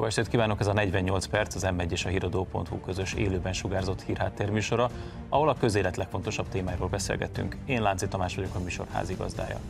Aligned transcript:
Jó 0.00 0.06
estét 0.06 0.28
kívánok! 0.28 0.60
Ez 0.60 0.66
a 0.66 0.72
48 0.72 1.26
perc, 1.26 1.54
az 1.54 1.66
M1 1.68 1.90
és 1.90 2.04
a 2.04 2.08
Híradó.hu 2.08 2.80
közös 2.80 3.14
élőben 3.14 3.52
sugárzott 3.52 4.02
hírháttérműsora, 4.02 4.90
ahol 5.28 5.48
a 5.48 5.54
közélet 5.54 5.96
legfontosabb 5.96 6.48
témáiról 6.48 6.88
beszélgetünk. 6.88 7.56
Én 7.66 7.82
Lánci 7.82 8.08
Tamás 8.08 8.34
vagyok 8.34 8.54
a 8.54 8.58
műsor 8.58 8.86
házigazdája. 8.92 9.60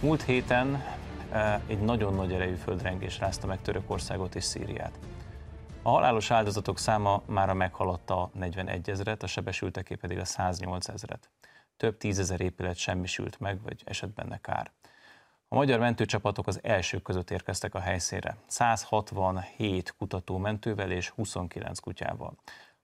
Múlt 0.00 0.22
héten 0.22 0.84
eh, 1.32 1.60
egy 1.66 1.78
nagyon 1.78 2.14
nagy 2.14 2.32
erejű 2.32 2.54
földrengés 2.54 3.18
rázta 3.18 3.46
meg 3.46 3.62
Törökországot 3.62 4.34
és 4.34 4.44
Szíriát. 4.44 4.98
A 5.82 5.90
halálos 5.90 6.30
áldozatok 6.30 6.78
száma 6.78 7.22
már 7.26 7.52
meghaladta 7.52 8.22
a 8.22 8.30
41 8.32 8.90
ezeret, 8.90 9.22
a 9.22 9.26
sebesülteké 9.26 9.94
pedig 9.94 10.18
a 10.18 10.24
108 10.24 10.88
ezeret. 10.88 11.30
Több 11.76 11.96
tízezer 11.96 12.40
épület 12.40 12.76
semmisült 12.76 13.40
meg, 13.40 13.62
vagy 13.62 13.82
esett 13.84 14.14
benne 14.14 14.38
kár. 14.38 14.70
A 15.48 15.54
magyar 15.54 15.78
mentőcsapatok 15.78 16.46
az 16.46 16.60
elsők 16.62 17.02
között 17.02 17.30
érkeztek 17.30 17.74
a 17.74 17.80
helyszínre. 17.80 18.36
167 18.46 19.94
kutató 19.98 20.38
mentővel 20.38 20.90
és 20.90 21.08
29 21.08 21.78
kutyával. 21.78 22.34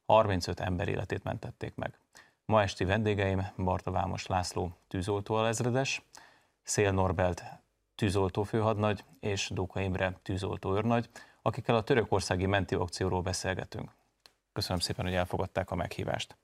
35 0.06 0.60
ember 0.60 0.88
életét 0.88 1.22
mentették 1.22 1.74
meg. 1.74 1.98
Ma 2.44 2.62
esti 2.62 2.84
vendégeim 2.84 3.46
Barta 3.56 3.90
Vámos 3.90 4.26
László 4.26 4.76
tűzoltó 4.88 5.34
alezredes, 5.34 6.02
Szél 6.62 6.92
Norbert 6.92 7.44
tűzoltó 7.94 8.42
főhadnagy 8.42 9.04
és 9.20 9.50
Dóka 9.54 9.80
Imre 9.80 10.18
tűzoltó 10.22 10.74
őrnagy, 10.76 11.08
akikkel 11.42 11.76
a 11.76 11.82
törökországi 11.82 12.46
menti 12.46 12.74
akcióról 12.74 13.22
beszélgetünk. 13.22 13.90
Köszönöm 14.52 14.78
szépen, 14.78 15.04
hogy 15.04 15.14
elfogadták 15.14 15.70
a 15.70 15.74
meghívást. 15.74 16.36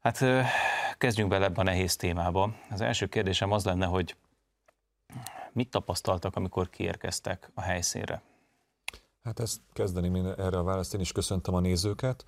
Hát 0.00 0.24
kezdjünk 0.98 1.30
bele 1.30 1.44
ebbe 1.44 1.60
a 1.60 1.64
nehéz 1.64 1.96
témába. 1.96 2.54
Az 2.70 2.80
első 2.80 3.06
kérdésem 3.06 3.52
az 3.52 3.64
lenne, 3.64 3.86
hogy 3.86 4.16
mit 5.52 5.70
tapasztaltak, 5.70 6.36
amikor 6.36 6.70
kiérkeztek 6.70 7.50
a 7.54 7.60
helyszínre? 7.60 8.22
Hát 9.22 9.40
ezt 9.40 9.60
kezdeném 9.72 10.14
erre 10.14 10.58
a 10.58 10.62
választ, 10.62 10.94
én 10.94 11.00
is 11.00 11.12
köszöntöm 11.12 11.54
a 11.54 11.60
nézőket. 11.60 12.24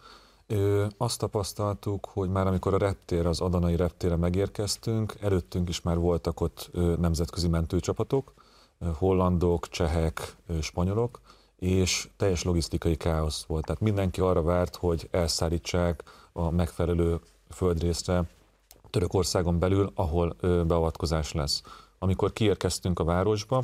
Ö, 0.47 0.86
azt 0.97 1.19
tapasztaltuk, 1.19 2.06
hogy 2.12 2.28
már 2.28 2.47
amikor 2.47 2.75
a 2.75 2.78
reptér, 2.78 3.27
az 3.27 3.41
adanai 3.41 3.77
reptére 3.77 4.17
megérkeztünk, 4.17 5.14
előttünk 5.20 5.69
is 5.69 5.81
már 5.81 5.98
voltak 5.98 6.41
ott 6.41 6.69
ö, 6.73 6.95
nemzetközi 6.98 7.48
mentőcsapatok, 7.48 8.34
ö, 8.78 8.91
hollandok, 8.95 9.69
csehek, 9.69 10.36
ö, 10.47 10.61
spanyolok, 10.61 11.20
és 11.56 12.08
teljes 12.17 12.42
logisztikai 12.42 12.97
káosz 12.97 13.45
volt. 13.45 13.64
Tehát 13.64 13.80
mindenki 13.80 14.20
arra 14.20 14.42
várt, 14.42 14.77
hogy 14.77 15.08
elszállítsák 15.11 16.03
a 16.33 16.51
megfelelő 16.51 17.20
földrészre 17.51 18.25
Törökországon 18.91 19.58
belül, 19.58 19.92
ahol 19.95 20.36
ö, 20.41 20.62
beavatkozás 20.67 21.33
lesz. 21.33 21.62
Amikor 21.98 22.33
kiérkeztünk 22.33 22.98
a 22.98 23.05
városba, 23.05 23.62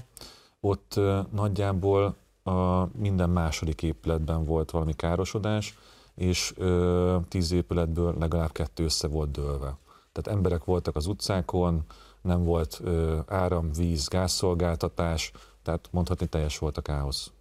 ott 0.61 1.01
nagyjából 1.33 2.17
a 2.43 2.85
minden 2.99 3.31
második 3.31 3.83
épületben 3.83 4.45
volt 4.45 4.71
valami 4.71 4.93
károsodás, 4.93 5.79
és 6.15 6.53
ö, 6.57 7.17
tíz 7.29 7.53
épületből 7.53 8.15
legalább 8.19 8.53
kettő 8.53 8.85
össze 8.85 9.09
volt 9.09 9.31
dőlve. 9.31 9.77
Tehát 10.13 10.39
emberek 10.39 10.65
voltak 10.65 10.97
az 10.97 11.07
utcákon, 11.07 11.85
nem 12.23 12.45
volt 12.45 12.81
ö, 12.83 13.19
áram, 13.27 13.73
víz, 13.73 14.09
gázszolgáltatás, 14.09 15.33
tehát 15.63 15.89
mondhatni 15.91 16.27
teljes 16.27 16.59
volt 16.59 16.77
a 16.77 16.83
káosz. 16.83 17.33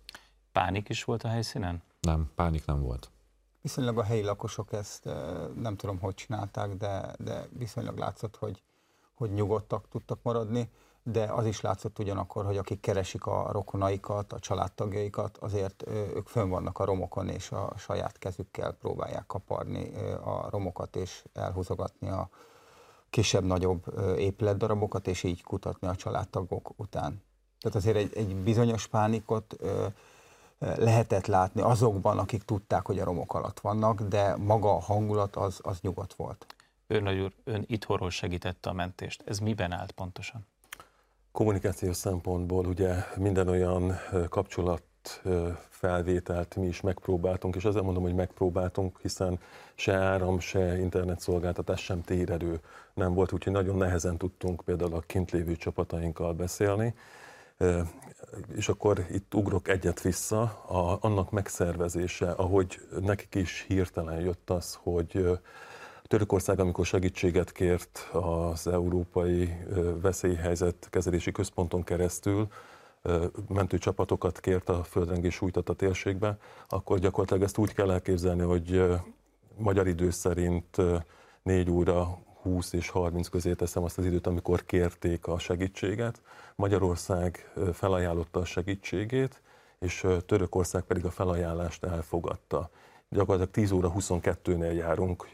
Pánik 0.51 0.89
is 0.89 1.03
volt 1.03 1.23
a 1.23 1.27
helyszínen? 1.27 1.81
Nem, 2.01 2.31
pánik 2.35 2.65
nem 2.65 2.81
volt. 2.81 3.09
Viszonylag 3.61 3.97
a 3.97 4.03
helyi 4.03 4.23
lakosok 4.23 4.73
ezt 4.73 5.05
nem 5.55 5.75
tudom, 5.75 5.99
hogy 5.99 6.13
csinálták, 6.13 6.75
de, 6.75 7.15
de 7.17 7.47
viszonylag 7.57 7.97
látszott, 7.97 8.35
hogy, 8.35 8.61
hogy 9.19 9.33
nyugodtak 9.33 9.87
tudtak 9.89 10.19
maradni, 10.21 10.69
de 11.03 11.23
az 11.23 11.45
is 11.45 11.61
látszott 11.61 11.99
ugyanakkor, 11.99 12.45
hogy 12.45 12.57
akik 12.57 12.79
keresik 12.79 13.25
a 13.25 13.51
rokonaikat, 13.51 14.33
a 14.33 14.39
családtagjaikat, 14.39 15.37
azért 15.37 15.83
ők 15.87 16.27
fönn 16.27 16.49
vannak 16.49 16.79
a 16.79 16.85
romokon, 16.85 17.29
és 17.29 17.51
a 17.51 17.73
saját 17.77 18.17
kezükkel 18.17 18.71
próbálják 18.71 19.25
kaparni 19.25 19.91
a 20.23 20.49
romokat, 20.49 20.95
és 20.95 21.23
elhúzogatni 21.33 22.09
a 22.09 22.29
kisebb-nagyobb 23.09 23.83
épületdarabokat, 24.17 25.07
és 25.07 25.23
így 25.23 25.43
kutatni 25.43 25.87
a 25.87 25.95
családtagok 25.95 26.69
után. 26.75 27.23
Tehát 27.59 27.77
azért 27.77 27.97
egy, 27.97 28.11
egy 28.15 28.35
bizonyos 28.35 28.87
pánikot 28.87 29.55
lehetett 30.59 31.25
látni 31.25 31.61
azokban, 31.61 32.19
akik 32.19 32.43
tudták, 32.43 32.85
hogy 32.85 32.99
a 32.99 33.03
romok 33.03 33.33
alatt 33.33 33.59
vannak, 33.59 34.01
de 34.01 34.35
maga 34.35 34.75
a 34.75 34.79
hangulat 34.79 35.35
az, 35.35 35.59
az 35.61 35.79
nyugodt 35.81 36.13
volt. 36.13 36.45
Ön, 36.91 37.21
úr, 37.21 37.31
ön 37.43 37.63
itthonról 37.67 38.09
segítette 38.09 38.69
a 38.69 38.73
mentést. 38.73 39.23
Ez 39.25 39.39
miben 39.39 39.71
állt 39.71 39.91
pontosan? 39.91 40.47
Kommunikációs 41.31 41.95
szempontból 41.95 42.65
ugye 42.65 42.95
minden 43.15 43.47
olyan 43.47 43.99
kapcsolat 44.29 44.83
felvételt 45.69 46.55
mi 46.55 46.67
is 46.67 46.81
megpróbáltunk, 46.81 47.55
és 47.55 47.65
azért 47.65 47.83
mondom, 47.83 48.03
hogy 48.03 48.13
megpróbáltunk, 48.13 48.99
hiszen 49.01 49.39
se 49.75 49.93
áram, 49.93 50.39
se 50.39 50.79
internetszolgáltatás, 50.79 51.83
sem 51.83 52.01
térerő 52.01 52.59
nem 52.93 53.13
volt, 53.13 53.31
úgyhogy 53.31 53.53
nagyon 53.53 53.77
nehezen 53.77 54.17
tudtunk 54.17 54.61
például 54.61 54.93
a 54.93 54.99
kint 54.99 55.31
lévő 55.31 55.55
csapatainkkal 55.55 56.33
beszélni 56.33 56.93
és 58.55 58.69
akkor 58.69 59.05
itt 59.11 59.33
ugrok 59.33 59.67
egyet 59.67 60.01
vissza, 60.01 60.41
a, 60.67 60.97
annak 61.01 61.31
megszervezése, 61.31 62.31
ahogy 62.31 62.79
nekik 63.01 63.35
is 63.35 63.65
hirtelen 63.67 64.19
jött 64.19 64.49
az, 64.49 64.79
hogy 64.81 65.39
Törökország, 66.09 66.59
amikor 66.59 66.85
segítséget 66.85 67.51
kért 67.51 68.09
az 68.11 68.67
Európai 68.67 69.53
Veszélyhelyzet 70.01 70.87
Kezelési 70.89 71.31
Központon 71.31 71.83
keresztül, 71.83 72.47
mentőcsapatokat 73.47 74.39
kért 74.39 74.69
a 74.69 74.83
földrengés 74.83 75.33
sújtott 75.33 75.69
a 75.69 75.73
térségbe, 75.73 76.37
akkor 76.67 76.99
gyakorlatilag 76.99 77.43
ezt 77.43 77.57
úgy 77.57 77.73
kell 77.73 77.91
elképzelni, 77.91 78.41
hogy 78.41 78.83
magyar 79.57 79.87
idő 79.87 80.09
szerint 80.09 80.77
4 81.43 81.69
óra 81.69 82.19
20 82.41 82.73
és 82.73 82.89
30 82.89 83.27
közé 83.27 83.53
teszem 83.53 83.83
azt 83.83 83.97
az 83.97 84.05
időt, 84.05 84.27
amikor 84.27 84.65
kérték 84.65 85.27
a 85.27 85.39
segítséget. 85.39 86.21
Magyarország 86.55 87.51
felajánlotta 87.73 88.39
a 88.39 88.45
segítségét, 88.45 89.41
és 89.79 90.07
Törökország 90.25 90.83
pedig 90.83 91.05
a 91.05 91.11
felajánlást 91.11 91.83
elfogadta. 91.83 92.69
Gyakorlatilag 93.11 93.51
10 93.51 93.71
óra 93.71 93.93
22-nél 93.97 94.75
járunk 94.75 95.29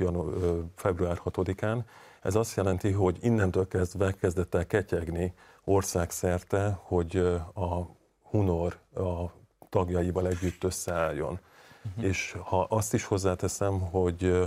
február 0.76 1.22
6-án. 1.26 1.80
Ez 2.22 2.36
azt 2.36 2.56
jelenti, 2.56 2.92
hogy 2.92 3.18
innentől 3.22 3.68
kezdve 3.68 4.12
kezdett 4.12 4.56
el 4.56 4.66
ketyegni 4.68 5.34
országszerte, 5.64 6.80
hogy 6.82 7.18
a 7.54 7.96
Hunor 8.22 8.80
a 8.96 9.26
tagjaival 9.70 10.28
együtt 10.28 10.64
összeálljon. 10.64 11.40
Uh-huh. 11.86 12.06
És 12.06 12.38
ha 12.44 12.62
azt 12.62 12.94
is 12.94 13.06
hozzáteszem, 13.06 13.80
hogy 13.80 14.42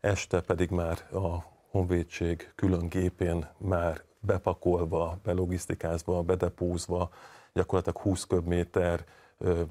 este 0.00 0.40
pedig 0.40 0.70
már 0.70 0.98
a 1.12 1.44
honvédség 1.70 2.52
külön 2.54 2.88
gépén 2.88 3.48
már 3.56 4.02
bepakolva, 4.20 5.18
belogisztikázva, 5.22 6.22
bedepózva, 6.22 7.10
gyakorlatilag 7.52 7.98
20 7.98 8.24
köbméter, 8.24 9.04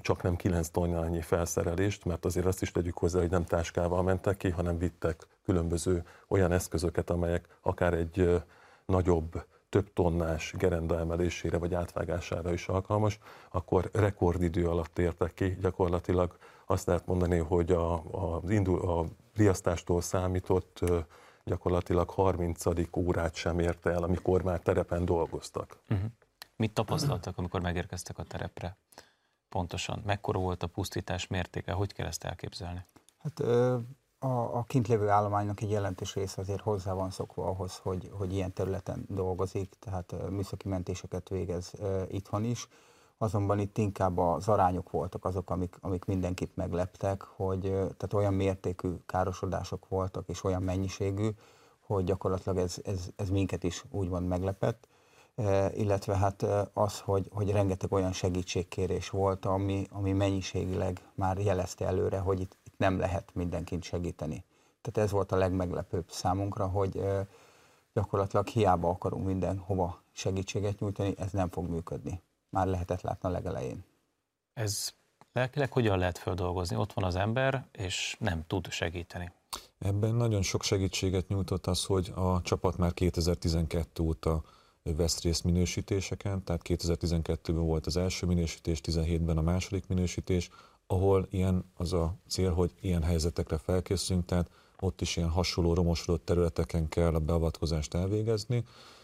csak 0.01 0.22
nem 0.22 0.35
9 0.35 0.69
tonnányi 0.69 1.22
felszerelést, 1.22 2.06
mert 2.06 2.25
azért 2.25 2.46
azt 2.46 2.62
is 2.62 2.72
tegyük 2.72 2.97
hozzá, 2.97 3.19
hogy 3.19 3.29
nem 3.29 3.46
táskával 3.46 4.03
mentek 4.03 4.38
ki, 4.38 4.50
hanem 4.50 4.78
vittek 4.78 5.28
különböző 5.44 6.03
olyan 6.28 6.51
eszközöket, 6.51 7.09
amelyek 7.09 7.57
akár 7.62 7.94
egy 7.94 8.41
nagyobb, 8.85 9.46
több 9.69 9.94
tonnás 9.94 10.53
gerenda 10.57 11.00
emelésére 11.00 11.57
vagy 11.57 11.73
átvágására 11.73 12.53
is 12.53 12.68
alkalmas, 12.68 13.19
akkor 13.52 13.90
rekordidő 13.94 14.68
alatt 14.68 15.00
értek 15.00 15.34
ki. 15.34 15.57
Gyakorlatilag 15.62 16.38
azt 16.66 16.88
lehet 16.88 17.06
mondani, 17.06 17.38
hogy 17.38 17.72
a, 17.72 17.94
a, 17.94 18.41
indul, 18.47 18.90
a 18.90 19.06
riasztástól 19.35 20.02
számított 20.02 20.79
gyakorlatilag 21.44 22.09
30. 22.09 22.63
órát 22.97 23.35
sem 23.35 23.59
érte 23.59 23.90
el, 23.90 24.03
amikor 24.03 24.44
már 24.44 24.59
terepen 24.59 25.06
dolgoztak. 25.06 25.78
Uh-huh. 25.90 26.08
Mit 26.55 26.73
tapasztaltak, 26.73 27.37
amikor 27.37 27.61
megérkeztek 27.61 28.17
a 28.17 28.23
terepre? 28.23 28.78
Pontosan. 29.53 30.02
Mekkora 30.05 30.40
volt 30.40 30.64
a 30.64 30.67
pusztítás 30.67 31.28
mértéke? 31.28 31.72
Hogy 31.72 31.94
kell 31.94 32.08
ezt 32.08 32.23
elképzelni? 32.23 32.85
Hát 33.17 33.40
a, 34.20 34.58
a 34.58 34.64
kint 34.67 34.88
lévő 34.88 35.09
állománynak 35.09 35.61
egy 35.61 35.72
jelentős 35.72 36.14
része 36.16 36.41
azért 36.41 36.61
hozzá 36.61 36.94
van 36.94 37.11
szokva 37.11 37.46
ahhoz, 37.46 37.78
hogy, 37.78 38.09
hogy 38.11 38.34
ilyen 38.34 38.53
területen 38.53 39.05
dolgozik, 39.09 39.76
tehát 39.79 40.29
műszaki 40.29 40.67
mentéseket 40.67 41.29
végez 41.29 41.73
itthon 42.08 42.44
is 42.44 42.67
azonban 43.17 43.59
itt 43.59 43.78
inkább 43.78 44.17
az 44.17 44.47
arányok 44.47 44.90
voltak 44.90 45.26
azok, 45.26 45.50
amik, 45.50 45.78
amik 45.82 46.06
mindenkit 46.06 46.56
megleptek, 46.56 47.22
hogy 47.22 47.61
tehát 47.72 48.14
olyan 48.14 48.34
mértékű 48.34 48.90
károsodások 49.06 49.88
voltak, 49.88 50.29
és 50.29 50.44
olyan 50.44 50.64
mennyiségű, 50.64 51.29
hogy 51.79 52.03
gyakorlatilag 52.03 52.58
ez, 52.58 52.78
ez, 52.84 53.09
ez 53.16 53.29
minket 53.29 53.64
is 53.64 53.84
úgymond 53.90 54.28
meglepett, 54.28 54.88
illetve 55.74 56.18
hát 56.18 56.46
az, 56.74 57.00
hogy, 57.00 57.28
hogy 57.32 57.52
rengeteg 57.52 57.91
olyan 57.91 58.12
segítségkérés 58.12 59.09
volt, 59.09 59.46
ami, 59.46 59.88
ami 59.91 60.12
mennyiségileg 60.12 61.02
már 61.16 61.38
jelezte 61.38 61.85
előre, 61.85 62.20
hogy 62.20 62.40
itt, 62.40 62.58
itt 62.64 62.78
nem 62.78 63.00
lehet 63.00 63.30
mindenkit 63.34 63.84
segíteni. 63.84 64.44
Tehát 64.82 65.08
ez 65.09 65.12
volt 65.12 65.32
a 65.32 65.35
legmeglepőbb 65.35 66.09
számunkra, 66.09 66.68
hogy 66.68 67.02
gyakorlatilag 67.94 68.47
hiába 68.47 68.90
akarunk 68.90 69.26
mindenhova 69.26 70.02
segítséget 70.12 70.80
nyújtani, 70.80 71.14
ez 71.18 71.32
nem 71.32 71.50
fog 71.50 71.70
működni 71.70 72.22
már 72.50 72.68
lehetett 72.68 73.02
látni 73.02 73.30
a 73.30 73.32
legelején. 73.32 73.84
Ez 74.53 74.94
Lelkileg 75.34 75.72
hogyan 75.72 75.97
lehet 75.97 76.18
földolgozni? 76.18 76.76
Ott 76.76 76.94
van 76.94 77.03
az 77.03 77.16
ember, 77.16 77.66
és 77.72 78.16
nem 78.20 78.44
tud 78.47 78.70
segíteni. 78.70 79.32
Ebben 79.80 80.16
nagyon 80.16 80.41
sok 80.41 80.64
segítséget 80.64 81.28
nyújtott 81.28 81.68
az, 81.68 81.85
hogy 81.85 82.12
a 82.16 82.41
csapat 82.41 82.78
már 82.78 82.94
2012 82.94 84.03
óta 84.03 84.44
vesz 84.84 85.22
részt 85.22 85.44
minősítéseken, 85.44 86.44
tehát 86.44 86.62
2012-ben 86.70 87.66
volt 87.66 87.85
az 87.85 87.97
első 87.97 88.26
minősítés, 88.26 88.82
17-ben 88.84 89.38
a 89.38 89.41
második 89.41 89.88
minősítés, 89.88 90.50
ahol 90.88 91.28
ilyen 91.30 91.66
az 91.76 91.94
a 91.94 92.16
cél, 92.28 92.52
hogy 92.52 92.72
ilyen 92.82 93.03
helyzetekre 93.03 93.58
felkészülünk, 93.58 94.26
tehát 94.26 94.50
ott 94.80 95.02
is 95.02 95.18
ilyen 95.18 95.30
hasonló 95.30 95.74
romosodott 95.74 96.26
területeken 96.26 96.90
kell 96.90 97.16
a 97.16 97.20
beavatkozást 97.20 97.94
elvégezni, 97.94 98.64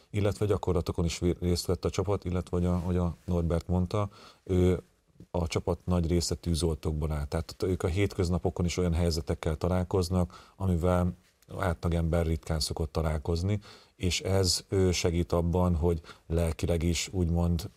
illetve 0.09 0.45
gyakorlatokon 0.45 1.05
is 1.05 1.21
részt 1.39 1.65
vett 1.65 1.85
a 1.85 1.89
csapat, 1.89 2.25
illetve, 2.25 2.57
hogy 2.57 2.65
a, 2.65 2.77
hogy 2.77 2.97
a 2.97 3.15
Norbert 3.25 3.67
mondta, 3.67 4.09
ő 4.43 4.83
a 5.31 5.47
csapat 5.47 5.79
nagy 5.85 6.07
része 6.07 6.35
tűzoltókból 6.35 7.11
áll. 7.11 7.25
Tehát 7.25 7.55
ők 7.63 7.83
a 7.83 7.87
hétköznapokon 7.87 8.65
is 8.65 8.77
olyan 8.77 8.93
helyzetekkel 8.93 9.55
találkoznak, 9.55 10.53
amivel 10.55 11.15
átlagember 11.57 12.25
ritkán 12.25 12.59
szokott 12.59 12.91
találkozni, 12.91 13.59
és 13.95 14.21
ez 14.21 14.65
segít 14.91 15.31
abban, 15.31 15.75
hogy 15.75 16.01
lelkileg 16.27 16.83
is 16.83 17.07
úgymond 17.11 17.69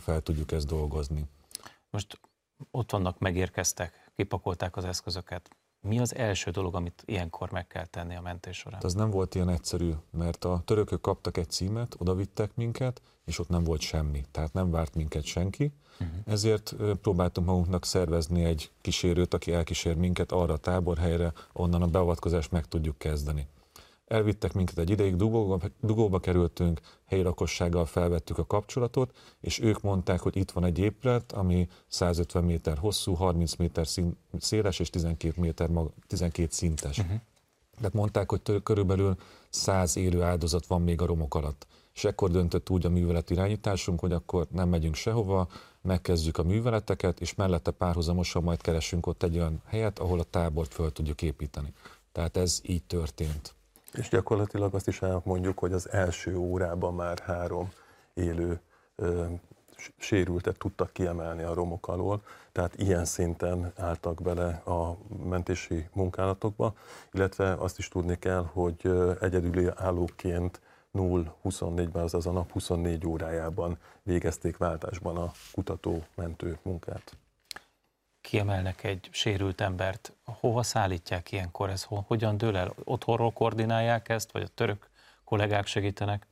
fel 0.00 0.20
tudjuk 0.20 0.52
ezt 0.52 0.66
dolgozni. 0.66 1.24
Most 1.90 2.20
ott 2.70 2.90
vannak, 2.90 3.18
megérkeztek, 3.18 4.12
kipakolták 4.16 4.76
az 4.76 4.84
eszközöket. 4.84 5.56
Mi 5.86 6.00
az 6.00 6.14
első 6.14 6.50
dolog, 6.50 6.74
amit 6.74 7.02
ilyenkor 7.04 7.50
meg 7.50 7.66
kell 7.66 7.86
tenni 7.86 8.16
a 8.16 8.20
mentés 8.20 8.56
során? 8.56 8.80
Az 8.82 8.94
nem 8.94 9.10
volt 9.10 9.34
ilyen 9.34 9.48
egyszerű, 9.48 9.92
mert 10.10 10.44
a 10.44 10.62
törökök 10.64 11.00
kaptak 11.00 11.36
egy 11.36 11.50
címet, 11.50 11.94
odavittek 11.98 12.50
minket, 12.54 13.02
és 13.24 13.38
ott 13.38 13.48
nem 13.48 13.64
volt 13.64 13.80
semmi. 13.80 14.24
Tehát 14.30 14.52
nem 14.52 14.70
várt 14.70 14.94
minket 14.94 15.24
senki. 15.24 15.72
Uh-huh. 16.00 16.16
Ezért 16.26 16.74
próbáltunk 17.02 17.46
magunknak 17.46 17.84
szervezni 17.84 18.44
egy 18.44 18.70
kísérőt, 18.80 19.34
aki 19.34 19.52
elkísér 19.52 19.94
minket 19.96 20.32
arra 20.32 20.52
a 20.52 20.58
táborhelyre, 20.58 21.32
onnan 21.52 21.82
a 21.82 21.86
beavatkozást 21.86 22.50
meg 22.50 22.66
tudjuk 22.66 22.98
kezdeni. 22.98 23.46
Elvittek 24.06 24.52
minket 24.52 24.78
egy 24.78 24.90
ideig, 24.90 25.16
dugóba, 25.16 25.60
dugóba 25.80 26.20
kerültünk, 26.20 26.80
helyi 27.04 27.22
lakossággal 27.22 27.84
felvettük 27.86 28.38
a 28.38 28.46
kapcsolatot, 28.46 29.16
és 29.40 29.60
ők 29.60 29.80
mondták, 29.80 30.20
hogy 30.20 30.36
itt 30.36 30.50
van 30.50 30.64
egy 30.64 30.78
épület, 30.78 31.32
ami 31.32 31.68
150 31.88 32.44
méter 32.44 32.78
hosszú, 32.78 33.14
30 33.14 33.54
méter 33.54 33.86
szín, 33.86 34.16
széles 34.38 34.78
és 34.78 34.90
12 34.90 35.40
méter 35.40 35.68
mag, 35.68 35.90
12 36.06 36.48
szintes. 36.50 36.98
Uh-huh. 36.98 37.20
Tehát 37.76 37.92
mondták, 37.92 38.30
hogy 38.30 38.42
tő, 38.42 38.58
körülbelül 38.58 39.16
100 39.48 39.96
élő 39.96 40.22
áldozat 40.22 40.66
van 40.66 40.82
még 40.82 41.00
a 41.00 41.06
romok 41.06 41.34
alatt. 41.34 41.66
És 41.94 42.04
ekkor 42.04 42.30
döntött 42.30 42.70
úgy 42.70 42.86
a 42.86 42.90
művelet 42.90 43.30
irányításunk, 43.30 44.00
hogy 44.00 44.12
akkor 44.12 44.46
nem 44.50 44.68
megyünk 44.68 44.94
sehova, 44.94 45.48
megkezdjük 45.82 46.38
a 46.38 46.42
műveleteket, 46.42 47.20
és 47.20 47.34
mellette 47.34 47.70
párhuzamosan 47.70 48.42
majd 48.42 48.60
keresünk 48.60 49.06
ott 49.06 49.22
egy 49.22 49.36
olyan 49.36 49.62
helyet, 49.64 49.98
ahol 49.98 50.18
a 50.18 50.24
tábort 50.24 50.74
föl 50.74 50.92
tudjuk 50.92 51.22
építeni. 51.22 51.72
Tehát 52.12 52.36
ez 52.36 52.60
így 52.62 52.82
történt. 52.82 53.54
És 53.96 54.08
gyakorlatilag 54.08 54.74
azt 54.74 54.88
is 54.88 55.02
elmondjuk, 55.02 55.58
hogy 55.58 55.72
az 55.72 55.90
első 55.90 56.36
órában 56.36 56.94
már 56.94 57.18
három 57.18 57.70
élő 58.14 58.60
ö, 58.96 59.24
sérültet 59.96 60.58
tudtak 60.58 60.92
kiemelni 60.92 61.42
a 61.42 61.54
romok 61.54 61.88
alól, 61.88 62.22
tehát 62.52 62.74
ilyen 62.78 63.04
szinten 63.04 63.72
álltak 63.76 64.22
bele 64.22 64.46
a 64.64 64.96
mentési 65.24 65.88
munkálatokba, 65.92 66.74
illetve 67.12 67.52
azt 67.52 67.78
is 67.78 67.88
tudni 67.88 68.18
kell, 68.18 68.48
hogy 68.52 68.90
egyedüli 69.20 69.68
állóként 69.74 70.60
0-24-ben, 70.94 72.02
azaz 72.02 72.26
a 72.26 72.30
nap 72.32 72.52
24 72.52 73.06
órájában 73.06 73.78
végezték 74.02 74.56
váltásban 74.56 75.16
a 75.16 75.32
kutató-mentő 75.52 76.58
munkát 76.62 77.16
kiemelnek 78.26 78.84
egy 78.84 79.08
sérült 79.10 79.60
embert, 79.60 80.12
hova 80.24 80.62
szállítják 80.62 81.32
ilyenkor, 81.32 81.70
ez 81.70 81.86
hogyan 81.88 82.36
dől 82.36 82.56
el? 82.56 82.74
Otthonról 82.84 83.32
koordinálják 83.32 84.08
ezt, 84.08 84.32
vagy 84.32 84.42
a 84.42 84.48
török 84.54 84.88
kollégák 85.24 85.66
segítenek? 85.66 86.26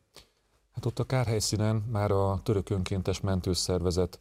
Hát 0.75 0.85
ott 0.85 0.99
a 0.99 1.05
kárhelyszínen 1.05 1.77
már 1.77 2.11
a 2.11 2.41
török 2.43 2.71
önkéntes 2.71 3.21
mentőszervezet 3.21 4.19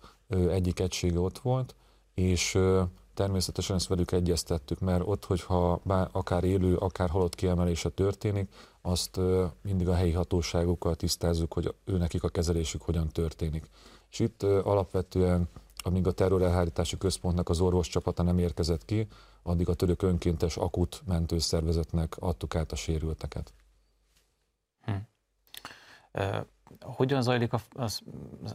egyik 0.50 0.80
egysége 0.80 1.20
ott 1.20 1.40
volt, 1.40 1.76
és 2.14 2.60
természetesen 3.14 3.76
ezt 3.76 3.88
velük 3.88 4.12
egyeztettük, 4.12 4.80
mert 4.80 5.04
ott, 5.06 5.26
hogyha 5.26 5.80
bár 5.84 6.10
akár 6.12 6.44
élő, 6.44 6.76
akár 6.76 7.10
halott 7.10 7.36
kiemelése 7.36 7.90
történik, 7.90 8.54
azt 8.82 9.20
mindig 9.62 9.88
a 9.88 9.96
helyi 9.96 10.12
hatóságokkal 10.12 10.96
tisztázzuk, 10.96 11.54
hogy 11.54 11.76
ő 11.86 11.98
nekik 11.98 12.24
a 12.24 12.30
kezelésük 12.30 12.82
hogyan 12.82 13.08
történik. 13.08 13.70
És 14.12 14.20
itt 14.20 14.44
alapvetően 14.44 15.50
amíg 15.84 16.08
a 16.08 16.12
terrorelhárítási 16.12 16.98
központnak 16.98 17.50
az 17.50 17.60
orvos 17.60 17.88
csapata 17.88 18.24
nem 18.24 18.40
érkezett 18.40 18.86
ki, 18.86 19.08
addig 19.44 19.70
a 19.70 19.74
török 19.74 20.02
önkéntes 20.02 20.58
akut 20.58 21.02
mentőszervezetnek 21.06 22.16
adtuk 22.20 22.56
át 22.56 22.72
a 22.72 22.76
sérülteket. 22.76 23.54
Hm. 24.82 24.92
Uh, 26.14 26.46
hogyan 26.82 27.22
zajlik 27.22 27.54
az, 27.74 28.02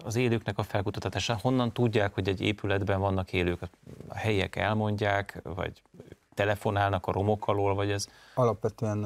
az 0.04 0.16
élőknek 0.16 0.58
a 0.58 0.62
felkutatása? 0.62 1.38
Honnan 1.42 1.72
tudják, 1.72 2.14
hogy 2.14 2.28
egy 2.28 2.40
épületben 2.40 3.00
vannak 3.00 3.32
élők? 3.32 3.62
A 4.08 4.16
helyiek 4.16 4.56
elmondják, 4.56 5.40
vagy 5.42 5.82
telefonálnak 6.34 7.06
a 7.06 7.12
romok 7.12 7.48
alól, 7.48 7.75
vagy 7.75 7.90
ez? 7.90 8.06
Alapvetően 8.34 9.04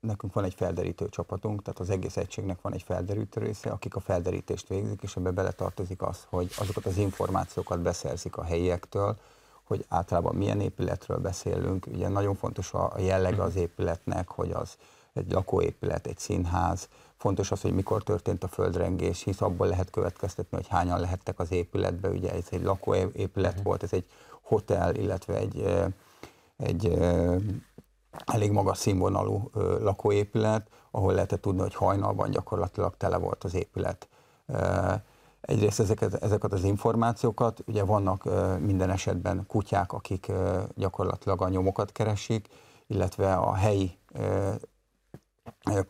nekünk 0.00 0.32
van 0.32 0.44
egy 0.44 0.54
felderítő 0.54 1.08
csapatunk, 1.08 1.62
tehát 1.62 1.80
az 1.80 1.90
egész 1.90 2.16
egységnek 2.16 2.60
van 2.60 2.72
egy 2.72 2.82
felderítő 2.82 3.40
része, 3.40 3.70
akik 3.70 3.96
a 3.96 4.00
felderítést 4.00 4.68
végzik, 4.68 5.02
és 5.02 5.16
ebbe 5.16 5.30
beletartozik 5.30 6.02
az, 6.02 6.26
hogy 6.28 6.50
azokat 6.58 6.86
az 6.86 6.96
információkat 6.96 7.80
beszerzik 7.80 8.36
a 8.36 8.44
helyiektől, 8.44 9.16
hogy 9.64 9.84
általában 9.88 10.34
milyen 10.34 10.60
épületről 10.60 11.18
beszélünk. 11.18 11.86
Ugye 11.86 12.08
nagyon 12.08 12.34
fontos 12.34 12.72
a 12.72 12.92
jelleg 12.98 13.40
az 13.40 13.56
épületnek, 13.56 14.28
hogy 14.28 14.50
az 14.50 14.76
egy 15.12 15.32
lakóépület, 15.32 16.06
egy 16.06 16.18
színház. 16.18 16.88
Fontos 17.16 17.50
az, 17.50 17.60
hogy 17.60 17.72
mikor 17.72 18.02
történt 18.02 18.44
a 18.44 18.48
földrengés, 18.48 19.22
hisz 19.22 19.40
abból 19.40 19.66
lehet 19.66 19.90
következtetni, 19.90 20.56
hogy 20.56 20.68
hányan 20.68 21.00
lehettek 21.00 21.38
az 21.38 21.52
épületbe. 21.52 22.08
Ugye 22.08 22.32
ez 22.32 22.46
egy 22.50 22.62
lakóépület 22.62 23.62
volt, 23.62 23.82
ez 23.82 23.92
egy 23.92 24.04
hotel, 24.40 24.94
illetve 24.94 25.36
egy, 25.36 25.74
egy 26.56 26.98
elég 28.24 28.50
magas 28.50 28.78
színvonalú 28.78 29.50
lakóépület, 29.80 30.68
ahol 30.90 31.12
lehetett 31.12 31.40
tudni, 31.40 31.60
hogy 31.60 31.74
hajnalban 31.74 32.30
gyakorlatilag 32.30 32.96
tele 32.96 33.16
volt 33.16 33.44
az 33.44 33.54
épület. 33.54 34.08
Egyrészt 35.40 35.80
ezeket, 35.80 36.14
ezeket 36.14 36.52
az 36.52 36.64
információkat, 36.64 37.62
ugye 37.66 37.84
vannak 37.84 38.24
minden 38.60 38.90
esetben 38.90 39.44
kutyák, 39.46 39.92
akik 39.92 40.32
gyakorlatilag 40.74 41.42
a 41.42 41.48
nyomokat 41.48 41.92
keresik, 41.92 42.48
illetve 42.86 43.34
a 43.34 43.54
helyi 43.54 43.98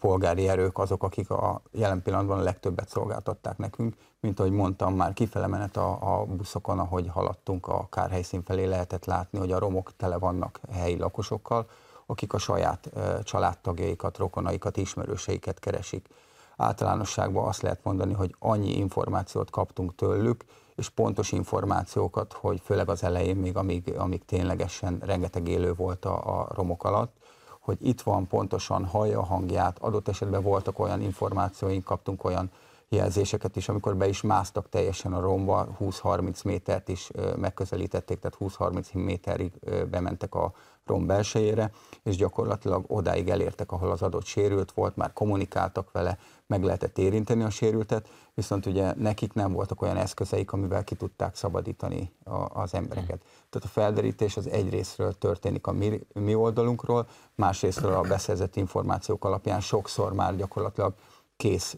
polgári 0.01 0.49
erők 0.49 0.79
azok, 0.79 1.03
akik 1.03 1.31
a 1.31 1.63
jelen 1.73 2.03
pillanatban 2.03 2.39
a 2.39 2.43
legtöbbet 2.43 2.89
szolgáltatták 2.89 3.59
nekünk. 3.59 3.97
Mint 4.21 4.41
ahogy 4.41 4.53
mondtam, 4.53 4.95
már 4.95 5.13
kifele 5.13 5.47
menet 5.47 5.77
a, 5.77 6.21
a 6.21 6.25
buszokon, 6.25 6.79
ahogy 6.79 7.09
haladtunk 7.09 7.67
a 7.67 7.87
kárhelyszín 7.91 8.43
felé, 8.43 8.65
lehetett 8.65 9.05
látni, 9.05 9.39
hogy 9.39 9.53
a 9.53 9.59
romok 9.59 9.97
tele 9.97 10.19
vannak 10.19 10.61
helyi 10.73 10.97
lakosokkal, 10.97 11.67
akik 12.11 12.33
a 12.33 12.39
saját 12.39 12.91
családtagjaikat, 13.23 14.19
rokonaikat, 14.19 14.77
ismerőseiket 14.77 15.59
keresik. 15.59 16.09
Általánosságban 16.57 17.49
azt 17.49 17.63
lehet 17.63 17.85
mondani, 17.85 18.13
hogy 18.13 18.35
annyi 18.39 18.77
információt 18.77 19.51
kaptunk 19.51 19.95
tőlük, 19.95 20.45
és 20.77 20.89
pontos 20.89 21.33
információkat, 21.33 22.33
hogy 22.33 22.61
főleg 22.65 22.89
az 22.89 23.03
elején 23.03 23.37
még, 23.37 23.57
amíg, 23.57 23.95
amíg 23.99 24.25
ténylegesen 24.25 24.99
rengeteg 25.05 25.49
élő 25.49 25.75
volt 25.75 26.05
a, 26.05 26.41
a 26.41 26.49
romok 26.55 26.85
alatt, 26.85 27.17
hogy 27.61 27.87
itt 27.87 28.01
van 28.01 28.27
pontosan, 28.27 28.85
hallja 28.85 29.19
a 29.19 29.25
hangját, 29.25 29.79
adott 29.79 30.09
esetben 30.09 30.43
voltak 30.43 30.79
olyan 30.79 31.01
információink, 31.01 31.85
kaptunk 31.85 32.25
olyan 32.25 32.51
jelzéseket 32.93 33.57
is, 33.57 33.69
amikor 33.69 33.97
be 33.97 34.09
is 34.09 34.21
másztak 34.21 34.69
teljesen 34.69 35.13
a 35.13 35.21
romba, 35.21 35.77
20-30 35.81 36.45
métert 36.45 36.89
is 36.89 37.11
megközelítették, 37.37 38.19
tehát 38.19 38.37
20-30 38.41 38.93
méterig 38.93 39.53
bementek 39.91 40.35
a 40.35 40.53
rom 40.87 41.07
belsejére, 41.07 41.71
és 42.03 42.17
gyakorlatilag 42.17 42.85
odáig 42.89 43.29
elértek, 43.29 43.73
ahol 43.73 43.91
az 43.91 44.03
adott 44.03 44.25
sérült 44.25 44.73
volt, 44.73 44.97
már 44.97 45.13
kommunikáltak 45.13 45.91
vele, 45.91 46.19
meg 46.47 46.63
lehetett 46.63 46.99
érinteni 46.99 47.43
a 47.43 47.51
sérültet, 47.51 48.09
viszont 48.35 48.67
ugye 48.67 48.95
nekik 48.95 49.33
nem 49.33 49.53
voltak 49.53 49.83
olyan 49.83 49.97
eszközeik, 49.97 50.53
amivel 50.53 50.85
ki 50.85 50.95
tudták 50.95 51.37
szabadítani 51.37 52.13
a, 52.25 52.61
az 52.61 52.75
embereket. 52.75 53.23
Tehát 53.51 53.67
a 53.67 53.69
felderítés 53.69 54.37
az 54.37 54.49
egyrésztről 54.49 55.19
történik 55.19 55.67
a 55.67 55.73
mi, 55.73 56.01
mi 56.13 56.35
oldalunkról, 56.35 57.09
másrésztről 57.35 57.95
a 57.95 58.01
beszerzett 58.01 58.57
információk 58.57 59.25
alapján 59.25 59.61
sokszor 59.61 60.13
már 60.13 60.37
gyakorlatilag 60.37 60.95
kész 61.37 61.77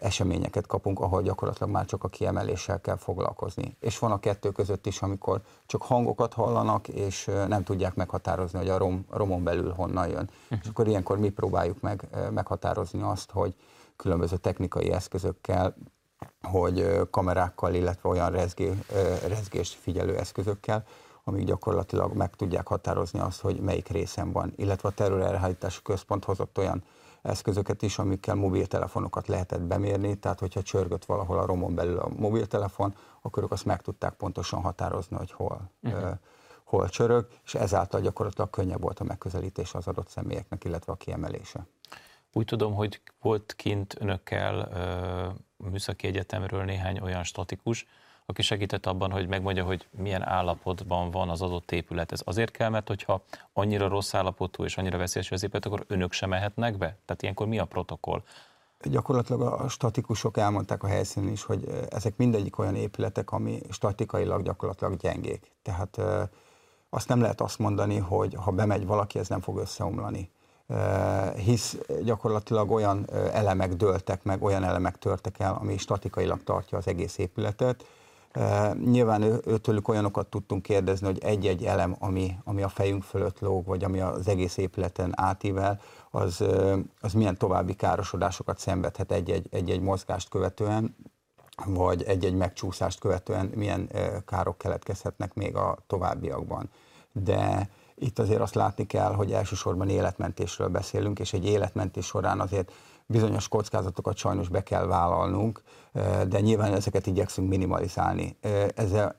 eseményeket 0.00 0.66
kapunk, 0.66 1.00
ahol 1.00 1.22
gyakorlatilag 1.22 1.70
már 1.70 1.84
csak 1.84 2.04
a 2.04 2.08
kiemeléssel 2.08 2.80
kell 2.80 2.96
foglalkozni. 2.96 3.76
És 3.80 3.98
van 3.98 4.12
a 4.12 4.20
kettő 4.20 4.50
között 4.50 4.86
is, 4.86 5.02
amikor 5.02 5.40
csak 5.66 5.82
hangokat 5.82 6.32
hallanak, 6.32 6.88
és 6.88 7.30
nem 7.48 7.64
tudják 7.64 7.94
meghatározni, 7.94 8.58
hogy 8.58 8.68
a 8.68 8.78
rom, 8.78 9.06
romon 9.10 9.44
belül 9.44 9.72
honnan 9.72 10.08
jön. 10.08 10.30
És 10.48 10.68
akkor 10.68 10.88
ilyenkor 10.88 11.18
mi 11.18 11.28
próbáljuk 11.28 11.80
meg 11.80 12.08
meghatározni 12.30 13.02
azt, 13.02 13.30
hogy 13.30 13.54
különböző 13.96 14.36
technikai 14.36 14.92
eszközökkel 14.92 15.74
hogy 16.42 17.08
kamerákkal, 17.10 17.74
illetve 17.74 18.08
olyan 18.08 18.30
rezgé, 18.30 18.72
rezgést 19.26 19.78
figyelő 19.80 20.16
eszközökkel, 20.16 20.84
amik 21.24 21.44
gyakorlatilag 21.44 22.12
meg 22.12 22.34
tudják 22.34 22.66
határozni 22.66 23.18
azt, 23.18 23.40
hogy 23.40 23.60
melyik 23.60 23.88
részen 23.88 24.32
van. 24.32 24.52
Illetve 24.56 24.88
a 24.88 24.92
terrorelhárítási 24.92 25.82
központ 25.82 26.24
hozott 26.24 26.58
olyan 26.58 26.82
eszközöket 27.22 27.82
is, 27.82 27.98
amikkel 27.98 28.34
mobiltelefonokat 28.34 29.26
lehetett 29.26 29.60
bemérni, 29.60 30.18
tehát 30.18 30.38
hogyha 30.38 30.62
csörgött 30.62 31.04
valahol 31.04 31.38
a 31.38 31.46
romon 31.46 31.74
belül 31.74 31.98
a 31.98 32.08
mobiltelefon, 32.16 32.94
akkor 33.20 33.42
ők 33.42 33.52
azt 33.52 33.64
meg 33.64 33.80
tudták 33.80 34.14
pontosan 34.14 34.60
határozni, 34.60 35.16
hogy 35.16 35.32
hol, 35.32 35.70
uh-huh. 35.82 36.02
uh, 36.02 36.10
hol 36.64 36.88
csörög, 36.88 37.26
és 37.44 37.54
ezáltal 37.54 38.00
gyakorlatilag 38.00 38.50
könnyebb 38.50 38.80
volt 38.80 39.00
a 39.00 39.04
megközelítés 39.04 39.74
az 39.74 39.86
adott 39.86 40.08
személyeknek, 40.08 40.64
illetve 40.64 40.92
a 40.92 40.96
kiemelése. 40.96 41.66
Úgy 42.32 42.44
tudom, 42.44 42.74
hogy 42.74 43.00
volt 43.20 43.54
kint 43.56 43.96
önökkel 43.98 44.68
műszaki 45.56 46.06
egyetemről 46.06 46.64
néhány 46.64 47.00
olyan 47.00 47.24
statikus, 47.24 47.86
aki 48.30 48.42
segített 48.42 48.86
abban, 48.86 49.10
hogy 49.10 49.28
megmondja, 49.28 49.64
hogy 49.64 49.86
milyen 49.90 50.22
állapotban 50.22 51.10
van 51.10 51.28
az 51.28 51.42
adott 51.42 51.72
épület. 51.72 52.12
Ez 52.12 52.20
azért 52.24 52.50
kell, 52.50 52.68
mert 52.68 52.88
hogyha 52.88 53.22
annyira 53.52 53.88
rossz 53.88 54.14
állapotú 54.14 54.64
és 54.64 54.76
annyira 54.76 54.98
veszélyes 54.98 55.30
az 55.30 55.42
épület, 55.42 55.66
akkor 55.66 55.84
önök 55.86 56.12
sem 56.12 56.28
mehetnek 56.28 56.78
be? 56.78 56.96
Tehát 57.04 57.22
ilyenkor 57.22 57.46
mi 57.46 57.58
a 57.58 57.64
protokoll? 57.64 58.22
Gyakorlatilag 58.82 59.40
a 59.42 59.68
statikusok 59.68 60.36
elmondták 60.36 60.82
a 60.82 60.86
helyszínen 60.86 61.30
is, 61.30 61.42
hogy 61.42 61.64
ezek 61.90 62.16
mindegyik 62.16 62.58
olyan 62.58 62.74
épületek, 62.74 63.32
ami 63.32 63.60
statikailag 63.70 64.42
gyakorlatilag 64.42 64.96
gyengék. 64.96 65.52
Tehát 65.62 65.98
azt 66.90 67.08
nem 67.08 67.20
lehet 67.20 67.40
azt 67.40 67.58
mondani, 67.58 67.98
hogy 67.98 68.34
ha 68.34 68.50
bemegy 68.50 68.86
valaki, 68.86 69.18
ez 69.18 69.28
nem 69.28 69.40
fog 69.40 69.58
összeomlani. 69.58 70.30
Hisz 71.36 71.78
gyakorlatilag 72.04 72.70
olyan 72.70 73.10
elemek 73.12 73.74
dőltek 73.74 74.22
meg, 74.22 74.42
olyan 74.42 74.64
elemek 74.64 74.98
törtek 74.98 75.38
el, 75.38 75.54
ami 75.60 75.78
statikailag 75.78 76.42
tartja 76.42 76.78
az 76.78 76.86
egész 76.86 77.18
épületet, 77.18 77.84
Nyilván 78.84 79.22
őtőlük 79.46 79.88
olyanokat 79.88 80.26
tudtunk 80.26 80.62
kérdezni, 80.62 81.06
hogy 81.06 81.18
egy-egy 81.18 81.64
elem, 81.64 81.96
ami, 81.98 82.36
ami 82.44 82.62
a 82.62 82.68
fejünk 82.68 83.02
fölött 83.02 83.40
lóg, 83.40 83.64
vagy 83.64 83.84
ami 83.84 84.00
az 84.00 84.28
egész 84.28 84.56
épületen 84.56 85.12
átível, 85.16 85.80
az, 86.10 86.44
az 87.00 87.12
milyen 87.12 87.36
további 87.36 87.74
károsodásokat 87.74 88.58
szenvedhet 88.58 89.12
egy-egy 89.50 89.80
mozgást 89.80 90.28
követően, 90.28 90.96
vagy 91.66 92.02
egy-egy 92.02 92.34
megcsúszást 92.34 93.00
követően 93.00 93.50
milyen 93.54 93.90
károk 94.26 94.58
keletkezhetnek 94.58 95.34
még 95.34 95.56
a 95.56 95.78
továbbiakban. 95.86 96.70
De 97.12 97.70
itt 97.94 98.18
azért 98.18 98.40
azt 98.40 98.54
látni 98.54 98.86
kell, 98.86 99.12
hogy 99.12 99.32
elsősorban 99.32 99.88
életmentésről 99.88 100.68
beszélünk, 100.68 101.18
és 101.18 101.32
egy 101.32 101.46
életmentés 101.46 102.06
során 102.06 102.40
azért 102.40 102.72
bizonyos 103.10 103.48
kockázatokat 103.48 104.16
sajnos 104.16 104.48
be 104.48 104.62
kell 104.62 104.86
vállalnunk, 104.86 105.62
de 106.28 106.40
nyilván 106.40 106.74
ezeket 106.74 107.06
igyekszünk 107.06 107.48
minimalizálni. 107.48 108.38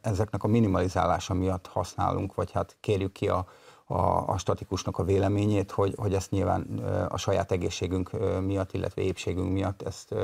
Ezeknek 0.01 0.43
a 0.43 0.47
minimalizálása 0.47 1.33
miatt 1.33 1.67
használunk, 1.67 2.35
vagy 2.35 2.51
hát 2.51 2.77
kérjük 2.79 3.11
ki 3.11 3.27
a, 3.27 3.47
a, 3.85 4.27
a 4.27 4.37
statikusnak 4.37 4.97
a 4.97 5.03
véleményét, 5.03 5.71
hogy, 5.71 5.93
hogy 5.97 6.13
ezt 6.13 6.31
nyilván 6.31 6.61
a 7.09 7.17
saját 7.17 7.51
egészségünk 7.51 8.11
miatt, 8.41 8.73
illetve 8.73 9.01
épségünk 9.01 9.51
miatt 9.51 9.81
ezt 9.81 10.15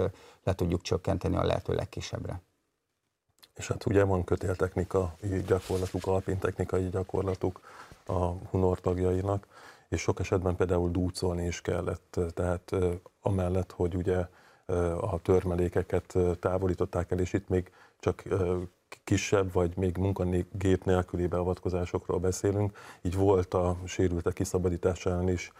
le 0.43 0.53
tudjuk 0.55 0.81
csökkenteni 0.81 1.35
a 1.35 1.43
lehető 1.43 1.73
legkisebbre. 1.73 2.41
És 3.55 3.67
hát 3.67 3.85
ugye 3.85 4.03
van 4.03 4.23
kötéltechnikai 4.23 5.41
gyakorlatuk, 5.47 6.05
alpintechnikai 6.05 6.89
gyakorlatuk 6.89 7.59
a 8.05 8.25
Hunor 8.49 8.79
tagjainak, 8.79 9.47
és 9.89 10.01
sok 10.01 10.19
esetben 10.19 10.55
például 10.55 10.91
dúcolni 10.91 11.45
is 11.45 11.61
kellett, 11.61 12.19
tehát 12.33 12.75
amellett, 13.21 13.71
hogy 13.71 13.95
ugye 13.95 14.27
a 15.01 15.21
törmelékeket 15.21 16.17
távolították 16.39 17.11
el, 17.11 17.19
és 17.19 17.33
itt 17.33 17.49
még 17.49 17.71
csak 17.99 18.23
kisebb 19.03 19.51
vagy 19.51 19.77
még 19.77 19.97
munkagép 19.97 20.83
nélküli 20.83 21.27
beavatkozásokról 21.27 22.19
beszélünk. 22.19 22.77
Így 23.01 23.15
volt 23.15 23.53
a 23.53 23.77
sérültek 23.85 24.33
kiszabadításán 24.33 25.29
is 25.29 25.51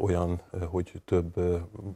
olyan, 0.00 0.40
hogy 0.66 1.02
több, 1.04 1.34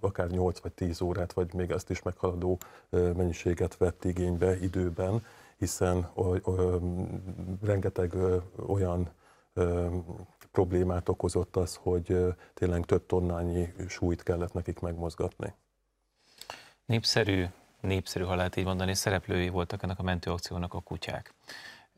akár 0.01 0.29
8 0.29 0.59
vagy 0.59 0.73
10 0.73 1.01
órát, 1.01 1.33
vagy 1.33 1.55
még 1.55 1.71
ezt 1.71 1.91
is 1.91 2.03
meghaladó 2.03 2.59
mennyiséget 2.91 3.77
vett 3.77 4.05
igénybe 4.05 4.59
időben, 4.59 5.25
hiszen 5.57 6.11
rengeteg 7.63 8.15
olyan 8.67 9.11
problémát 10.53 11.09
okozott 11.09 11.57
az, 11.57 11.79
hogy 11.83 12.35
tényleg 12.55 12.85
több 12.85 13.07
tonnányi 13.07 13.75
súlyt 13.89 14.23
kellett 14.23 14.53
nekik 14.53 14.81
megmozgatni. 14.81 15.55
Népszerű, 16.87 17.47
népszerű, 17.81 18.25
ha 18.25 18.35
lehet 18.35 18.57
így 18.57 18.65
mondani, 18.65 18.95
szereplői 18.95 19.49
voltak 19.49 19.83
ennek 19.83 19.99
a 19.99 20.03
mentőakciónak 20.03 20.75
a 20.75 20.81
kutyák. 20.81 21.35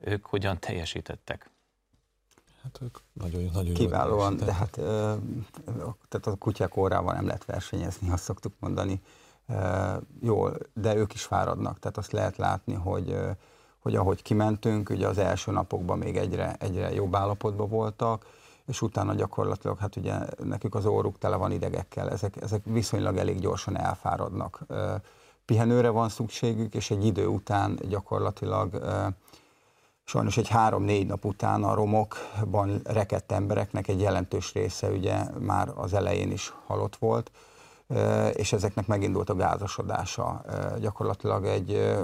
Ők 0.01 0.27
hogyan 0.27 0.59
teljesítettek? 0.59 1.51
Hát 2.63 2.79
ők 2.83 2.99
nagyon, 3.13 3.51
nagyon 3.53 3.75
Kiválóan, 3.75 4.37
de 4.37 4.55
hát 4.55 4.71
tehát 6.09 6.27
a 6.27 6.35
kutyák 6.39 6.77
órával 6.77 7.15
nem 7.15 7.27
lehet 7.27 7.45
versenyezni, 7.45 8.11
azt 8.11 8.25
szoktuk 8.25 8.53
mondani. 8.59 9.01
Jól, 10.21 10.59
de 10.75 10.95
ők 10.95 11.15
is 11.15 11.23
fáradnak, 11.23 11.79
tehát 11.79 11.97
azt 11.97 12.13
lehet 12.13 12.37
látni, 12.37 12.75
hogy 12.75 13.17
hogy 13.83 13.95
ahogy 13.97 14.23
kimentünk, 14.23 14.91
ugye 14.91 15.07
az 15.07 15.19
első 15.19 15.53
napokban 15.53 15.99
még 15.99 16.17
egyre, 16.17 16.57
egyre 16.59 16.93
jobb 16.93 17.15
állapotban 17.15 17.69
voltak, 17.69 18.27
és 18.67 18.83
utána 18.83 19.15
gyakorlatilag, 19.15 19.79
hát 19.79 19.97
ugye 19.97 20.15
nekük 20.45 20.75
az 20.75 20.87
óruk 20.87 21.19
tele 21.19 21.37
van 21.37 21.53
idegekkel, 21.53 22.11
ezek, 22.11 22.43
ezek 22.43 22.61
viszonylag 22.65 23.17
elég 23.17 23.41
gyorsan 23.41 23.79
elfáradnak. 23.79 24.61
Pihenőre 25.45 25.89
van 25.89 26.09
szükségük, 26.09 26.75
és 26.75 26.91
egy 26.91 27.05
idő 27.05 27.27
után 27.27 27.79
gyakorlatilag 27.89 28.83
sajnos 30.05 30.37
egy 30.37 30.49
három-négy 30.49 31.07
nap 31.07 31.25
után 31.25 31.65
a 31.65 31.75
romokban 31.75 32.81
rekedt 32.85 33.33
embereknek 33.33 33.89
egy 33.89 34.01
jelentős 34.01 34.53
része 34.53 34.89
ugye 34.89 35.25
már 35.39 35.73
az 35.75 35.93
elején 35.93 36.31
is 36.31 36.55
halott 36.67 36.97
volt, 36.97 37.31
és 38.33 38.53
ezeknek 38.53 38.87
megindult 38.87 39.31
a 39.31 39.35
gázasodása. 39.35 40.45
Gyakorlatilag 40.79 41.45
egy 41.47 41.97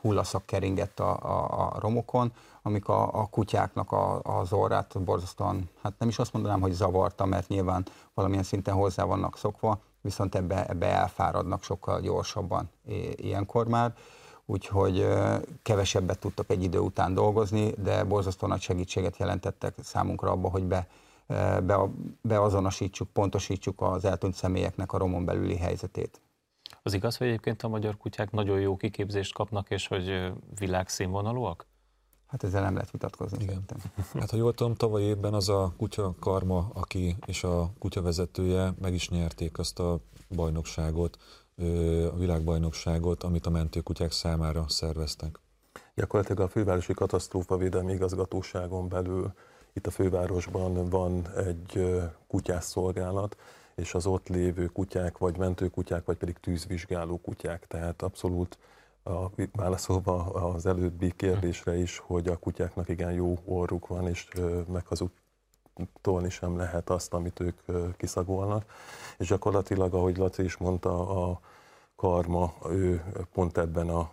hullaszak 0.00 0.46
keringett 0.46 1.00
a, 1.00 1.16
a, 1.22 1.64
a 1.64 1.80
romokon, 1.80 2.32
amik 2.62 2.88
a, 2.88 3.20
a 3.20 3.26
kutyáknak 3.26 3.92
a, 3.92 4.20
az 4.22 4.52
orrát 4.52 5.02
borzasztóan, 5.02 5.68
hát 5.82 5.92
nem 5.98 6.08
is 6.08 6.18
azt 6.18 6.32
mondanám, 6.32 6.60
hogy 6.60 6.72
zavarta, 6.72 7.24
mert 7.24 7.48
nyilván 7.48 7.86
valamilyen 8.14 8.44
szinten 8.44 8.74
hozzá 8.74 9.04
vannak 9.04 9.36
szokva, 9.36 9.80
viszont 10.00 10.34
ebbe, 10.34 10.66
ebbe 10.66 10.86
elfáradnak 10.86 11.62
sokkal 11.62 12.00
gyorsabban 12.00 12.70
ilyenkor 13.16 13.66
már, 13.66 13.94
úgyhogy 14.46 15.06
kevesebbet 15.62 16.18
tudtak 16.18 16.50
egy 16.50 16.62
idő 16.62 16.78
után 16.78 17.14
dolgozni, 17.14 17.70
de 17.70 18.04
borzasztó 18.04 18.46
nagy 18.46 18.60
segítséget 18.60 19.16
jelentettek 19.16 19.74
számunkra 19.82 20.30
abba, 20.30 20.50
hogy 20.50 20.64
be, 20.64 20.88
be, 21.62 21.78
beazonosítsuk, 22.20 23.08
pontosítsuk 23.08 23.80
az 23.82 24.04
eltűnt 24.04 24.34
személyeknek 24.34 24.92
a 24.92 24.98
romon 24.98 25.24
belüli 25.24 25.56
helyzetét. 25.56 26.20
Az 26.82 26.94
igaz, 26.94 27.16
hogy 27.16 27.26
egyébként 27.26 27.62
a 27.62 27.68
magyar 27.68 27.96
kutyák 27.96 28.30
nagyon 28.30 28.60
jó 28.60 28.76
kiképzést 28.76 29.34
kapnak, 29.34 29.70
és 29.70 29.86
hogy 29.86 30.32
világszínvonalúak? 30.58 31.66
Hát 32.26 32.44
ezzel 32.44 32.62
nem 32.62 32.74
lehet 32.74 32.90
vitatkozni. 32.90 33.42
Igen. 33.42 33.64
Hát 34.20 34.30
ha 34.30 34.36
jól 34.36 34.54
tudom, 34.54 34.74
tavaly 34.74 35.02
évben 35.02 35.34
az 35.34 35.48
a 35.48 35.72
kutya 35.76 36.14
karma, 36.20 36.70
aki 36.72 37.16
és 37.26 37.44
a 37.44 37.70
kutya 37.78 38.02
vezetője 38.02 38.74
meg 38.80 38.94
is 38.94 39.08
nyerték 39.08 39.58
azt 39.58 39.78
a 39.78 40.00
bajnokságot, 40.28 41.16
a 42.12 42.16
világbajnokságot, 42.16 43.22
amit 43.22 43.46
a 43.46 43.50
mentőkutyák 43.50 44.12
számára 44.12 44.68
szerveztek. 44.68 45.40
Gyakorlatilag 45.94 46.40
a 46.40 46.48
fővárosi 46.48 46.94
katasztrófavédelmi 46.94 47.92
igazgatóságon 47.92 48.88
belül 48.88 49.32
itt 49.72 49.86
a 49.86 49.90
fővárosban 49.90 50.88
van 50.88 51.28
egy 51.36 51.98
kutyászszolgálat, 52.26 53.36
és 53.78 53.94
az 53.94 54.06
ott 54.06 54.28
lévő 54.28 54.66
kutyák, 54.66 55.18
vagy 55.18 55.36
mentőkutyák, 55.36 56.04
vagy 56.04 56.16
pedig 56.16 56.38
tűzvizsgáló 56.38 57.20
kutyák. 57.20 57.66
Tehát 57.66 58.02
abszolút 58.02 58.58
a, 59.02 59.26
válaszolva 59.52 60.24
az 60.24 60.66
előbbi 60.66 61.12
kérdésre 61.16 61.76
is, 61.76 61.98
hogy 61.98 62.28
a 62.28 62.36
kutyáknak 62.36 62.88
igen 62.88 63.12
jó 63.12 63.38
orruk 63.44 63.86
van, 63.86 64.08
és 64.08 64.28
meghazudtolni 64.66 66.30
sem 66.30 66.56
lehet 66.56 66.90
azt, 66.90 67.14
amit 67.14 67.40
ők 67.40 67.60
kiszagolnak. 67.96 68.64
És 69.18 69.28
gyakorlatilag, 69.28 69.94
ahogy 69.94 70.16
Laci 70.16 70.42
is 70.42 70.56
mondta, 70.56 71.28
a 71.30 71.40
karma, 71.96 72.54
ő 72.70 73.04
pont 73.32 73.58
ebben 73.58 73.88
a 73.88 74.10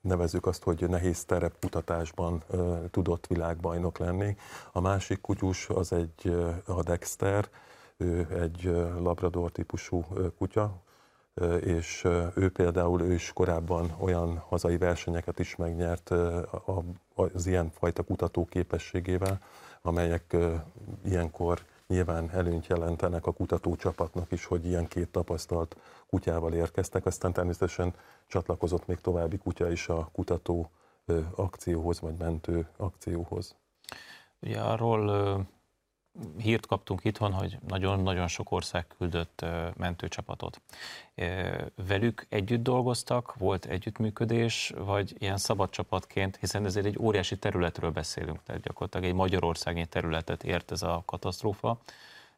nevezük 0.00 0.46
azt, 0.46 0.62
hogy 0.62 0.88
nehéz 0.88 1.24
terepkutatásban 1.24 2.42
tudott 2.90 3.26
világbajnok 3.26 3.98
lenni. 3.98 4.36
A 4.72 4.80
másik 4.80 5.20
kutyus 5.20 5.68
az 5.68 5.92
egy 5.92 6.34
a 6.66 6.82
Dexter, 6.82 7.48
ő 8.02 8.26
egy 8.40 8.64
labrador 8.98 9.50
típusú 9.50 10.04
kutya, 10.38 10.82
és 11.60 12.04
ő 12.34 12.50
például 12.52 13.02
ő 13.02 13.12
is 13.12 13.32
korábban 13.32 13.94
olyan 13.98 14.38
hazai 14.38 14.76
versenyeket 14.76 15.38
is 15.38 15.56
megnyert 15.56 16.10
az 17.14 17.46
ilyen 17.46 17.70
fajta 17.70 18.02
kutató 18.02 18.44
képességével, 18.44 19.40
amelyek 19.82 20.36
ilyenkor 21.04 21.64
nyilván 21.86 22.30
előnyt 22.30 22.66
jelentenek 22.66 23.26
a 23.26 23.32
kutatócsapatnak 23.32 24.32
is, 24.32 24.44
hogy 24.44 24.66
ilyen 24.66 24.88
két 24.88 25.08
tapasztalt 25.08 25.76
kutyával 26.06 26.52
érkeztek, 26.52 27.06
aztán 27.06 27.32
természetesen 27.32 27.94
csatlakozott 28.26 28.86
még 28.86 29.00
további 29.00 29.38
kutya 29.38 29.70
is 29.70 29.88
a 29.88 30.08
kutató 30.12 30.70
akcióhoz, 31.34 32.00
vagy 32.00 32.14
mentő 32.18 32.68
akcióhoz. 32.76 33.54
Ugye 34.40 34.60
arról 34.60 35.46
hírt 36.38 36.66
kaptunk 36.66 37.04
itthon, 37.04 37.32
hogy 37.32 37.58
nagyon-nagyon 37.68 38.28
sok 38.28 38.50
ország 38.50 38.86
küldött 38.98 39.44
mentőcsapatot. 39.76 40.60
Velük 41.86 42.26
együtt 42.28 42.62
dolgoztak, 42.62 43.34
volt 43.34 43.64
együttműködés, 43.64 44.72
vagy 44.76 45.14
ilyen 45.18 45.36
szabad 45.36 45.70
csapatként, 45.70 46.36
hiszen 46.36 46.64
ezért 46.64 46.86
egy 46.86 46.98
óriási 47.00 47.38
területről 47.38 47.90
beszélünk, 47.90 48.42
tehát 48.42 48.62
gyakorlatilag 48.62 49.06
egy 49.06 49.14
magyarországi 49.14 49.86
területet 49.86 50.44
ért 50.44 50.70
ez 50.70 50.82
a 50.82 51.02
katasztrófa. 51.06 51.78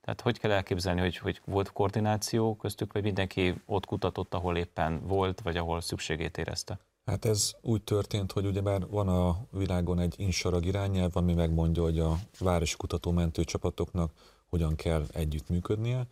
Tehát 0.00 0.20
hogy 0.20 0.38
kell 0.38 0.50
elképzelni, 0.50 1.00
hogy, 1.00 1.16
hogy 1.16 1.40
volt 1.44 1.72
koordináció 1.72 2.56
köztük, 2.56 2.92
vagy 2.92 3.02
mindenki 3.02 3.54
ott 3.66 3.86
kutatott, 3.86 4.34
ahol 4.34 4.56
éppen 4.56 5.06
volt, 5.06 5.40
vagy 5.40 5.56
ahol 5.56 5.80
szükségét 5.80 6.38
érezte? 6.38 6.78
Hát 7.04 7.24
ez 7.24 7.52
úgy 7.60 7.82
történt, 7.82 8.32
hogy 8.32 8.46
ugyebár 8.46 8.86
van 8.88 9.08
a 9.08 9.36
világon 9.50 9.98
egy 9.98 10.14
insarag 10.16 10.64
irányelv, 10.64 11.16
ami 11.16 11.34
megmondja, 11.34 11.82
hogy 11.82 11.98
a 11.98 12.18
városi 12.38 12.76
kutató 12.76 13.10
mentőcsapatoknak 13.10 14.12
hogyan 14.48 14.74
kell 14.76 15.04
együttműködnie. 15.12 16.06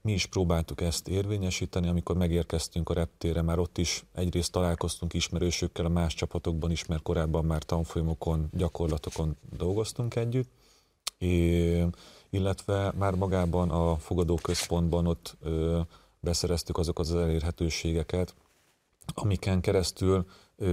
Mi 0.00 0.12
is 0.12 0.26
próbáltuk 0.26 0.80
ezt 0.80 1.08
érvényesíteni, 1.08 1.88
amikor 1.88 2.16
megérkeztünk 2.16 2.88
a 2.88 2.94
reptére, 2.94 3.42
már 3.42 3.58
ott 3.58 3.78
is 3.78 4.04
egyrészt 4.12 4.52
találkoztunk 4.52 5.14
ismerősökkel, 5.14 5.84
a 5.84 5.88
más 5.88 6.14
csapatokban 6.14 6.70
is, 6.70 6.86
mert 6.86 7.02
korábban 7.02 7.44
már 7.44 7.62
tanfolyamokon, 7.62 8.48
gyakorlatokon 8.52 9.36
dolgoztunk 9.56 10.16
együtt, 10.16 10.50
é, 11.18 11.86
illetve 12.30 12.92
már 12.96 13.14
magában 13.14 13.70
a 13.70 13.96
fogadóközpontban 13.96 15.06
ott 15.06 15.36
ö, 15.40 15.80
beszereztük 16.20 16.78
azokat 16.78 17.06
az 17.06 17.14
elérhetőségeket, 17.14 18.34
amiken 19.14 19.60
keresztül 19.60 20.26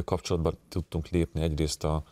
kapcsolatba 0.04 0.54
tudtunk 0.70 1.08
lépni 1.08 1.42
egyrészt 1.42 1.84
a 1.84 2.04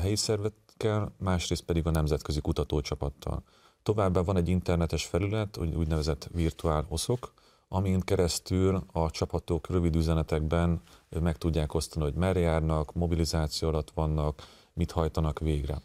helyi 0.00 0.16
szervekkel, 0.16 1.14
másrészt 1.18 1.62
pedig 1.62 1.86
a 1.86 1.90
nemzetközi 1.90 2.40
kutatócsapattal. 2.40 3.42
Továbbá 3.82 4.20
van 4.20 4.36
egy 4.36 4.48
internetes 4.48 5.04
felület, 5.04 5.56
úgynevezett 5.56 6.28
virtuál 6.32 6.86
oszok, 6.88 7.32
amin 7.68 8.00
keresztül 8.00 8.84
a 8.92 9.10
csapatok 9.10 9.68
rövid 9.68 9.96
üzenetekben 9.96 10.82
meg 11.20 11.36
tudják 11.36 11.74
osztani, 11.74 12.04
hogy 12.04 12.14
merre 12.14 12.40
járnak, 12.40 12.92
mobilizáció 12.92 13.68
alatt 13.68 13.90
vannak, 13.90 14.46
mit 14.72 14.90
hajtanak 14.90 15.38
végre. 15.38 15.82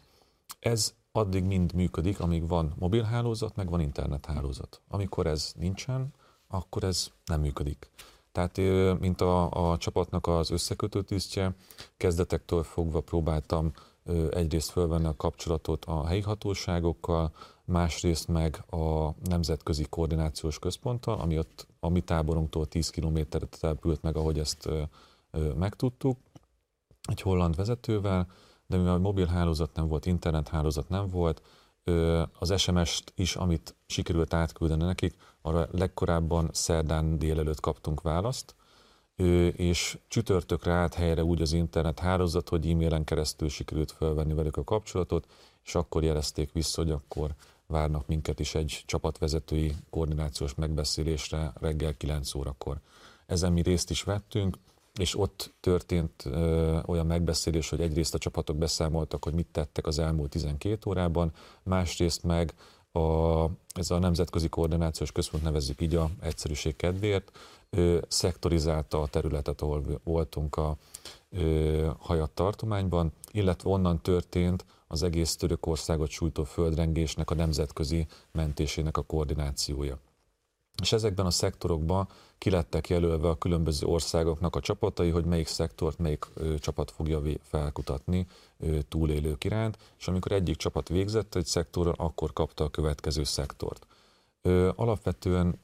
Ez 0.60 0.94
addig 1.12 1.44
mind 1.44 1.74
működik, 1.74 2.20
amíg 2.20 2.48
van 2.48 2.72
mobilhálózat, 2.78 3.56
meg 3.56 3.70
van 3.70 3.80
internethálózat. 3.80 4.80
Amikor 4.88 5.26
ez 5.26 5.52
nincsen, 5.56 6.14
akkor 6.48 6.84
ez 6.84 7.10
nem 7.24 7.40
működik. 7.40 7.90
Tehát, 8.32 8.56
mint 9.00 9.20
a, 9.20 9.70
a 9.70 9.78
csapatnak 9.78 10.26
az 10.26 10.50
összekötő 10.50 11.02
tisztje, 11.02 11.54
kezdetektől 11.96 12.62
fogva 12.62 13.00
próbáltam 13.00 13.72
egyrészt 14.30 14.70
fölvenni 14.70 15.06
a 15.06 15.16
kapcsolatot 15.16 15.84
a 15.84 16.06
helyi 16.06 16.20
hatóságokkal, 16.20 17.32
másrészt 17.64 18.28
meg 18.28 18.64
a 18.70 19.10
Nemzetközi 19.24 19.86
Koordinációs 19.88 20.58
Központtal, 20.58 21.20
ami 21.20 21.38
ott 21.38 21.66
a 21.80 21.88
mi 21.88 22.00
táborunktól 22.00 22.66
10 22.66 22.90
kilométerre 22.90 23.46
települt 23.46 24.02
meg, 24.02 24.16
ahogy 24.16 24.38
ezt 24.38 24.68
megtudtuk, 25.56 26.18
egy 27.02 27.20
holland 27.20 27.56
vezetővel, 27.56 28.26
de 28.66 28.76
mivel 28.76 28.98
mobil 28.98 29.26
hálózat 29.26 29.74
nem 29.74 29.88
volt, 29.88 30.06
internethálózat 30.06 30.88
nem 30.88 31.08
volt, 31.08 31.42
az 32.38 32.60
SMS-t 32.60 33.12
is, 33.16 33.36
amit 33.36 33.74
sikerült 33.86 34.34
átküldeni 34.34 34.84
nekik, 34.84 35.14
arra 35.42 35.68
legkorábban 35.70 36.50
szerdán 36.52 37.18
délelőtt 37.18 37.60
kaptunk 37.60 38.00
választ, 38.00 38.54
és 39.56 39.98
csütörtökre 40.08 40.72
állt 40.72 40.94
helyre 40.94 41.24
úgy 41.24 41.42
az 41.42 41.52
internet 41.52 41.98
hálózat, 41.98 42.48
hogy 42.48 42.70
e-mailen 42.70 43.04
keresztül 43.04 43.48
sikerült 43.48 43.92
felvenni 43.92 44.34
velük 44.34 44.56
a 44.56 44.64
kapcsolatot, 44.64 45.26
és 45.64 45.74
akkor 45.74 46.04
jelezték 46.04 46.52
vissza, 46.52 46.82
hogy 46.82 46.90
akkor 46.90 47.34
várnak 47.66 48.06
minket 48.06 48.40
is 48.40 48.54
egy 48.54 48.82
csapatvezetői 48.86 49.74
koordinációs 49.90 50.54
megbeszélésre 50.54 51.52
reggel 51.60 51.96
9 51.96 52.34
órakor. 52.34 52.80
Ezen 53.26 53.52
mi 53.52 53.62
részt 53.62 53.90
is 53.90 54.02
vettünk, 54.02 54.58
és 54.98 55.18
ott 55.18 55.54
történt 55.60 56.24
ö, 56.24 56.78
olyan 56.86 57.06
megbeszélés, 57.06 57.68
hogy 57.68 57.80
egyrészt 57.80 58.14
a 58.14 58.18
csapatok 58.18 58.56
beszámoltak, 58.56 59.24
hogy 59.24 59.34
mit 59.34 59.46
tettek 59.52 59.86
az 59.86 59.98
elmúlt 59.98 60.30
12 60.30 60.90
órában, 60.90 61.32
másrészt 61.62 62.22
meg 62.22 62.54
a, 62.92 63.44
ez 63.74 63.90
a 63.90 63.98
Nemzetközi 63.98 64.48
Koordinációs 64.48 65.12
Központ 65.12 65.42
nevezzük 65.42 65.80
így 65.80 65.94
a 65.94 66.10
egyszerűség 66.20 66.76
kedvéért, 66.76 67.38
ö, 67.70 67.98
szektorizálta 68.08 69.00
a 69.02 69.06
területet, 69.06 69.60
ahol 69.60 69.82
voltunk 70.04 70.56
a 70.56 70.76
ö, 71.30 71.90
hajat 71.98 72.30
tartományban, 72.30 73.12
illetve 73.30 73.70
onnan 73.70 74.00
történt 74.00 74.64
az 74.86 75.02
egész 75.02 75.36
Törökországot 75.36 76.08
sújtó 76.08 76.44
földrengésnek 76.44 77.30
a 77.30 77.34
nemzetközi 77.34 78.06
mentésének 78.32 78.96
a 78.96 79.02
koordinációja. 79.02 79.98
És 80.80 80.92
ezekben 80.92 81.26
a 81.26 81.30
szektorokban 81.30 82.08
kilettek 82.38 82.88
jelölve 82.88 83.28
a 83.28 83.38
különböző 83.38 83.86
országoknak 83.86 84.56
a 84.56 84.60
csapatai, 84.60 85.10
hogy 85.10 85.24
melyik 85.24 85.46
szektort 85.46 85.98
melyik 85.98 86.26
ö, 86.34 86.58
csapat 86.58 86.90
fogja 86.90 87.22
felkutatni 87.42 88.26
ö, 88.58 88.78
túlélők 88.88 89.44
iránt, 89.44 89.78
és 89.98 90.08
amikor 90.08 90.32
egyik 90.32 90.56
csapat 90.56 90.88
végzett 90.88 91.34
egy 91.34 91.46
szektorral, 91.46 91.94
akkor 91.96 92.32
kapta 92.32 92.64
a 92.64 92.70
következő 92.70 93.24
szektort. 93.24 93.86
Ö, 94.42 94.70
alapvetően 94.76 95.58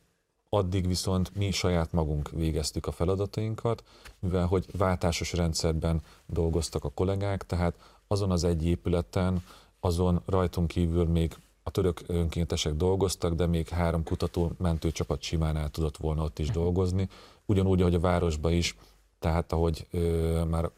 addig 0.49 0.87
viszont 0.87 1.35
mi 1.35 1.51
saját 1.51 1.92
magunk 1.92 2.31
végeztük 2.31 2.87
a 2.87 2.92
feladatainkat, 2.92 3.85
mivel 4.18 4.47
hogy 4.47 4.66
váltásos 4.77 5.33
rendszerben 5.33 6.03
dolgoztak 6.27 6.85
a 6.85 6.90
kollégák, 6.90 7.47
tehát 7.47 7.75
azon 8.07 8.31
az 8.31 8.44
egy 8.44 8.66
épületen, 8.66 9.44
azon 9.81 10.23
rajtunk 10.27 10.68
kívül 10.68 11.05
még 11.05 11.37
a 11.68 11.70
török 11.70 12.02
önkéntesek 12.07 12.74
dolgoztak, 12.74 13.35
de 13.35 13.46
még 13.46 13.68
három 13.68 14.02
kutató 14.02 14.52
mentőcsapat 14.59 15.22
simán 15.22 15.57
el 15.57 15.68
tudott 15.68 15.96
volna 15.96 16.22
ott 16.22 16.38
is 16.38 16.50
dolgozni. 16.50 17.09
Ugyanúgy, 17.46 17.81
ahogy 17.81 17.94
a 17.94 18.00
városban 18.00 18.52
is, 18.52 18.76
tehát 19.18 19.52
ahogy 19.52 19.87
ö, 19.90 20.44
már 20.44 20.70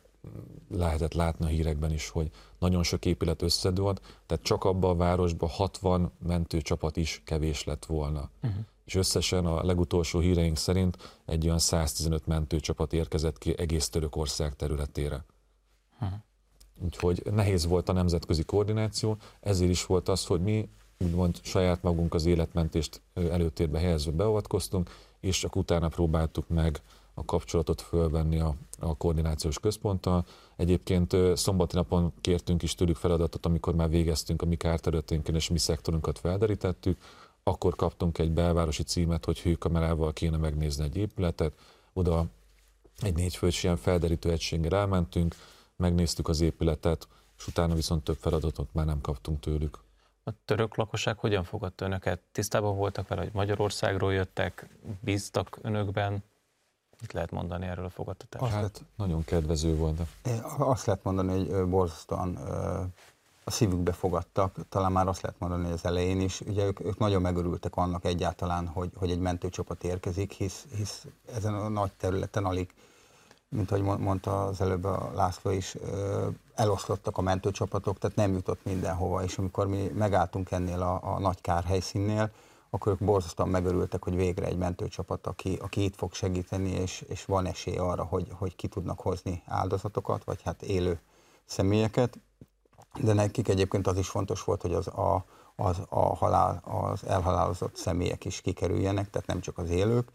lehetett 0.70 1.14
látni 1.14 1.44
a 1.44 1.48
hírekben 1.48 1.92
is, 1.92 2.08
hogy 2.08 2.30
nagyon 2.58 2.82
sok 2.82 3.04
épület 3.04 3.42
összedőlt, 3.42 4.00
tehát 4.26 4.44
csak 4.44 4.64
abban 4.64 4.90
a 4.90 4.96
városban 4.96 5.48
60 5.48 6.12
mentőcsapat 6.26 6.96
is 6.96 7.22
kevés 7.24 7.64
lett 7.64 7.84
volna. 7.84 8.30
Uh-huh. 8.42 8.60
És 8.84 8.94
összesen 8.94 9.46
a 9.46 9.64
legutolsó 9.64 10.18
híreink 10.18 10.56
szerint 10.56 11.20
egy 11.26 11.46
olyan 11.46 11.58
115 11.58 12.26
mentőcsapat 12.26 12.92
érkezett 12.92 13.38
ki 13.38 13.58
egész 13.58 13.88
Törökország 13.88 14.54
területére. 14.56 15.24
Uh-huh. 16.00 16.18
Úgyhogy 16.84 17.22
nehéz 17.30 17.66
volt 17.66 17.88
a 17.88 17.92
nemzetközi 17.92 18.44
koordináció, 18.44 19.16
ezért 19.40 19.70
is 19.70 19.86
volt 19.86 20.08
az, 20.08 20.26
hogy 20.26 20.40
mi 20.40 20.68
úgymond 21.04 21.38
saját 21.42 21.82
magunk 21.82 22.14
az 22.14 22.26
életmentést 22.26 23.00
előtérbe 23.14 23.78
helyezve 23.78 24.10
beavatkoztunk, 24.10 24.90
és 25.20 25.38
csak 25.38 25.56
utána 25.56 25.88
próbáltuk 25.88 26.48
meg 26.48 26.80
a 27.14 27.24
kapcsolatot 27.24 27.80
fölvenni 27.80 28.38
a, 28.38 28.54
a 28.78 28.96
koordinációs 28.96 29.58
központtal. 29.58 30.24
Egyébként 30.56 31.16
szombati 31.34 31.76
napon 31.76 32.12
kértünk 32.20 32.62
is 32.62 32.74
tőlük 32.74 32.96
feladatot, 32.96 33.46
amikor 33.46 33.74
már 33.74 33.88
végeztünk 33.88 34.42
a 34.42 34.46
mi 34.46 34.56
kárterületénken, 34.56 35.34
és 35.34 35.48
mi 35.48 35.58
szektorunkat 35.58 36.18
felderítettük, 36.18 36.98
akkor 37.42 37.76
kaptunk 37.76 38.18
egy 38.18 38.30
belvárosi 38.30 38.82
címet, 38.82 39.24
hogy 39.24 39.40
hőkamerával 39.40 40.12
kéne 40.12 40.36
megnézni 40.36 40.84
egy 40.84 40.96
épületet, 40.96 41.52
oda 41.92 42.26
egy 42.98 43.14
négyfős 43.14 43.62
ilyen 43.62 43.76
felderítő 43.76 44.30
egységgel 44.30 44.78
elmentünk, 44.78 45.34
megnéztük 45.76 46.28
az 46.28 46.40
épületet, 46.40 47.08
és 47.38 47.46
utána 47.46 47.74
viszont 47.74 48.04
több 48.04 48.16
feladatot 48.20 48.68
már 48.72 48.86
nem 48.86 49.00
kaptunk 49.00 49.40
tőlük. 49.40 49.78
A 50.30 50.34
török 50.44 50.76
lakosság 50.76 51.18
hogyan 51.18 51.44
fogadta 51.44 51.84
önöket? 51.84 52.20
Tisztában 52.32 52.76
voltak 52.76 53.08
vele, 53.08 53.22
hogy 53.22 53.32
Magyarországról 53.32 54.12
jöttek, 54.12 54.68
bíztak 55.00 55.58
önökben? 55.62 56.24
Mit 57.00 57.12
lehet 57.12 57.30
mondani 57.30 57.66
erről 57.66 57.84
a 57.84 57.90
fogadtatásról? 57.90 58.50
Hát 58.50 58.60
lehet, 58.60 58.84
nagyon 58.96 59.24
kedvező 59.24 59.76
volt. 59.76 60.00
Azt 60.58 60.86
lehet 60.86 61.04
mondani, 61.04 61.48
hogy 61.48 61.68
borzasztóan 61.68 62.36
a 63.44 63.50
szívükbe 63.50 63.92
fogadtak, 63.92 64.56
talán 64.68 64.92
már 64.92 65.08
azt 65.08 65.22
lehet 65.22 65.38
mondani 65.38 65.72
az 65.72 65.84
elején 65.84 66.20
is. 66.20 66.40
Ugye 66.40 66.64
ők, 66.64 66.80
ők 66.80 66.98
nagyon 66.98 67.22
megörültek 67.22 67.76
annak 67.76 68.04
egyáltalán, 68.04 68.66
hogy, 68.66 68.90
hogy 68.96 69.10
egy 69.10 69.20
mentőcsapat 69.20 69.84
érkezik, 69.84 70.32
hisz, 70.32 70.66
hisz 70.76 71.06
ezen 71.34 71.54
a 71.54 71.68
nagy 71.68 71.92
területen 71.92 72.44
alig 72.44 72.74
mint 73.50 73.70
ahogy 73.70 73.98
mondta 74.00 74.44
az 74.44 74.60
előbb 74.60 74.84
a 74.84 75.10
László 75.14 75.50
is, 75.50 75.76
eloszlottak 76.54 77.18
a 77.18 77.22
mentőcsapatok, 77.22 77.98
tehát 77.98 78.16
nem 78.16 78.32
jutott 78.32 78.64
mindenhova, 78.64 79.22
és 79.22 79.38
amikor 79.38 79.66
mi 79.66 79.90
megálltunk 79.94 80.50
ennél 80.50 80.82
a, 80.82 81.00
a 81.02 81.18
nagy 81.18 81.40
kár 81.40 81.64
helyszínnél, 81.64 82.30
akkor 82.70 82.92
ők 82.92 83.04
borzasztóan 83.04 83.48
megörültek, 83.48 84.04
hogy 84.04 84.16
végre 84.16 84.46
egy 84.46 84.56
mentőcsapat, 84.56 85.26
aki, 85.26 85.58
aki 85.60 85.84
itt 85.84 85.96
fog 85.96 86.12
segíteni, 86.12 86.70
és, 86.70 87.04
és 87.08 87.24
van 87.24 87.46
esély 87.46 87.76
arra, 87.76 88.04
hogy, 88.04 88.28
hogy 88.32 88.56
ki 88.56 88.68
tudnak 88.68 89.00
hozni 89.00 89.42
áldozatokat, 89.46 90.24
vagy 90.24 90.42
hát 90.42 90.62
élő 90.62 91.00
személyeket. 91.44 92.18
De 93.00 93.12
nekik 93.12 93.48
egyébként 93.48 93.86
az 93.86 93.98
is 93.98 94.08
fontos 94.08 94.44
volt, 94.44 94.62
hogy 94.62 94.74
az 94.74 94.86
a, 94.86 95.24
az, 95.56 95.80
a 95.88 96.16
halál, 96.16 96.62
az 96.64 97.04
elhalálozott 97.06 97.76
személyek 97.76 98.24
is 98.24 98.40
kikerüljenek, 98.40 99.10
tehát 99.10 99.26
nem 99.26 99.40
csak 99.40 99.58
az 99.58 99.70
élők. 99.70 100.08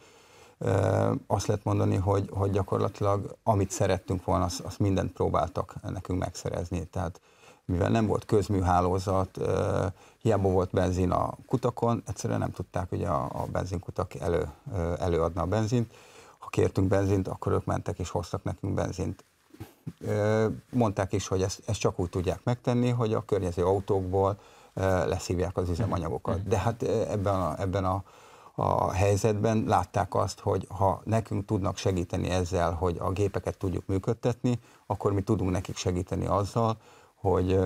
Azt 1.28 1.48
lehet 1.48 1.64
mondani, 1.64 1.96
hogy, 1.96 2.30
hogy 2.34 2.52
gyakorlatilag 2.52 3.36
amit 3.44 3.72
szerettünk 3.72 4.24
volna, 4.24 4.46
azt, 4.46 4.60
azt 4.60 4.80
mindent 4.80 5.12
próbáltak 5.12 5.76
nekünk 5.82 6.20
megszerezni. 6.20 6.86
Tehát 6.86 7.22
mivel 7.66 7.90
nem 7.90 8.06
volt 8.06 8.26
közműhálózat, 8.26 9.40
hiába 10.22 10.50
volt 10.50 10.72
benzin 10.72 11.12
a 11.12 11.34
kutakon, 11.48 12.04
egyszerűen 12.08 12.40
nem 12.40 12.52
tudták 12.52 12.92
ugye 12.92 13.08
a, 13.08 13.24
a 13.24 13.46
benzinkutak 13.52 14.16
elő, 14.16 14.50
előadni 15.00 15.42
a 15.42 15.46
benzint. 15.46 15.94
Ha 16.38 16.48
kértünk 16.48 16.88
benzint, 16.88 17.28
akkor 17.28 17.52
ők 17.52 17.66
mentek 17.66 18.00
és 18.00 18.10
hoztak 18.10 18.44
nekünk 18.44 18.74
benzint. 18.74 19.24
Mondták 20.72 21.14
is, 21.14 21.28
hogy 21.28 21.42
ezt, 21.42 21.62
ezt 21.66 21.80
csak 21.80 22.00
úgy 22.00 22.10
tudják 22.10 22.40
megtenni, 22.44 22.90
hogy 22.90 23.14
a 23.14 23.26
környező 23.26 23.66
autókból 23.66 24.40
leszívják 25.06 25.58
az 25.58 25.70
üzemanyagokat. 25.70 26.48
De 26.48 26.58
hát 26.58 26.84
ebben 26.84 27.36
a, 27.36 27.62
ebben 27.62 27.86
a, 27.86 28.04
a 28.56 28.92
helyzetben 28.92 29.64
látták 29.68 30.16
azt, 30.16 30.40
hogy 30.40 30.68
ha 30.70 31.02
nekünk 31.04 31.46
tudnak 31.46 31.78
segíteni 31.78 32.30
ezzel, 32.30 32.72
hogy 32.72 32.98
a 33.00 33.12
gépeket 33.12 33.58
tudjuk 33.58 33.86
működtetni, 33.86 34.60
akkor 34.86 35.14
mi 35.14 35.22
tudunk 35.22 35.52
nekik 35.52 35.78
segíteni 35.78 36.26
azzal, 36.26 36.78
hogy 37.16 37.60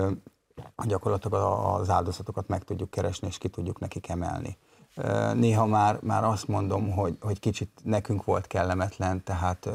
gyakorlatilag 0.86 1.74
az 1.80 1.90
áldozatokat 1.90 2.48
meg 2.48 2.64
tudjuk 2.64 2.90
keresni, 2.90 3.26
és 3.26 3.38
ki 3.38 3.48
tudjuk 3.48 3.78
nekik 3.78 4.08
emelni. 4.08 4.58
Néha 5.34 5.66
már, 5.66 5.98
már 6.02 6.24
azt 6.24 6.48
mondom, 6.48 6.90
hogy, 6.90 7.16
hogy 7.20 7.40
kicsit 7.40 7.80
nekünk 7.82 8.24
volt 8.24 8.46
kellemetlen, 8.46 9.24
tehát 9.24 9.68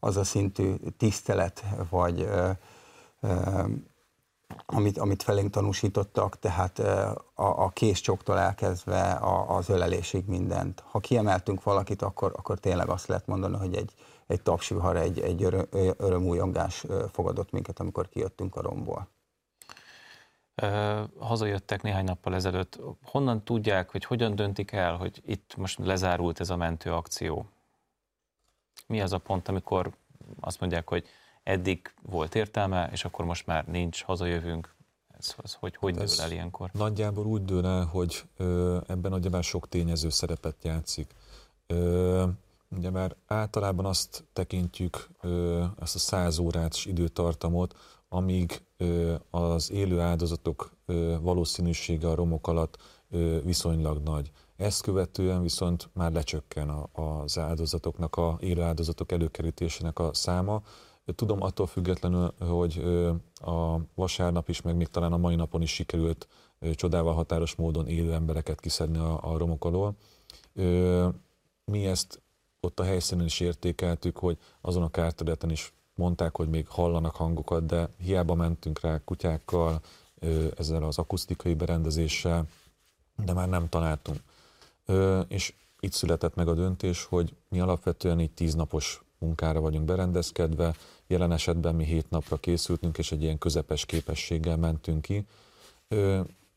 az 0.00 0.16
a 0.16 0.24
szintű 0.24 0.74
tisztelet, 0.96 1.64
vagy 1.90 2.28
amit, 4.66 4.98
amit 4.98 5.22
felénk 5.22 5.50
tanúsítottak, 5.50 6.38
tehát 6.38 6.78
a, 6.78 7.64
a 7.64 7.68
készcsoktól 7.68 8.38
elkezdve 8.38 9.10
a, 9.10 9.56
az 9.56 9.68
ölelésig 9.68 10.26
mindent. 10.26 10.82
Ha 10.86 10.98
kiemeltünk 10.98 11.62
valakit, 11.62 12.02
akkor, 12.02 12.32
akkor 12.36 12.58
tényleg 12.58 12.88
azt 12.88 13.06
lehet 13.06 13.26
mondani, 13.26 13.56
hogy 13.56 13.74
egy, 13.74 13.92
egy 14.26 14.42
tapsivhar, 14.42 14.96
egy, 14.96 15.20
egy 15.20 15.42
öröm, 15.42 15.66
örömújongás 15.96 16.84
fogadott 17.12 17.50
minket, 17.50 17.80
amikor 17.80 18.08
kijöttünk 18.08 18.56
a 18.56 18.62
romból. 18.62 19.08
Hazajöttek 21.18 21.82
néhány 21.82 22.04
nappal 22.04 22.34
ezelőtt. 22.34 22.78
Honnan 23.02 23.44
tudják, 23.44 23.90
hogy 23.90 24.04
hogyan 24.04 24.34
döntik 24.34 24.72
el, 24.72 24.96
hogy 24.96 25.22
itt 25.26 25.56
most 25.56 25.78
lezárult 25.78 26.40
ez 26.40 26.50
a 26.50 26.56
mentőakció? 26.56 27.46
Mi 28.86 29.00
az 29.00 29.12
a 29.12 29.18
pont, 29.18 29.48
amikor 29.48 29.90
azt 30.40 30.60
mondják, 30.60 30.88
hogy 30.88 31.06
eddig 31.46 31.94
volt 32.02 32.34
értelme, 32.34 32.88
és 32.92 33.04
akkor 33.04 33.24
most 33.24 33.46
már 33.46 33.66
nincs, 33.66 34.02
hazajövünk. 34.02 34.74
Ez, 35.18 35.34
ez 35.42 35.54
hogy, 35.54 35.76
hogy 35.76 35.96
hát 35.96 36.06
dől 36.06 36.20
el 36.20 36.30
ilyenkor? 36.30 36.70
Nagyjából 36.72 37.26
úgy 37.26 37.44
dől 37.44 37.66
el, 37.66 37.84
hogy 37.84 38.22
ö, 38.36 38.78
ebben 38.86 39.12
ugyebár 39.12 39.44
sok 39.44 39.68
tényező 39.68 40.08
szerepet 40.08 40.56
játszik. 40.62 41.14
Ö, 41.66 42.24
ugye 42.76 42.90
már 42.90 43.16
általában 43.26 43.84
azt 43.84 44.24
tekintjük, 44.32 45.08
ö, 45.20 45.64
ezt 45.80 45.94
a 45.94 45.98
száz 45.98 46.38
órás 46.38 46.84
időtartamot, 46.84 47.74
amíg 48.08 48.62
ö, 48.76 49.14
az 49.30 49.70
élő 49.70 50.00
áldozatok 50.00 50.72
ö, 50.86 51.16
valószínűsége 51.20 52.08
a 52.08 52.14
romok 52.14 52.48
alatt 52.48 52.78
ö, 53.10 53.38
viszonylag 53.42 54.02
nagy. 54.02 54.30
Ezt 54.56 54.82
követően 54.82 55.42
viszont 55.42 55.88
már 55.92 56.12
lecsökken 56.12 56.68
a, 56.68 56.88
az 56.92 57.38
áldozatoknak, 57.38 58.16
a 58.16 58.36
élő 58.40 58.62
áldozatok 58.62 59.12
előkerítésének 59.12 59.98
a 59.98 60.14
száma, 60.14 60.62
Tudom 61.14 61.42
attól 61.42 61.66
függetlenül, 61.66 62.32
hogy 62.38 62.84
a 63.34 63.76
vasárnap 63.94 64.48
is, 64.48 64.62
meg 64.62 64.76
még 64.76 64.88
talán 64.88 65.12
a 65.12 65.16
mai 65.16 65.34
napon 65.34 65.62
is 65.62 65.70
sikerült 65.74 66.28
csodával 66.74 67.14
határos 67.14 67.54
módon 67.54 67.86
élő 67.86 68.12
embereket 68.12 68.60
kiszedni 68.60 68.98
a, 68.98 69.32
a 69.32 69.38
romok 69.38 69.64
alól. 69.64 69.94
Mi 71.64 71.86
ezt 71.86 72.22
ott 72.60 72.80
a 72.80 72.84
helyszínen 72.84 73.24
is 73.24 73.40
értékeltük, 73.40 74.16
hogy 74.16 74.38
azon 74.60 74.82
a 74.82 74.90
kárterületen 74.90 75.50
is 75.50 75.72
mondták, 75.94 76.36
hogy 76.36 76.48
még 76.48 76.68
hallanak 76.68 77.16
hangokat, 77.16 77.66
de 77.66 77.88
hiába 77.98 78.34
mentünk 78.34 78.80
rá 78.80 79.04
kutyákkal, 79.04 79.80
ezzel 80.56 80.82
az 80.82 80.98
akusztikai 80.98 81.54
berendezéssel, 81.54 82.46
de 83.24 83.32
már 83.32 83.48
nem 83.48 83.68
találtunk. 83.68 84.18
És 85.28 85.54
itt 85.80 85.92
született 85.92 86.34
meg 86.34 86.48
a 86.48 86.54
döntés, 86.54 87.04
hogy 87.04 87.34
mi 87.48 87.60
alapvetően 87.60 88.20
így 88.20 88.30
tíznapos 88.30 89.04
munkára 89.18 89.60
vagyunk 89.60 89.84
berendezkedve, 89.84 90.74
Jelen 91.06 91.32
esetben 91.32 91.74
mi 91.74 91.84
hét 91.84 92.10
napra 92.10 92.36
készültünk, 92.36 92.98
és 92.98 93.12
egy 93.12 93.22
ilyen 93.22 93.38
közepes 93.38 93.84
képességgel 93.84 94.56
mentünk 94.56 95.02
ki, 95.02 95.26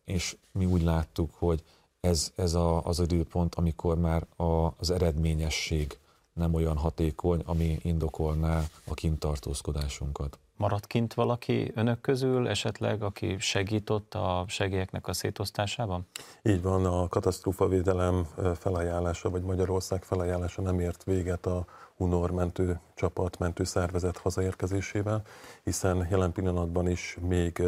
és 0.06 0.38
mi 0.52 0.66
úgy 0.66 0.82
láttuk, 0.82 1.34
hogy 1.34 1.64
ez, 2.00 2.32
ez 2.36 2.54
a, 2.54 2.86
az 2.86 3.00
időpont, 3.00 3.56
amikor 3.56 3.98
már 3.98 4.28
a, 4.36 4.74
az 4.78 4.90
eredményesség 4.90 5.98
nem 6.34 6.54
olyan 6.54 6.78
hatékony, 6.78 7.42
ami 7.46 7.80
indokolná 7.82 8.64
a 8.86 8.94
kintartózkodásunkat. 8.94 10.40
Maradt 10.60 10.88
kint 10.88 11.14
valaki 11.14 11.72
önök 11.76 12.02
közül 12.02 12.48
esetleg, 12.48 13.04
aki 13.04 13.36
segított 13.40 14.14
a 14.14 14.46
segélyeknek 14.48 15.08
a 15.08 15.14
szétosztásában? 15.14 16.08
Így 16.44 16.62
van, 16.62 16.86
a 16.86 17.08
katasztrófavédelem 17.08 18.28
felajánlása, 18.56 19.30
vagy 19.30 19.42
Magyarország 19.42 20.04
felajánlása 20.04 20.62
nem 20.62 20.80
ért 20.80 21.04
véget 21.04 21.46
a 21.46 21.66
UNOR 21.98 22.32
mentő 22.32 22.80
csapat, 22.96 23.38
mentő 23.38 23.64
szervezet 23.64 24.18
hazaérkezésével, 24.18 25.22
hiszen 25.64 26.08
jelen 26.10 26.32
pillanatban 26.32 26.88
is 26.88 27.18
még 27.28 27.64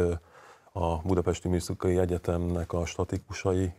a 0.72 0.96
Budapesti 0.96 1.48
Műszakai 1.48 1.98
Egyetemnek 1.98 2.72
a 2.72 2.84
statikusai 2.86 3.72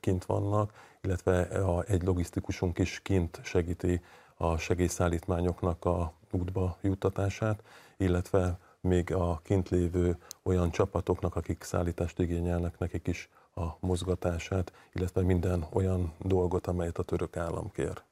kint 0.00 0.24
vannak, 0.24 0.72
illetve 1.02 1.48
egy 1.86 2.02
logisztikusunk 2.02 2.78
is 2.78 3.00
kint 3.02 3.40
segíti 3.42 4.00
a 4.36 4.56
segélyszállítmányoknak 4.56 5.84
a 5.84 6.12
útba 6.32 6.78
juttatását, 6.80 7.62
illetve 7.96 8.58
még 8.80 9.12
a 9.12 9.40
kint 9.44 9.68
lévő 9.68 10.16
olyan 10.42 10.70
csapatoknak, 10.70 11.36
akik 11.36 11.62
szállítást 11.62 12.18
igényelnek, 12.18 12.78
nekik 12.78 13.06
is 13.06 13.28
a 13.54 13.66
mozgatását, 13.80 14.72
illetve 14.92 15.22
minden 15.22 15.66
olyan 15.72 16.12
dolgot, 16.18 16.66
amelyet 16.66 16.98
a 16.98 17.02
török 17.02 17.36
állam 17.36 17.70
kér. 17.72 18.02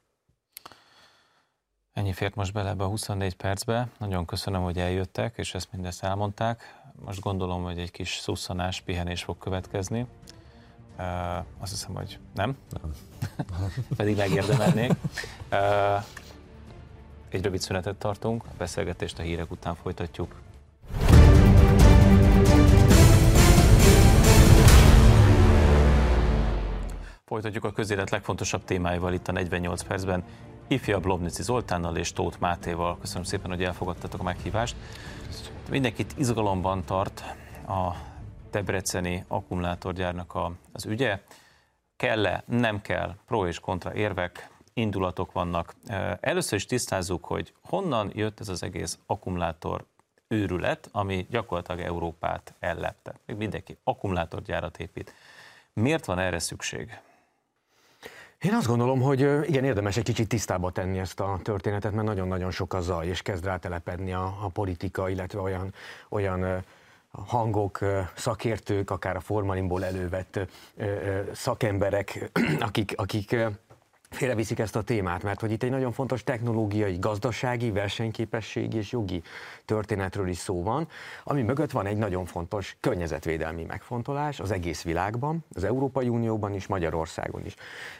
Ennyi 1.93 2.13
fért 2.13 2.35
most 2.35 2.53
bele 2.53 2.69
ebbe 2.69 2.83
a 2.83 2.87
24 2.87 3.35
percbe. 3.35 3.89
Nagyon 3.99 4.25
köszönöm, 4.25 4.63
hogy 4.63 4.79
eljöttek, 4.79 5.37
és 5.37 5.53
ezt 5.53 5.71
mindezt 5.71 6.03
elmondták. 6.03 6.81
Most 7.05 7.19
gondolom, 7.19 7.63
hogy 7.63 7.79
egy 7.79 7.91
kis 7.91 8.17
szusszanás, 8.17 8.81
pihenés 8.81 9.23
fog 9.23 9.37
következni. 9.37 10.07
Uh, 10.97 11.37
azt 11.59 11.71
hiszem, 11.71 11.95
hogy 11.95 12.19
nem. 12.33 12.57
Nem. 12.69 12.93
Pedig 13.97 14.17
megérdemelnék. 14.17 14.91
Uh, 15.51 16.03
egy 17.29 17.43
rövid 17.43 17.59
szünetet 17.59 17.95
tartunk, 17.95 18.43
a 18.45 18.51
beszélgetést 18.57 19.19
a 19.19 19.21
hírek 19.21 19.51
után 19.51 19.75
folytatjuk. 19.75 20.35
Folytatjuk 27.25 27.63
a 27.63 27.71
közélet 27.71 28.09
legfontosabb 28.09 28.63
témáival 28.63 29.13
itt 29.13 29.27
a 29.27 29.31
48 29.31 29.83
percben 29.83 30.23
ifjabb 30.67 31.05
Lobnici 31.05 31.43
Zoltánnal 31.43 31.97
és 31.97 32.13
Tóth 32.13 32.39
Mátéval. 32.39 32.97
Köszönöm 32.99 33.23
szépen, 33.23 33.49
hogy 33.49 33.63
elfogadtatok 33.63 34.19
a 34.19 34.23
meghívást. 34.23 34.75
Mindenkit 35.69 36.13
izgalomban 36.17 36.83
tart 36.85 37.23
a 37.67 37.91
Debreceni 38.51 39.23
akkumulátorgyárnak 39.27 40.35
a, 40.35 40.51
az 40.71 40.85
ügye. 40.85 41.21
Kell-e, 41.95 42.43
nem 42.45 42.81
kell, 42.81 43.15
pro 43.25 43.47
és 43.47 43.59
kontra 43.59 43.93
érvek, 43.93 44.49
indulatok 44.77 45.31
vannak. 45.31 45.75
Először 46.19 46.57
is 46.57 46.65
tisztázzuk, 46.65 47.25
hogy 47.25 47.53
honnan 47.61 48.11
jött 48.13 48.39
ez 48.39 48.49
az 48.49 48.63
egész 48.63 48.99
akkumulátor 49.05 49.85
őrület, 50.27 50.89
ami 50.91 51.27
gyakorlatilag 51.29 51.81
Európát 51.81 52.53
ellepte. 52.59 53.13
Még 53.25 53.37
mindenki 53.37 53.77
akkumulátorgyárat 53.83 54.79
épít. 54.79 55.13
Miért 55.73 56.05
van 56.05 56.19
erre 56.19 56.39
szükség? 56.39 56.99
Én 58.41 58.53
azt 58.53 58.67
gondolom, 58.67 59.01
hogy 59.01 59.19
igen, 59.19 59.63
érdemes 59.63 59.97
egy 59.97 60.03
kicsit 60.03 60.27
tisztába 60.27 60.71
tenni 60.71 60.99
ezt 60.99 61.19
a 61.19 61.39
történetet, 61.43 61.91
mert 61.91 62.07
nagyon-nagyon 62.07 62.51
sok 62.51 62.73
a 62.73 62.81
zaj, 62.81 63.07
és 63.07 63.21
kezd 63.21 63.45
rátelepedni 63.45 64.13
a, 64.13 64.37
a 64.41 64.47
politika, 64.47 65.09
illetve 65.09 65.39
olyan, 65.39 65.73
olyan 66.09 66.63
hangok, 67.25 67.79
szakértők, 68.15 68.89
akár 68.91 69.15
a 69.15 69.19
formalimból 69.19 69.85
elővett 69.85 70.39
szakemberek, 71.33 72.31
akik, 72.59 72.93
akik 72.95 73.35
félreviszik 74.09 74.59
ezt 74.59 74.75
a 74.75 74.81
témát, 74.81 75.23
mert 75.23 75.39
hogy 75.39 75.51
itt 75.51 75.63
egy 75.63 75.69
nagyon 75.69 75.91
fontos 75.91 76.23
technológiai, 76.23 76.97
gazdasági, 76.99 77.71
versenyképességi 77.71 78.77
és 78.77 78.91
jogi 78.91 79.21
történetről 79.65 80.27
is 80.27 80.37
szó 80.37 80.63
van, 80.63 80.87
ami 81.23 81.41
mögött 81.41 81.71
van 81.71 81.85
egy 81.85 81.97
nagyon 81.97 82.25
fontos 82.25 82.77
környezetvédelmi 82.79 83.63
megfontolás 83.63 84.39
az 84.39 84.51
egész 84.51 84.83
világban, 84.83 85.45
az 85.53 85.63
Európai 85.63 86.09
Unióban 86.09 86.53
is, 86.53 86.67
Magyarországon 86.67 87.45
is. 87.45 87.55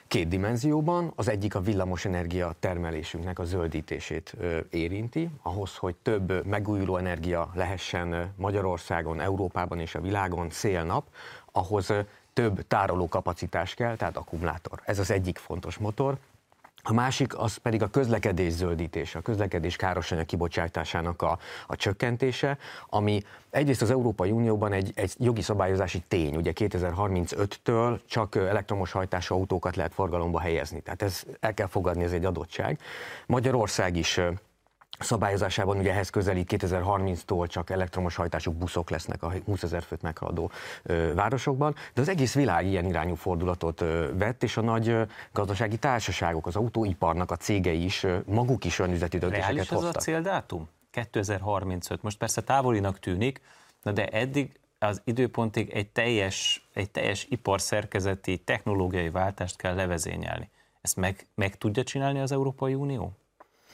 Két 0.07 0.27
dimenzióban, 0.27 1.11
az 1.15 1.27
egyik 1.27 1.55
a 1.55 1.61
villamosenergia 1.61 2.55
termelésünknek 2.59 3.39
a 3.39 3.43
zöldítését 3.43 4.35
érinti, 4.69 5.29
ahhoz, 5.41 5.75
hogy 5.75 5.95
több 5.95 6.45
megújuló 6.45 6.97
energia 6.97 7.51
lehessen 7.53 8.33
Magyarországon, 8.35 9.19
Európában 9.19 9.79
és 9.79 9.95
a 9.95 10.01
világon 10.01 10.49
szélnap, 10.49 11.07
ahhoz 11.51 11.93
több 12.37 12.67
tároló 12.67 13.07
kapacitás 13.07 13.73
kell, 13.73 13.95
tehát 13.95 14.17
akkumulátor. 14.17 14.81
Ez 14.85 14.99
az 14.99 15.11
egyik 15.11 15.37
fontos 15.37 15.77
motor. 15.77 16.17
A 16.83 16.93
másik 16.93 17.37
az 17.37 17.55
pedig 17.55 17.81
a 17.81 17.87
közlekedés 17.87 18.51
zöldítése, 18.53 19.19
a 19.19 19.21
közlekedés 19.21 19.75
károsanyag 19.75 20.25
kibocsátásának 20.25 21.21
a, 21.21 21.39
a 21.67 21.75
csökkentése, 21.75 22.57
ami 22.89 23.21
egyrészt 23.49 23.81
az 23.81 23.89
Európai 23.89 24.31
Unióban 24.31 24.73
egy, 24.73 24.91
egy 24.95 25.13
jogi 25.17 25.41
szabályozási 25.41 26.03
tény, 26.07 26.35
ugye 26.35 26.51
2035-től 26.55 27.99
csak 28.05 28.35
elektromos 28.35 28.91
hajtású 28.91 29.35
autókat 29.35 29.75
lehet 29.75 29.93
forgalomba 29.93 30.39
helyezni, 30.39 30.79
tehát 30.79 31.01
ez 31.01 31.23
el 31.39 31.53
kell 31.53 31.67
fogadni, 31.67 32.03
ez 32.03 32.11
egy 32.11 32.25
adottság. 32.25 32.79
Magyarország 33.25 33.95
is 33.95 34.19
szabályozásában 34.99 35.77
ugye 35.77 35.91
ehhez 35.91 36.09
közelít 36.09 36.53
2030-tól 36.57 37.47
csak 37.47 37.69
elektromos 37.69 38.15
hajtású 38.15 38.51
buszok 38.51 38.89
lesznek 38.89 39.23
a 39.23 39.33
20 39.45 39.63
ezer 39.63 39.83
főt 39.83 40.01
meghaladó 40.01 40.51
ö, 40.83 41.13
városokban, 41.13 41.75
de 41.93 42.01
az 42.01 42.09
egész 42.09 42.33
világ 42.33 42.65
ilyen 42.65 42.85
irányú 42.85 43.15
fordulatot 43.15 43.81
ö, 43.81 44.09
vett, 44.17 44.43
és 44.43 44.57
a 44.57 44.61
nagy 44.61 44.87
ö, 44.89 45.01
gazdasági 45.31 45.77
társaságok, 45.77 46.47
az 46.47 46.55
autóiparnak 46.55 47.31
a 47.31 47.35
cégei 47.35 47.83
is 47.83 48.03
ö, 48.03 48.17
maguk 48.25 48.65
is 48.65 48.79
olyan 48.79 48.93
üzleti 48.93 49.17
döntéseket 49.17 49.51
Reális 49.51 49.69
hoztak. 49.69 49.89
ez 49.89 49.95
a 49.95 49.99
céldátum? 49.99 50.69
2035. 50.91 52.03
Most 52.03 52.17
persze 52.17 52.41
távolinak 52.41 52.99
tűnik, 52.99 53.41
na 53.81 53.91
de 53.91 54.07
eddig 54.07 54.59
az 54.79 55.01
időpontig 55.03 55.69
egy 55.69 55.87
teljes, 55.87 56.67
egy 56.73 56.89
teljes 56.91 57.25
iparszerkezeti, 57.29 58.37
technológiai 58.37 59.09
váltást 59.09 59.55
kell 59.55 59.75
levezényelni. 59.75 60.49
Ezt 60.81 60.95
meg, 60.95 61.27
meg 61.35 61.57
tudja 61.57 61.83
csinálni 61.83 62.19
az 62.19 62.31
Európai 62.31 62.73
Unió? 62.73 63.11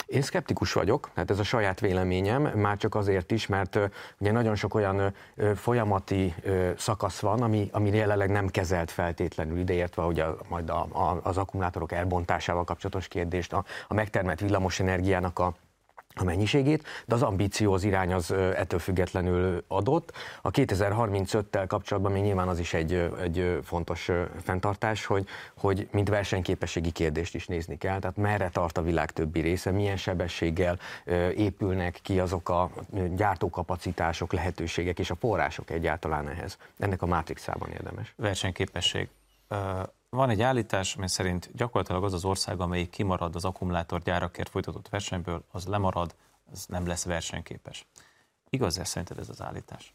Én 0.06 0.22
szkeptikus 0.22 0.74
vagyok, 0.74 1.10
hát 1.16 1.30
ez 1.30 1.40
a 1.40 1.44
saját 1.44 1.80
véleményem, 1.80 2.42
már 2.42 2.78
csak 2.78 2.96
azért 2.96 3.32
is, 3.32 3.48
mert 3.48 3.80
ugye 4.18 4.32
nagyon 4.32 4.56
sok 4.56 4.76
olyan 4.76 5.14
folyamati 5.56 6.36
szakasz 6.78 7.20
van, 7.20 7.42
ami, 7.42 7.70
ami 7.72 7.90
jelenleg 7.90 8.30
nem 8.30 8.48
kezelt 8.48 8.92
feltétlenül, 8.92 9.60
ideértve 9.60 10.02
hogy 10.02 10.20
a, 10.20 10.38
majd 10.50 10.70
a, 10.70 10.88
a, 10.92 11.20
az 11.24 11.38
akkumulátorok 11.38 11.92
elbontásával 11.92 12.64
kapcsolatos 12.64 13.08
kérdést, 13.08 13.54
a, 13.54 13.66
a 13.88 13.94
megtermelt 13.94 14.40
villamosenergiának 14.40 15.40
a 15.40 15.54
a 16.16 16.24
mennyiségét, 16.24 16.88
de 17.06 17.16
az 17.16 17.22
ambíció, 17.22 17.74
az 17.74 17.84
irány 17.84 18.14
az 18.14 18.32
ettől 18.32 18.80
függetlenül 18.80 19.64
adott. 19.68 20.12
A 20.42 20.52
2035-tel 20.52 21.66
kapcsolatban 21.68 22.12
még 22.12 22.24
nyilván 22.24 22.48
az 22.48 22.60
is 22.60 22.74
egy, 22.74 22.94
egy 23.22 23.60
fontos 23.64 24.12
fenntartás, 24.44 25.06
hogy, 25.06 25.28
hogy 25.58 25.88
mint 25.92 26.10
versenyképességi 26.10 26.92
kérdést 26.92 27.36
is 27.36 27.48
nézni 27.48 27.78
kell, 27.78 28.00
tehát 28.00 28.18
merre 28.18 28.50
tart 28.50 28.78
a 28.78 28.82
világ 28.82 29.12
többi 29.12 29.40
része, 29.40 29.72
milyen 29.72 29.98
sebességgel 29.98 30.80
épülnek 31.36 32.00
ki 32.02 32.20
azok 32.20 32.50
a 32.50 32.70
gyártókapacitások, 33.16 34.34
lehetőségek 34.34 35.00
és 35.00 35.10
a 35.10 35.16
források 35.16 35.70
egyáltalán 35.70 36.30
ehhez. 36.30 36.58
Ennek 36.78 37.02
a 37.02 37.06
mátrixában 37.06 37.70
érdemes. 37.70 38.14
Versenyképesség. 38.18 39.10
Van 40.14 40.30
egy 40.30 40.42
állítás, 40.42 40.96
amely 40.96 41.08
szerint 41.08 41.50
gyakorlatilag 41.54 42.04
az 42.04 42.14
az 42.14 42.26
ország, 42.26 42.60
amelyik 42.60 42.90
kimarad 42.90 43.36
az 43.36 43.46
akkumulátorgyárakért 43.46 44.50
folytatott 44.50 44.90
versenyből, 44.90 45.44
az 45.52 45.66
lemarad, 45.66 46.16
az 46.52 46.66
nem 46.66 46.88
lesz 46.88 47.04
versenyképes. 47.04 47.88
Igaz 48.50 48.80
ez 48.80 48.88
szerinted 48.88 49.18
ez 49.18 49.30
az 49.30 49.42
állítás? 49.42 49.94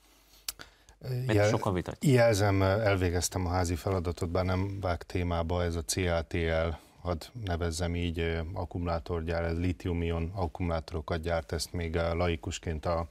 Mert 1.01 1.33
Jel, 1.33 1.49
sokan 1.49 1.75
vitatják. 1.75 2.13
jelzem, 2.15 2.63
elvégeztem 2.63 3.47
a 3.47 3.49
házi 3.49 3.75
feladatot, 3.75 4.29
bár 4.29 4.45
nem 4.45 4.81
vág 4.81 5.03
témába, 5.03 5.63
ez 5.63 5.75
a 5.75 5.85
CATL, 5.85 6.69
hadd 7.01 7.25
nevezzem 7.45 7.95
így, 7.95 8.19
ö, 8.19 8.41
akkumulátorgyár, 8.55 9.45
ez 9.45 9.59
litium-ion 9.59 10.33
akkumulátorokat 10.35 11.21
gyárt, 11.21 11.53
ezt 11.53 11.73
még 11.73 11.95
ö, 11.95 12.15
laikusként 12.15 12.87
a 12.87 13.09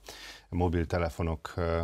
mobiltelefonok 0.49 1.53
ö, 1.55 1.81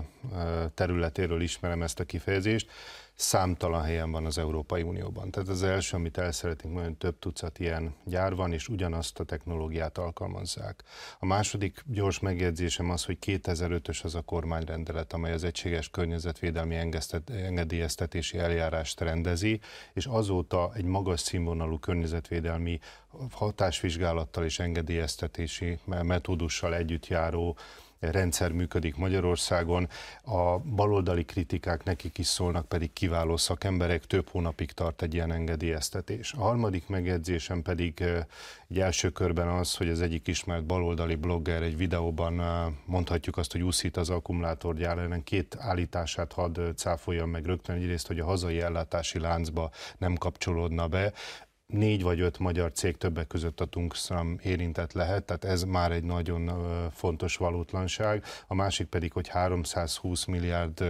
területéről 0.74 1.42
ismerem 1.42 1.82
ezt 1.82 2.00
a 2.00 2.04
kifejezést. 2.04 2.72
Számtalan 3.16 3.84
helyen 3.84 4.12
van 4.12 4.26
az 4.26 4.38
Európai 4.38 4.82
Unióban. 4.82 5.32
Tehát 5.32 5.50
az 5.50 5.64
első, 5.64 5.98
amit 5.98 6.18
el 6.18 6.32
szeretnénk 6.32 6.74
mondani, 6.74 6.96
több 6.96 7.20
tucat 7.20 7.60
ilyen 7.60 7.96
gyár 8.06 8.36
van, 8.36 8.54
és 8.54 8.68
ugyanazt 8.68 9.20
a 9.20 9.24
technológiát 9.24 9.98
alkalmazzák. 9.98 10.84
A 11.20 11.26
második 11.26 11.84
gyors 11.86 12.20
megjegyzésem 12.20 12.90
az, 12.90 13.06
hogy 13.06 13.18
2005-ös 13.26 14.04
az 14.04 14.16
a 14.16 14.22
kormányrendelet, 14.22 15.14
amely 15.14 15.34
az 15.34 15.44
egységes 15.44 15.90
környezetvédelmi 15.90 16.76
engedélyeztetési 17.28 18.38
eljárást 18.38 19.00
rendezi, 19.00 19.60
és 19.94 20.06
azóta 20.06 20.72
egy 20.74 20.86
magas 20.86 21.20
színvonalú 21.20 21.80
környezetvédelmi 21.80 22.80
hatásvizsgálattal 23.32 24.44
és 24.44 24.60
engedélyeztetési 24.60 25.80
metódussal 25.86 26.76
együtt 26.76 27.08
járó 27.08 27.58
rendszer 28.12 28.52
működik 28.52 28.96
Magyarországon. 28.96 29.88
A 30.24 30.58
baloldali 30.58 31.26
kritikák 31.26 31.84
nekik 31.84 32.18
is 32.18 32.28
szólnak, 32.28 32.68
pedig 32.68 32.94
kiváló 32.94 33.38
szakemberek, 33.38 34.06
több 34.06 34.30
hónapig 34.30 34.72
tart 34.72 35.02
egy 35.02 35.14
ilyen 35.14 35.32
engedélyeztetés. 35.32 36.34
A 36.34 36.42
harmadik 36.42 36.88
megjegyzésem 36.88 37.62
pedig 37.62 38.04
egy 38.70 38.80
első 38.80 39.10
körben 39.10 39.48
az, 39.48 39.76
hogy 39.76 39.90
az 39.90 40.02
egyik 40.02 40.28
ismert 40.28 40.66
baloldali 40.66 41.16
blogger 41.16 41.62
egy 41.62 41.78
videóban 41.78 42.42
mondhatjuk 42.86 43.38
azt, 43.38 43.52
hogy 43.52 43.62
úszít 43.62 43.98
az 43.98 44.10
akkumulátorgyár 44.10 44.98
ellen. 44.98 45.24
Két 45.24 45.58
állítását 45.60 46.34
hadd 46.34 46.60
eh, 46.60 46.74
cáfoljam 46.74 47.30
meg 47.30 47.46
rögtön. 47.46 47.76
Egyrészt, 47.76 48.08
hogy 48.08 48.20
a 48.20 48.26
hazai 48.26 48.62
ellátási 48.62 49.20
láncba 49.20 49.72
nem 49.98 50.16
kapcsolódna 50.16 50.88
be 50.88 51.14
négy 51.66 52.04
vagy 52.04 52.20
öt 52.20 52.40
magyar 52.40 52.72
cég 52.72 52.98
többek 52.98 53.28
között 53.28 53.60
a 53.60 53.66
Tungstram 53.66 54.40
érintett 54.44 54.94
lehet, 54.94 55.24
tehát 55.24 55.44
ez 55.44 55.64
már 55.64 55.92
egy 55.92 56.04
nagyon 56.04 56.52
fontos 56.92 57.38
valótlanság. 57.38 58.24
A 58.48 58.54
másik 58.54 58.88
pedig, 58.88 59.12
hogy 59.12 59.28
320 59.28 60.26
milliárd 60.26 60.84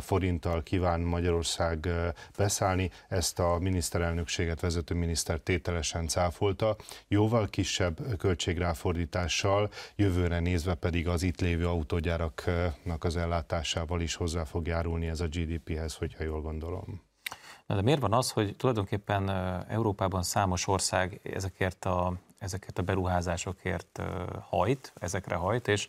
forinttal 0.00 0.62
kíván 0.62 1.00
Magyarország 1.00 1.88
beszállni, 2.36 2.90
ezt 3.08 3.38
a 3.38 3.58
miniszterelnökséget 3.58 4.60
vezető 4.60 4.94
miniszter 4.94 5.38
tételesen 5.38 6.08
cáfolta. 6.08 6.76
Jóval 7.08 7.48
kisebb 7.48 8.16
költségráfordítással, 8.16 9.70
jövőre 9.96 10.40
nézve 10.40 10.74
pedig 10.74 11.08
az 11.08 11.22
itt 11.22 11.40
lévő 11.40 11.66
autógyáraknak 11.68 13.04
az 13.04 13.16
ellátásával 13.16 14.00
is 14.00 14.14
hozzá 14.14 14.44
fog 14.44 14.66
járulni 14.66 15.06
ez 15.06 15.20
a 15.20 15.26
GDP-hez, 15.26 15.94
hogyha 15.94 16.24
jól 16.24 16.40
gondolom. 16.40 17.10
Na 17.72 17.78
de 17.78 17.84
miért 17.84 18.00
van 18.00 18.12
az, 18.12 18.30
hogy 18.30 18.56
tulajdonképpen 18.56 19.30
Európában 19.68 20.22
számos 20.22 20.66
ország 20.66 21.20
ezekért 21.22 21.84
a, 21.84 22.12
ezekért 22.38 22.78
a 22.78 22.82
beruházásokért 22.82 24.00
hajt, 24.48 24.92
ezekre 25.00 25.34
hajt, 25.34 25.68
és 25.68 25.88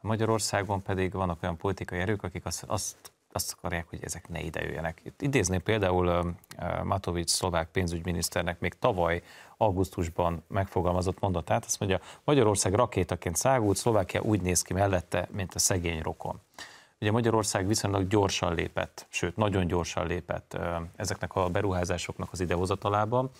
Magyarországon 0.00 0.82
pedig 0.82 1.12
vannak 1.12 1.42
olyan 1.42 1.56
politikai 1.56 1.98
erők, 1.98 2.22
akik 2.22 2.44
azt, 2.44 2.64
azt, 2.66 2.96
azt 3.32 3.54
akarják, 3.56 3.86
hogy 3.88 3.98
ezek 4.02 4.28
ne 4.28 4.40
ide 4.40 4.62
jöjjenek. 4.62 5.00
Itt 5.04 5.22
idézném 5.22 5.62
például 5.62 6.34
Matovics 6.82 7.30
szlovák 7.30 7.68
pénzügyminiszternek 7.68 8.60
még 8.60 8.78
tavaly 8.78 9.22
augusztusban 9.56 10.44
megfogalmazott 10.46 11.20
mondatát, 11.20 11.64
azt 11.64 11.80
mondja, 11.80 12.00
Magyarország 12.24 12.74
rakétaként 12.74 13.36
szágult, 13.36 13.76
Szlovákia 13.76 14.20
úgy 14.20 14.40
néz 14.40 14.62
ki 14.62 14.72
mellette, 14.72 15.28
mint 15.30 15.54
a 15.54 15.58
szegény 15.58 16.00
rokon. 16.02 16.40
Ugye 17.02 17.10
Magyarország 17.10 17.66
viszonylag 17.66 18.06
gyorsan 18.06 18.54
lépett, 18.54 19.06
sőt, 19.08 19.36
nagyon 19.36 19.66
gyorsan 19.66 20.06
lépett 20.06 20.58
ezeknek 20.96 21.34
a 21.34 21.48
beruházásoknak 21.48 22.28
az 22.32 22.40
idehozatalában. 22.40 23.30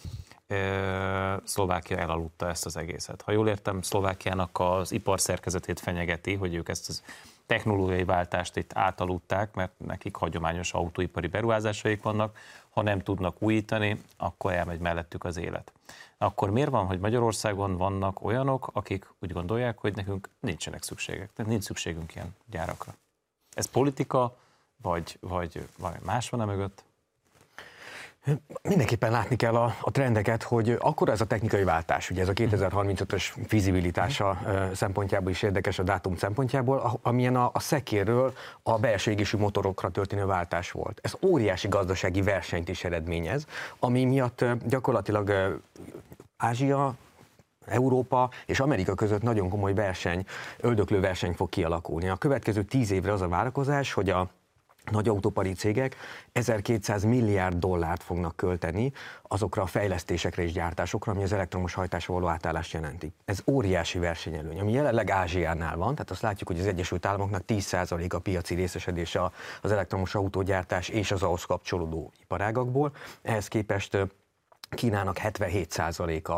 Ö, 0.46 1.36
Szlovákia 1.44 1.98
elaludta 1.98 2.48
ezt 2.48 2.66
az 2.66 2.76
egészet. 2.76 3.22
Ha 3.22 3.32
jól 3.32 3.48
értem, 3.48 3.82
Szlovákiának 3.82 4.60
az 4.60 4.92
iparszerkezetét 4.92 5.80
fenyegeti, 5.80 6.34
hogy 6.34 6.54
ők 6.54 6.68
ezt 6.68 6.88
az 6.88 7.02
technológiai 7.46 8.04
váltást 8.04 8.56
itt 8.56 8.70
átaludták, 8.74 9.54
mert 9.54 9.72
nekik 9.76 10.16
hagyományos 10.16 10.72
autóipari 10.72 11.26
beruházásaik 11.26 12.02
vannak, 12.02 12.38
ha 12.70 12.82
nem 12.82 13.00
tudnak 13.00 13.42
újítani, 13.42 14.02
akkor 14.16 14.52
elmegy 14.52 14.80
mellettük 14.80 15.24
az 15.24 15.36
élet. 15.36 15.72
Akkor 16.18 16.50
miért 16.50 16.70
van, 16.70 16.86
hogy 16.86 16.98
Magyarországon 16.98 17.76
vannak 17.76 18.24
olyanok, 18.24 18.70
akik 18.72 19.06
úgy 19.20 19.32
gondolják, 19.32 19.78
hogy 19.78 19.94
nekünk 19.94 20.28
nincsenek 20.40 20.82
szükségek, 20.82 21.32
tehát 21.32 21.50
nincs 21.50 21.64
szükségünk 21.64 22.14
ilyen 22.14 22.34
gyárakra? 22.50 22.94
Ez 23.54 23.66
politika, 23.66 24.36
vagy, 24.82 25.16
vagy 25.20 25.68
valami 25.78 25.98
más 26.04 26.30
van 26.30 26.40
e 26.40 26.44
mögött? 26.44 26.84
Mindenképpen 28.62 29.10
látni 29.10 29.36
kell 29.36 29.54
a, 29.54 29.74
a 29.80 29.90
trendeket, 29.90 30.42
hogy 30.42 30.76
akkor 30.78 31.08
ez 31.08 31.20
a 31.20 31.26
technikai 31.26 31.64
váltás, 31.64 32.10
ugye 32.10 32.20
ez 32.20 32.28
a 32.28 32.32
2035-ös 32.32 33.24
fizibilitása 33.46 34.38
ö, 34.46 34.74
szempontjából 34.74 35.30
is 35.30 35.42
érdekes 35.42 35.78
a 35.78 35.82
dátum 35.82 36.16
szempontjából, 36.16 36.98
amilyen 37.02 37.36
a, 37.36 37.50
a 37.52 37.60
szekérről 37.60 38.34
a 38.62 38.78
belső 38.78 39.10
égésű 39.10 39.38
motorokra 39.38 39.90
történő 39.90 40.26
váltás 40.26 40.70
volt. 40.70 40.98
Ez 41.02 41.14
óriási 41.20 41.68
gazdasági 41.68 42.22
versenyt 42.22 42.68
is 42.68 42.84
eredményez, 42.84 43.46
ami 43.78 44.04
miatt 44.04 44.44
gyakorlatilag 44.66 45.60
Ázsia, 46.36 46.94
Európa 47.66 48.30
és 48.46 48.60
Amerika 48.60 48.94
között 48.94 49.22
nagyon 49.22 49.48
komoly 49.48 49.74
verseny, 49.74 50.24
öldöklő 50.58 51.00
verseny 51.00 51.32
fog 51.32 51.48
kialakulni. 51.48 52.08
A 52.08 52.16
következő 52.16 52.62
tíz 52.62 52.90
évre 52.90 53.12
az 53.12 53.20
a 53.20 53.28
várakozás, 53.28 53.92
hogy 53.92 54.10
a 54.10 54.30
nagy 54.90 55.08
autópari 55.08 55.52
cégek 55.52 55.96
1200 56.32 57.04
milliárd 57.04 57.58
dollárt 57.58 58.02
fognak 58.02 58.36
költeni 58.36 58.92
azokra 59.22 59.62
a 59.62 59.66
fejlesztésekre 59.66 60.42
és 60.42 60.52
gyártásokra, 60.52 61.12
ami 61.12 61.22
az 61.22 61.32
elektromos 61.32 61.74
hajtásra 61.74 62.14
való 62.14 62.26
átállást 62.26 62.72
jelenti. 62.72 63.12
Ez 63.24 63.42
óriási 63.46 63.98
versenyelőny, 63.98 64.60
ami 64.60 64.72
jelenleg 64.72 65.10
Ázsiánál 65.10 65.76
van, 65.76 65.94
tehát 65.94 66.10
azt 66.10 66.22
látjuk, 66.22 66.48
hogy 66.48 66.60
az 66.60 66.66
Egyesült 66.66 67.06
Államoknak 67.06 67.42
10% 67.46 68.14
a 68.14 68.18
piaci 68.18 68.54
részesedése 68.54 69.30
az 69.62 69.72
elektromos 69.72 70.14
autógyártás 70.14 70.88
és 70.88 71.10
az 71.10 71.22
ahhoz 71.22 71.44
kapcsolódó 71.44 72.12
iparágakból. 72.20 72.92
Ehhez 73.22 73.48
képest 73.48 73.96
Kínának 74.74 75.16
77%-a 75.22 76.32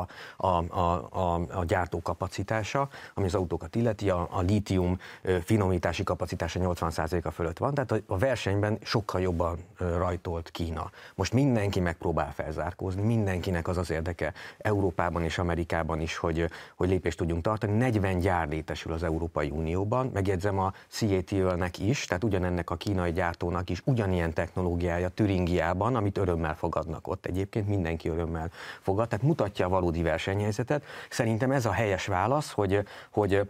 a, 0.46 0.46
a, 0.46 1.08
a, 1.10 1.34
a 1.34 1.64
gyártókapacitása, 1.64 2.88
ami 3.14 3.26
az 3.26 3.34
autókat 3.34 3.74
illeti, 3.74 4.10
a, 4.10 4.28
a 4.30 4.40
lítium 4.40 4.98
finomítási 5.44 6.02
kapacitása 6.02 6.60
80%-a 6.62 7.30
fölött 7.30 7.58
van, 7.58 7.74
tehát 7.74 8.02
a 8.06 8.18
versenyben 8.18 8.78
sokkal 8.82 9.20
jobban 9.20 9.58
rajtolt 9.78 10.50
Kína. 10.50 10.90
Most 11.14 11.32
mindenki 11.32 11.80
megpróbál 11.80 12.32
felzárkózni, 12.32 13.02
mindenkinek 13.02 13.68
az 13.68 13.76
az 13.76 13.90
érdeke 13.90 14.32
Európában 14.58 15.22
és 15.22 15.38
Amerikában 15.38 16.00
is, 16.00 16.16
hogy, 16.16 16.50
hogy 16.76 16.88
lépést 16.88 17.18
tudjunk 17.18 17.42
tartani. 17.42 17.72
40 17.72 18.18
gyár 18.18 18.48
létesül 18.48 18.92
az 18.92 19.02
Európai 19.02 19.50
Unióban, 19.50 20.10
megjegyzem 20.12 20.58
a 20.58 20.72
CATL-nek 20.88 21.78
is, 21.78 22.04
tehát 22.04 22.24
ugyanennek 22.24 22.70
a 22.70 22.76
kínai 22.76 23.12
gyártónak 23.12 23.70
is 23.70 23.82
ugyanilyen 23.84 24.32
technológiája 24.32 25.08
Türingiában, 25.08 25.96
amit 25.96 26.18
örömmel 26.18 26.56
fogadnak 26.56 27.08
ott 27.08 27.26
egyébként, 27.26 27.68
mindenki 27.68 28.08
örömmel 28.08 28.23
örömmel 28.24 28.50
fogad, 28.80 29.08
tehát 29.08 29.24
mutatja 29.24 29.66
a 29.66 29.68
valódi 29.68 30.02
versenyhelyzetet. 30.02 30.84
Szerintem 31.10 31.50
ez 31.50 31.66
a 31.66 31.72
helyes 31.72 32.06
válasz, 32.06 32.50
hogy, 32.50 32.80
hogy 33.10 33.40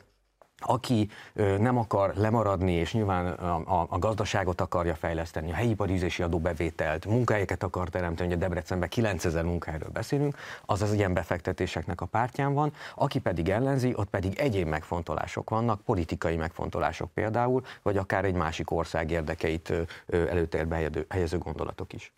aki 0.59 1.11
nem 1.59 1.79
akar 1.79 2.13
lemaradni, 2.17 2.73
és 2.73 2.93
nyilván 2.93 3.27
a, 3.27 3.81
a, 3.81 3.87
a 3.89 3.99
gazdaságot 3.99 4.61
akarja 4.61 4.95
fejleszteni, 4.95 5.51
a 5.51 5.55
helyi 5.55 5.71
iparűzési 5.71 6.23
adóbevételt, 6.23 7.07
munkahelyeket 7.07 7.63
akar 7.63 7.89
teremteni, 7.89 8.29
ugye 8.29 8.39
Debrecenben 8.39 8.89
9000 8.89 9.45
munkahelyről 9.45 9.89
beszélünk, 9.89 10.37
az 10.67 10.83
az 10.83 10.93
ilyen 10.93 11.15
befektetéseknek 11.15 12.01
a 12.01 12.07
pártján 12.07 12.55
van, 12.55 12.73
aki 12.95 13.19
pedig 13.19 13.49
ellenzi, 13.49 13.93
ott 13.97 14.09
pedig 14.09 14.39
egyéb 14.39 14.69
megfontolások 14.69 15.51
vannak, 15.51 15.81
politikai 15.81 16.37
megfontolások 16.37 17.11
például, 17.11 17.63
vagy 17.83 17.97
akár 17.97 18.25
egy 18.25 18.35
másik 18.35 18.71
ország 18.71 19.11
érdekeit 19.11 19.73
előtérbe 20.09 20.91
helyező 21.09 21.39
gondolatok 21.39 21.93
is. 21.93 22.13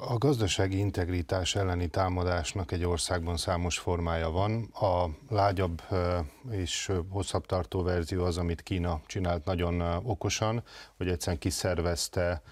A 0.00 0.18
gazdasági 0.18 0.78
integritás 0.78 1.54
elleni 1.54 1.88
támadásnak 1.88 2.72
egy 2.72 2.84
országban 2.84 3.36
számos 3.36 3.78
formája 3.78 4.30
van. 4.30 4.62
A 4.62 5.08
lágyabb 5.34 5.82
és 6.50 6.92
hosszabb 7.10 7.46
tartó 7.46 7.82
verzió 7.82 8.24
az, 8.24 8.38
amit 8.38 8.62
Kína 8.62 9.00
csinált 9.06 9.44
nagyon 9.44 9.80
okosan, 10.04 10.62
hogy 10.96 11.08
egyszerűen 11.08 11.38
kiszervezte 11.38 12.42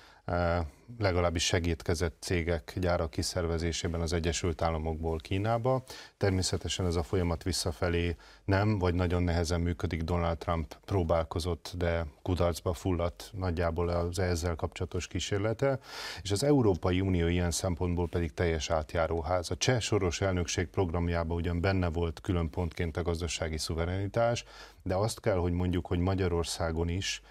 legalábbis 0.98 1.44
segítkezett 1.44 2.16
cégek 2.20 2.72
gyárak 2.76 3.10
kiszervezésében 3.10 4.00
az 4.00 4.12
Egyesült 4.12 4.62
Államokból 4.62 5.18
Kínába. 5.18 5.84
Természetesen 6.16 6.86
ez 6.86 6.94
a 6.94 7.02
folyamat 7.02 7.42
visszafelé 7.42 8.16
nem, 8.44 8.78
vagy 8.78 8.94
nagyon 8.94 9.22
nehezen 9.22 9.60
működik. 9.60 10.02
Donald 10.02 10.38
Trump 10.38 10.76
próbálkozott, 10.84 11.72
de 11.76 12.06
kudarcba 12.22 12.72
fulladt 12.72 13.30
nagyjából 13.36 13.88
az 13.88 14.18
ezzel 14.18 14.54
kapcsolatos 14.54 15.06
kísérlete, 15.06 15.78
és 16.22 16.30
az 16.30 16.42
Európai 16.44 17.00
Unió 17.00 17.26
ilyen 17.26 17.50
szempontból 17.50 18.08
pedig 18.08 18.34
teljes 18.34 18.70
átjáróház. 18.70 19.50
A 19.50 19.56
cseh 19.56 19.80
soros 19.80 20.20
elnökség 20.20 20.66
programjában 20.66 21.36
ugyan 21.36 21.60
benne 21.60 21.88
volt 21.88 22.20
külön 22.20 22.50
pontként 22.50 22.96
a 22.96 23.02
gazdasági 23.02 23.58
szuverenitás, 23.58 24.44
de 24.82 24.94
azt 24.94 25.20
kell, 25.20 25.36
hogy 25.36 25.52
mondjuk, 25.52 25.86
hogy 25.86 25.98
Magyarországon 25.98 26.88
is 26.88 27.22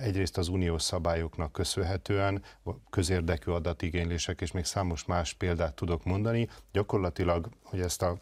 Egyrészt 0.00 0.38
az 0.38 0.48
uniós 0.48 0.82
szabályoknak 0.82 1.52
köszönhetően, 1.52 2.42
közérdekű 2.90 3.50
adatigénylések 3.50 4.40
és 4.40 4.52
még 4.52 4.64
számos 4.64 5.04
más 5.04 5.32
példát 5.32 5.74
tudok 5.74 6.04
mondani. 6.04 6.48
Gyakorlatilag, 6.72 7.48
hogy 7.62 7.80
ezt 7.80 8.02
a 8.02 8.18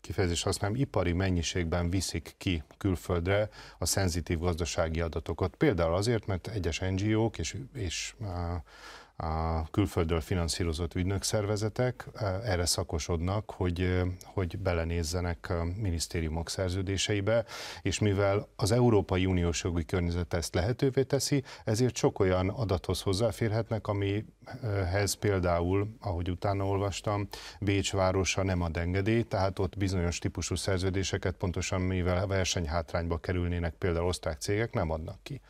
kifejezést 0.00 0.44
használom, 0.44 0.76
ipari 0.76 1.12
mennyiségben 1.12 1.90
viszik 1.90 2.34
ki 2.38 2.62
külföldre 2.78 3.48
a 3.78 3.86
szenzitív 3.86 4.38
gazdasági 4.38 5.00
adatokat. 5.00 5.54
Például 5.54 5.94
azért, 5.94 6.26
mert 6.26 6.46
egyes 6.48 6.78
NGO-k 6.78 7.38
és, 7.38 7.56
és 7.74 8.14
a 9.20 9.66
külföldről 9.70 10.20
finanszírozott 10.20 10.94
ügynökszervezetek 10.94 12.06
erre 12.44 12.66
szakosodnak, 12.66 13.50
hogy, 13.50 14.02
hogy 14.24 14.58
belenézzenek 14.58 15.50
a 15.50 15.64
minisztériumok 15.76 16.48
szerződéseibe, 16.48 17.44
és 17.82 17.98
mivel 17.98 18.48
az 18.56 18.72
Európai 18.72 19.26
Uniós 19.26 19.64
jogi 19.64 19.84
környezet 19.84 20.34
ezt 20.34 20.54
lehetővé 20.54 21.02
teszi, 21.02 21.42
ezért 21.64 21.96
sok 21.96 22.18
olyan 22.18 22.48
adathoz 22.48 23.02
hozzáférhetnek, 23.02 23.86
amihez 23.86 25.14
például, 25.14 25.88
ahogy 26.00 26.30
utána 26.30 26.66
olvastam, 26.66 27.28
Bécs 27.60 27.92
városa 27.92 28.42
nem 28.42 28.62
ad 28.62 28.76
engedélyt, 28.76 29.26
tehát 29.26 29.58
ott 29.58 29.78
bizonyos 29.78 30.18
típusú 30.18 30.54
szerződéseket 30.54 31.34
pontosan 31.34 31.80
mivel 31.80 32.26
versenyhátrányba 32.26 33.18
kerülnének 33.18 33.74
például 33.74 34.06
osztrák 34.06 34.40
cégek 34.40 34.72
nem 34.72 34.90
adnak 34.90 35.18
ki 35.22 35.40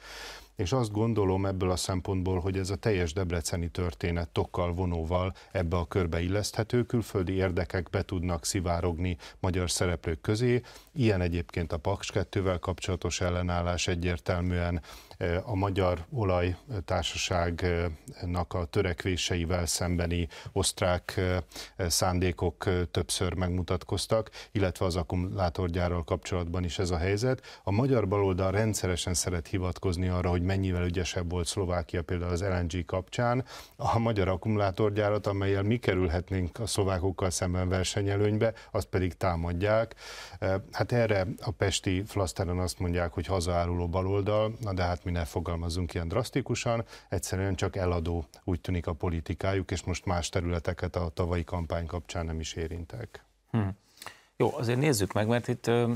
és 0.61 0.73
azt 0.73 0.93
gondolom 0.93 1.47
ebből 1.47 1.71
a 1.71 1.77
szempontból, 1.77 2.41
hogy 2.41 2.59
ez 2.59 2.71
a 2.71 2.77
teljes 2.77 3.13
debreceni 3.13 3.69
történet 3.69 4.29
tokkal, 4.29 4.73
vonóval 4.73 5.35
ebbe 5.53 5.77
a 5.77 5.87
körbe 5.87 6.21
illeszthető, 6.21 6.83
külföldi 6.83 7.33
érdekek 7.33 7.91
be 7.91 8.03
tudnak 8.03 8.45
szivárogni 8.45 9.17
magyar 9.39 9.71
szereplők 9.71 10.21
közé. 10.21 10.63
Ilyen 10.93 11.21
egyébként 11.21 11.73
a 11.73 11.77
Paks 11.77 12.11
2-vel 12.15 12.57
kapcsolatos 12.61 13.21
ellenállás 13.21 13.89
egyértelműen 13.89 14.83
a 15.45 15.55
magyar 15.55 16.05
olajtársaságnak 16.13 18.55
a 18.55 18.65
törekvéseivel 18.65 19.67
szembeni 19.67 20.29
osztrák 20.53 21.21
szándékok 21.77 22.65
többször 22.91 23.35
megmutatkoztak, 23.35 24.31
illetve 24.53 24.85
az 24.85 24.97
akkumulátorgyárral 24.97 26.05
kapcsolatban 26.05 26.65
is 26.65 26.79
ez 26.79 26.91
a 26.91 26.97
helyzet. 26.97 27.61
A 27.63 27.71
magyar 27.71 28.09
baloldal 28.09 28.51
rendszeresen 28.51 29.15
szeret 29.15 29.47
hivatkozni 29.47 30.09
arra, 30.09 30.31
hogy 30.31 30.43
mennyivel 30.43 30.85
ügyesebb 30.85 31.31
volt 31.31 31.47
Szlovákia 31.47 32.03
például 32.03 32.33
az 32.33 32.43
LNG 32.43 32.85
kapcsán. 32.85 33.45
A 33.77 33.99
magyar 33.99 34.29
akkumulátorgyárat, 34.29 35.27
amelyel 35.27 35.63
mi 35.63 35.77
kerülhetnénk 35.77 36.59
a 36.59 36.67
szlovákokkal 36.67 37.31
szemben 37.31 37.69
versenyelőnybe, 37.69 38.53
azt 38.71 38.87
pedig 38.87 39.15
támadják. 39.15 39.95
Hát 40.73 40.90
erre 40.93 41.27
a 41.41 41.51
pesti 41.51 42.03
flaszteren 42.07 42.59
azt 42.59 42.79
mondják, 42.79 43.13
hogy 43.13 43.27
hazaáruló 43.27 43.89
baloldal, 43.89 44.57
na 44.61 44.73
de 44.73 44.83
hát 44.83 45.05
mi 45.05 45.11
ne 45.11 45.25
fogalmazunk 45.25 45.95
ilyen 45.95 46.09
drasztikusan, 46.09 46.85
egyszerűen 47.09 47.55
csak 47.55 47.77
eladó 47.77 48.25
úgy 48.45 48.61
tűnik 48.61 48.87
a 48.87 48.93
politikájuk, 48.93 49.71
és 49.71 49.83
most 49.83 50.05
más 50.05 50.29
területeket 50.29 50.97
a 50.97 51.09
tavalyi 51.15 51.45
kampány 51.45 51.87
kapcsán 51.87 52.27
nem 52.27 52.41
is 52.41 52.53
érintek. 52.53 53.25
Hm. 53.51 53.69
Jó, 54.37 54.57
azért 54.57 54.79
nézzük 54.79 55.13
meg, 55.13 55.27
mert 55.27 55.49
itt 55.49 55.67
ö, 55.67 55.93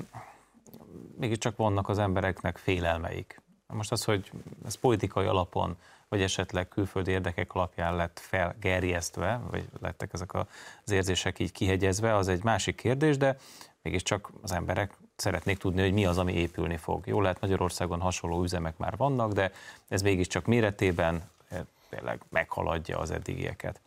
mégiscsak 1.19 1.57
vannak 1.57 1.89
az 1.89 1.99
embereknek 1.99 2.57
félelmeik. 2.57 3.43
Most 3.67 3.93
az, 3.93 4.05
hogy 4.05 4.31
ez 4.65 4.75
politikai 4.75 5.27
alapon, 5.27 5.77
vagy 6.09 6.23
esetleg 6.23 6.69
külföldi 6.69 7.11
érdekek 7.11 7.55
alapján 7.55 7.97
lett 7.97 8.19
felgerjesztve, 8.19 9.41
vagy 9.51 9.69
lettek 9.81 10.13
ezek 10.13 10.35
az 10.35 10.91
érzések 10.91 11.39
így 11.39 11.53
kihegyezve, 11.53 12.15
az 12.15 12.29
egy 12.29 12.45
másik 12.45 12.77
kérdés, 12.77 13.17
de 13.17 13.37
mégiscsak 13.85 14.31
az 14.43 14.53
emberek 14.53 14.97
szeretnék 15.17 15.59
tudni, 15.59 15.83
hogy 15.83 15.93
mi 15.93 16.07
az, 16.07 16.19
ami 16.19 16.33
épülni 16.33 16.77
fog. 16.77 17.07
Jó 17.07 17.21
lehet, 17.21 17.41
Magyarországon 17.41 18.01
hasonló 18.01 18.43
üzemek 18.43 18.77
már 18.77 18.97
vannak, 18.97 19.33
de 19.33 19.53
ez 19.89 20.03
mégiscsak 20.03 20.47
méretében 20.47 21.31
eh, 21.49 21.61
tényleg 21.89 22.21
meghaladja 22.29 22.99
az 22.99 23.11
eddigieket. 23.11 23.81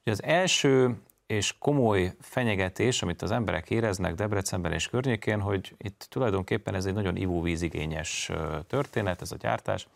Ugye 0.00 0.10
az 0.10 0.22
első 0.22 0.96
és 1.26 1.54
komoly 1.58 2.12
fenyegetés, 2.20 3.02
amit 3.02 3.22
az 3.22 3.30
emberek 3.30 3.70
éreznek 3.70 4.14
Debrecenben 4.14 4.72
és 4.72 4.88
környékén, 4.88 5.40
hogy 5.40 5.74
itt 5.78 6.06
tulajdonképpen 6.10 6.74
ez 6.74 6.84
egy 6.84 6.94
nagyon 6.94 7.16
ivóvízigényes 7.16 8.30
történet, 8.66 9.20
ez 9.20 9.32
a 9.32 9.36
gyártás. 9.36 9.86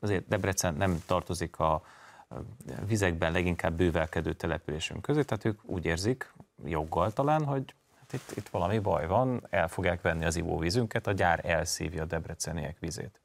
Azért 0.00 0.28
Debrecen 0.28 0.74
nem 0.74 1.02
tartozik 1.06 1.58
a 1.58 1.82
vizekben 2.86 3.32
leginkább 3.32 3.72
bővelkedő 3.72 4.32
településünk 4.32 5.02
közé, 5.02 5.22
tehát 5.22 5.44
ők 5.44 5.60
úgy 5.64 5.84
érzik, 5.84 6.32
joggal 6.64 7.12
talán, 7.12 7.44
hogy 7.44 7.74
itt, 8.12 8.36
itt 8.36 8.48
valami 8.48 8.78
baj 8.78 9.06
van, 9.06 9.46
el 9.50 9.68
fogják 9.68 10.02
venni 10.02 10.24
az 10.24 10.36
ivóvízünket, 10.36 11.06
a 11.06 11.12
gyár 11.12 11.40
elszívja 11.44 12.02
a 12.02 12.06
debreceniek 12.06 12.76
vizét. 12.80 13.20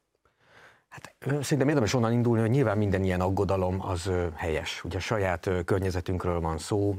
Hát 0.88 1.14
szerintem 1.20 1.68
érdemes 1.68 1.94
onnan 1.94 2.12
indulni, 2.12 2.40
hogy 2.40 2.50
nyilván 2.50 2.78
minden 2.78 3.04
ilyen 3.04 3.20
aggodalom 3.20 3.80
az 3.80 4.10
helyes. 4.34 4.84
Ugye 4.84 4.96
a 4.96 5.00
saját 5.00 5.50
környezetünkről 5.64 6.40
van 6.40 6.58
szó, 6.58 6.96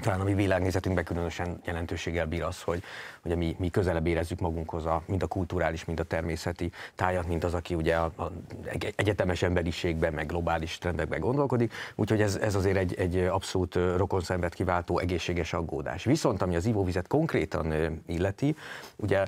talán 0.00 0.20
a 0.20 0.24
mi 0.24 0.34
világnézetünkben 0.34 1.04
különösen 1.04 1.60
jelentőséggel 1.64 2.26
bír 2.26 2.42
az, 2.42 2.62
hogy 2.62 2.82
ugye 3.24 3.34
mi, 3.36 3.56
mi 3.58 3.70
közelebb 3.70 4.06
érezzük 4.06 4.40
magunkhoz 4.40 4.86
a, 4.86 5.02
mind 5.06 5.22
a 5.22 5.26
kulturális, 5.26 5.84
mind 5.84 6.00
a 6.00 6.04
természeti 6.04 6.72
tájat, 6.94 7.26
mint 7.26 7.44
az, 7.44 7.54
aki 7.54 7.74
ugye 7.74 7.96
a, 7.96 8.04
a 8.16 8.32
egyetemes 8.96 9.42
emberiségben, 9.42 10.12
meg 10.12 10.26
globális 10.26 10.78
trendekben 10.78 11.20
gondolkodik. 11.20 11.72
Úgyhogy 11.94 12.20
ez, 12.20 12.36
ez 12.36 12.54
azért 12.54 12.76
egy, 12.76 12.94
egy 12.94 13.16
abszolút 13.16 13.74
rokonszenvet 13.96 14.54
kiváltó 14.54 14.98
egészséges 14.98 15.52
aggódás. 15.52 16.04
Viszont 16.04 16.42
ami 16.42 16.56
az 16.56 16.66
ivóvizet 16.66 17.06
konkrétan 17.06 18.00
illeti, 18.06 18.56
ugye 18.96 19.26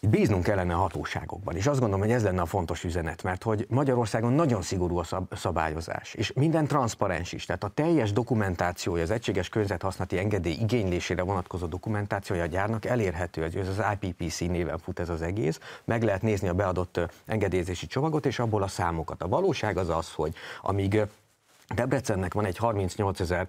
bíznunk 0.00 0.42
kellene 0.42 0.74
a 0.74 0.78
hatóságokban, 0.78 1.56
és 1.56 1.66
azt 1.66 1.80
gondolom, 1.80 2.04
hogy 2.04 2.14
ez 2.14 2.22
lenne 2.22 2.40
a 2.40 2.46
fontos 2.46 2.84
üzenet, 2.84 3.22
mert 3.22 3.42
hogy 3.42 3.66
Magyarországon 3.68 4.32
nagyon 4.32 4.62
szigorú 4.62 4.98
a 4.98 5.06
szabályozás, 5.30 6.14
és 6.14 6.32
minden 6.32 6.66
transzparens 6.66 7.32
is, 7.32 7.44
tehát 7.44 7.64
a 7.64 7.68
teljes 7.68 8.12
dokumentációja, 8.12 9.02
az 9.02 9.10
egységes 9.10 9.48
környezethasználati 9.48 10.18
engedély 10.18 10.56
igénylésére 10.60 11.22
vonatkozó 11.22 11.66
dokumentációja 11.66 12.42
a 12.42 12.46
gyárnak 12.46 12.84
elérhető, 12.84 13.42
ez 13.42 13.68
az 13.68 13.84
IPPC 14.00 14.38
néven 14.40 14.78
fut 14.78 14.98
ez 14.98 15.08
az 15.08 15.22
egész, 15.22 15.60
meg 15.84 16.02
lehet 16.02 16.22
nézni 16.22 16.48
a 16.48 16.54
beadott 16.54 17.00
engedélyezési 17.26 17.86
csomagot, 17.86 18.26
és 18.26 18.38
abból 18.38 18.62
a 18.62 18.68
számokat. 18.68 19.22
A 19.22 19.28
valóság 19.28 19.76
az 19.76 19.88
az, 19.88 20.12
hogy 20.12 20.34
amíg 20.62 21.00
Debrecennek 21.74 22.34
van 22.34 22.44
egy 22.44 22.56
38 22.56 23.20
ezer 23.20 23.48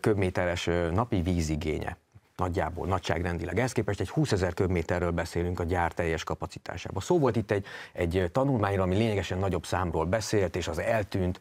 köbméteres 0.00 0.70
napi 0.92 1.20
vízigénye, 1.22 1.96
nagyjából, 2.40 2.86
nagyságrendileg. 2.86 3.58
Ehhez 3.58 3.72
képest 3.72 4.00
egy 4.00 4.08
20 4.08 4.32
ezer 4.32 4.54
köbméterről 4.54 5.10
beszélünk 5.10 5.60
a 5.60 5.64
gyár 5.64 5.92
teljes 5.92 6.24
kapacitásában. 6.24 7.02
Szó 7.02 7.18
volt 7.18 7.36
itt 7.36 7.50
egy, 7.50 7.66
egy 7.92 8.28
tanulmányról, 8.32 8.84
ami 8.84 8.96
lényegesen 8.96 9.38
nagyobb 9.38 9.64
számról 9.64 10.04
beszélt, 10.04 10.56
és 10.56 10.68
az 10.68 10.78
eltűnt 10.78 11.40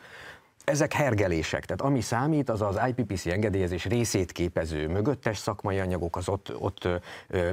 ezek 0.63 0.93
hergelések, 0.93 1.65
tehát 1.65 1.81
ami 1.81 2.01
számít, 2.01 2.49
az 2.49 2.61
az 2.61 2.79
IPPC 2.87 3.25
engedélyezés 3.25 3.85
részét 3.85 4.31
képező 4.31 4.87
mögöttes 4.87 5.37
szakmai 5.37 5.79
anyagok, 5.79 6.15
az 6.15 6.29
ott, 6.29 6.53
ott 6.59 6.87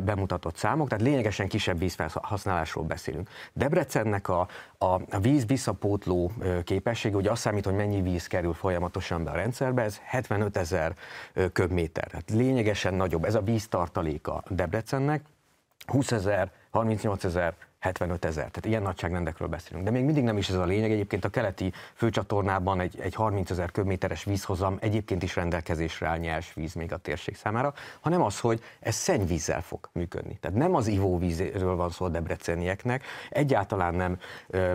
bemutatott 0.04 0.57
számok, 0.57 0.88
tehát 0.88 1.04
lényegesen 1.04 1.48
kisebb 1.48 1.78
vízfelhasználásról 1.78 2.84
beszélünk. 2.84 3.28
Debrecennek 3.52 4.28
a, 4.28 4.48
a, 4.78 4.86
a 5.11 5.18
víz 5.20 5.46
visszapótló 5.46 6.32
képessége, 6.64 7.16
ugye 7.16 7.30
azt 7.30 7.40
számít, 7.40 7.64
hogy 7.64 7.74
mennyi 7.74 8.02
víz 8.02 8.26
kerül 8.26 8.54
folyamatosan 8.54 9.24
be 9.24 9.30
a 9.30 9.34
rendszerbe, 9.34 9.82
ez 9.82 10.00
75 10.04 10.57
ezer 10.57 10.94
köbméter, 11.52 12.07
tehát 12.07 12.30
lényegesen 12.30 12.94
nagyobb, 12.94 13.24
ez 13.24 13.34
a 13.34 13.40
víztartaléka 13.40 14.42
Debrecennek, 14.48 15.22
20 15.86 16.12
ezer, 16.12 16.50
38 16.70 17.24
ezer 17.24 17.54
75 17.79 18.24
ezer. 18.24 18.51
Tehát 18.51 18.64
ilyen 18.64 18.83
nagyságrendekről 18.83 19.49
beszélünk. 19.49 19.85
De 19.85 19.91
még 19.91 20.05
mindig 20.05 20.22
nem 20.22 20.37
is 20.37 20.49
ez 20.49 20.55
a 20.55 20.64
lényeg. 20.64 20.93
Egyébként 20.93 21.24
a 21.24 21.29
keleti 21.29 21.72
főcsatornában 21.95 22.81
egy, 22.81 23.01
egy 23.01 23.14
30 23.14 23.51
ezer 23.51 23.70
köbméteres 23.70 24.24
vízhozam 24.24 24.77
egyébként 24.81 25.22
is 25.22 25.37
rendelkezésre 25.37 26.07
áll 26.07 26.18
nyers 26.18 26.55
víz 26.55 26.74
még 26.74 26.93
a 26.93 26.97
térség 26.97 27.37
számára, 27.37 27.74
hanem 28.01 28.22
az, 28.22 28.41
hogy 28.41 28.61
ez 28.81 28.95
szennyvízzel 28.95 29.62
fog 29.62 29.89
működni. 29.93 30.39
Tehát 30.41 30.57
nem 30.57 30.74
az 30.74 30.87
ivóvízről 30.87 31.77
van 31.77 31.91
szó 31.91 32.05
a 32.05 32.09
debrecenieknek, 32.09 33.05
egyáltalán 33.31 33.95
nem 33.95 34.18
ö, 34.47 34.72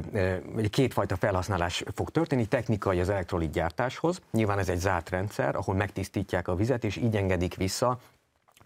kétfajta 0.69 1.15
felhasználás 1.15 1.83
fog 1.95 2.09
történni, 2.09 2.45
technikai 2.45 2.99
az 2.99 3.09
elektrolit 3.09 3.51
gyártáshoz. 3.51 4.21
Nyilván 4.31 4.59
ez 4.59 4.69
egy 4.69 4.79
zárt 4.79 5.09
rendszer, 5.09 5.55
ahol 5.55 5.75
megtisztítják 5.75 6.47
a 6.47 6.55
vizet, 6.55 6.83
és 6.83 6.95
így 6.95 7.15
engedik 7.15 7.55
vissza 7.55 7.99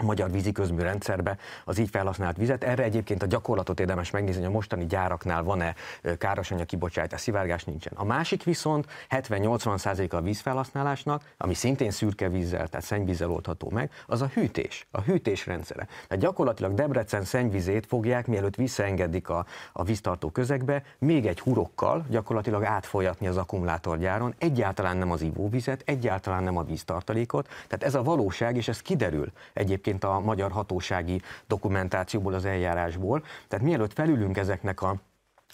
magyar 0.04 0.32
vízi 0.32 0.52
rendszerbe 0.78 1.38
az 1.66 1.78
így 1.78 1.89
felhasznált 1.89 2.38
vizet. 2.38 2.64
Erre 2.64 2.84
egyébként 2.84 3.24
a 3.24 3.26
gyakorlatot 3.26 3.80
érdemes 3.80 4.12
megnézni, 4.12 4.41
hogy 4.41 4.50
a 4.50 4.54
mostani 4.54 4.86
gyáraknál 4.86 5.43
van-e 5.43 5.76
károsanyag 6.18 6.66
kibocsátás, 6.66 7.22
szivárgás 7.22 7.64
nincsen. 7.64 7.93
A 7.96 8.04
másik 8.04 8.43
viszont 8.43 8.88
70-80% 9.10 10.14
a 10.14 10.22
vízfelhasználásnak, 10.22 11.34
ami 11.38 11.54
szintén 11.54 11.91
szürke 11.91 12.30
vízzel, 12.30 12.68
tehát 12.68 12.86
szennyvízzel 12.86 13.32
oldható 13.32 13.70
meg, 13.70 13.91
az 14.08 14.22
a 14.22 14.30
hűtés, 14.34 14.88
a 14.91 15.02
hűtés 15.02 15.46
rendszere. 15.46 15.88
Tehát 16.08 16.24
gyakorlatilag 16.24 16.74
Debrecen 16.74 17.24
szennyvizét 17.24 17.86
fogják, 17.86 18.28
mielőtt 18.28 18.56
visszaengedik 18.56 19.30
a, 19.30 19.46
a 19.74 19.84
víztartó 19.84 20.30
közegbe, 20.30 20.84
még 20.98 21.26
egy 21.26 21.39
hurokkal 21.39 22.06
gyakorlatilag 22.10 22.64
átfolyatni 22.64 23.28
az 23.28 23.38
akkumulátorgyáron, 23.38 24.34
egyáltalán 24.38 24.98
nem 24.98 25.12
az 25.12 25.22
ivóvizet, 25.22 25.82
egyáltalán 25.86 26.43
nem 26.43 26.58
a 26.58 26.64
víztartalékot. 26.64 27.48
Tehát 27.48 27.84
ez 27.84 27.96
a 27.96 28.04
valóság, 28.04 28.56
és 28.56 28.68
ez 28.68 28.82
kiderül 28.82 29.32
egyébként 29.54 29.85
egyébként 29.88 30.14
a 30.14 30.20
magyar 30.20 30.52
hatósági 30.52 31.22
dokumentációból, 31.48 32.34
az 32.34 32.46
eljárásból. 32.46 33.24
Tehát 33.48 33.66
mielőtt 33.66 33.94
felülünk 33.94 34.38
ezeknek 34.38 34.82
a 34.82 34.96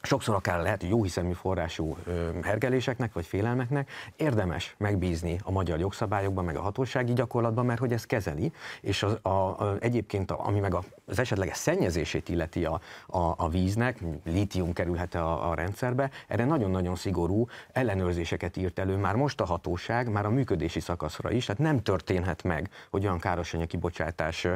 sokszor 0.01 0.35
akár 0.35 0.61
lehet 0.61 0.83
jó 0.83 1.03
hiszemű 1.03 1.31
forrású 1.31 1.97
hergeléseknek 2.41 3.13
vagy 3.13 3.25
félelmeknek, 3.25 3.89
érdemes 4.15 4.75
megbízni 4.77 5.39
a 5.43 5.51
magyar 5.51 5.79
jogszabályokban, 5.79 6.45
meg 6.45 6.55
a 6.55 6.61
hatósági 6.61 7.13
gyakorlatban, 7.13 7.65
mert 7.65 7.79
hogy 7.79 7.93
ez 7.93 8.05
kezeli, 8.05 8.51
és 8.81 9.03
az, 9.03 9.17
a, 9.21 9.29
a, 9.29 9.75
egyébként, 9.79 10.31
a, 10.31 10.45
ami 10.45 10.59
meg 10.59 10.75
az 11.05 11.19
esetleges 11.19 11.57
szennyezését 11.57 12.29
illeti 12.29 12.65
a, 12.65 12.81
a, 13.07 13.33
a 13.37 13.49
víznek, 13.49 13.99
lítium 14.23 14.73
kerülhet 14.73 15.15
a, 15.15 15.49
a 15.49 15.53
rendszerbe, 15.53 16.09
erre 16.27 16.45
nagyon-nagyon 16.45 16.95
szigorú 16.95 17.47
ellenőrzéseket 17.71 18.57
írt 18.57 18.79
elő 18.79 18.95
már 18.95 19.15
most 19.15 19.41
a 19.41 19.45
hatóság, 19.45 20.11
már 20.11 20.25
a 20.25 20.29
működési 20.29 20.79
szakaszra 20.79 21.31
is, 21.31 21.45
tehát 21.45 21.61
nem 21.61 21.81
történhet 21.81 22.43
meg, 22.43 22.69
hogy 22.89 23.03
olyan 23.03 23.19
károsanyag 23.19 23.67
kibocsátás 23.67 24.47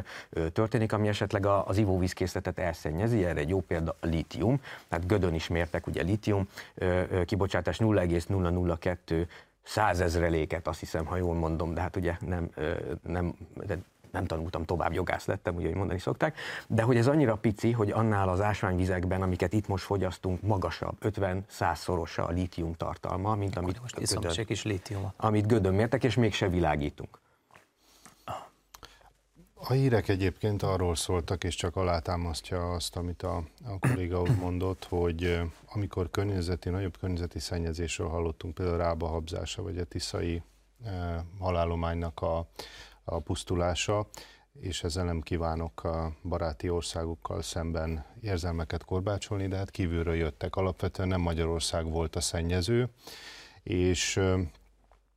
történik, 0.52 0.92
ami 0.92 1.08
esetleg 1.08 1.46
az 1.46 1.76
ivóvízkészletet 1.76 2.58
elszennyezi, 2.58 3.24
erre 3.24 3.40
egy 3.40 3.48
jó 3.48 3.60
példa 3.60 3.96
a 4.00 4.06
lítium, 4.06 4.60
tehát 4.88 5.06
Gödön 5.06 5.34
is 5.36 5.48
mértek 5.48 5.86
ugye 5.86 6.02
litium 6.02 6.48
kibocsátás 7.24 7.78
0,002 7.78 9.28
százezreléket, 9.62 10.68
azt 10.68 10.80
hiszem, 10.80 11.04
ha 11.04 11.16
jól 11.16 11.34
mondom, 11.34 11.74
de 11.74 11.80
hát 11.80 11.96
ugye 11.96 12.16
nem, 12.20 12.50
nem, 13.02 13.34
de 13.66 13.78
nem 14.10 14.24
tanultam 14.24 14.64
tovább, 14.64 14.92
jogász 14.92 15.26
lettem, 15.26 15.54
ugye, 15.54 15.66
hogy 15.66 15.76
mondani 15.76 15.98
szokták, 15.98 16.38
de 16.68 16.82
hogy 16.82 16.96
ez 16.96 17.06
annyira 17.06 17.36
pici, 17.36 17.72
hogy 17.72 17.90
annál 17.90 18.28
az 18.28 18.40
ásványvizekben, 18.40 19.22
amiket 19.22 19.52
itt 19.52 19.68
most 19.68 19.84
fogyasztunk, 19.84 20.42
magasabb, 20.42 20.96
50-100 21.00 21.74
szorosa 21.74 22.24
a 22.24 22.30
lítium 22.30 22.74
tartalma, 22.74 23.34
mint 23.34 23.56
amit, 23.56 23.80
most 23.80 23.94
gödön, 23.94 24.44
is 24.46 24.64
lítium. 24.64 25.12
amit 25.16 25.46
gödön 25.46 25.74
mértek, 25.74 26.04
és 26.04 26.14
mégse 26.14 26.48
világítunk. 26.48 27.18
A 29.58 29.72
hírek 29.72 30.08
egyébként 30.08 30.62
arról 30.62 30.94
szóltak, 30.94 31.44
és 31.44 31.54
csak 31.54 31.76
alátámasztja 31.76 32.72
azt, 32.72 32.96
amit 32.96 33.22
a, 33.22 33.36
a 33.64 33.78
kolléga 33.78 34.20
úr 34.20 34.36
mondott, 34.36 34.84
hogy 34.84 35.40
amikor 35.66 36.10
környezeti, 36.10 36.68
nagyobb 36.68 36.98
környezeti 36.98 37.38
szennyezésről 37.38 38.08
hallottunk, 38.08 38.54
például 38.54 38.76
Rába 38.76 39.06
habzása, 39.06 39.62
vagy 39.62 39.78
a 39.78 39.84
Tiszai 39.84 40.42
e, 40.84 41.24
halálománynak 41.38 42.20
a, 42.20 42.48
a 43.04 43.18
pusztulása, 43.18 44.06
és 44.60 44.82
ezzel 44.82 45.04
nem 45.04 45.20
kívánok 45.20 45.84
a 45.84 46.12
baráti 46.22 46.68
országokkal 46.68 47.42
szemben 47.42 48.04
érzelmeket 48.20 48.84
korbácsolni, 48.84 49.48
de 49.48 49.56
hát 49.56 49.70
kívülről 49.70 50.14
jöttek. 50.14 50.56
Alapvetően 50.56 51.08
nem 51.08 51.20
Magyarország 51.20 51.90
volt 51.90 52.16
a 52.16 52.20
szennyező, 52.20 52.88
és 53.62 54.20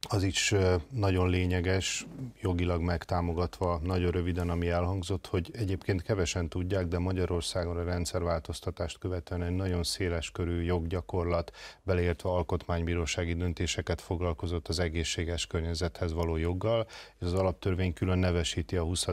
az 0.08 0.24
is 0.24 0.54
nagyon 0.92 1.30
lényeges, 1.30 2.08
jogilag 2.42 2.82
megtámogatva, 2.82 3.80
nagyon 3.84 4.12
röviden, 4.12 4.50
ami 4.50 4.70
elhangzott, 4.70 5.28
hogy 5.28 5.50
egyébként 5.54 6.02
kevesen 6.02 6.50
tudják, 6.50 6.88
de 6.88 7.00
Magyarországon 7.00 7.78
a 7.78 7.84
rendszerváltoztatást 7.84 8.98
követően 8.98 9.44
egy 9.44 9.56
nagyon 9.56 9.84
széles 9.84 10.32
körű 10.32 10.62
joggyakorlat, 10.62 11.52
beleértve 11.84 12.30
alkotmánybírósági 12.30 13.34
döntéseket 13.34 14.02
foglalkozott 14.02 14.68
az 14.68 14.80
egészséges 14.80 15.48
környezethez 15.48 16.14
való 16.14 16.38
joggal, 16.38 16.88
és 17.20 17.26
az 17.26 17.34
alaptörvény 17.34 17.94
külön 17.94 18.20
nevesíti 18.20 18.78
a 18.78 18.84
20. 18.84 19.08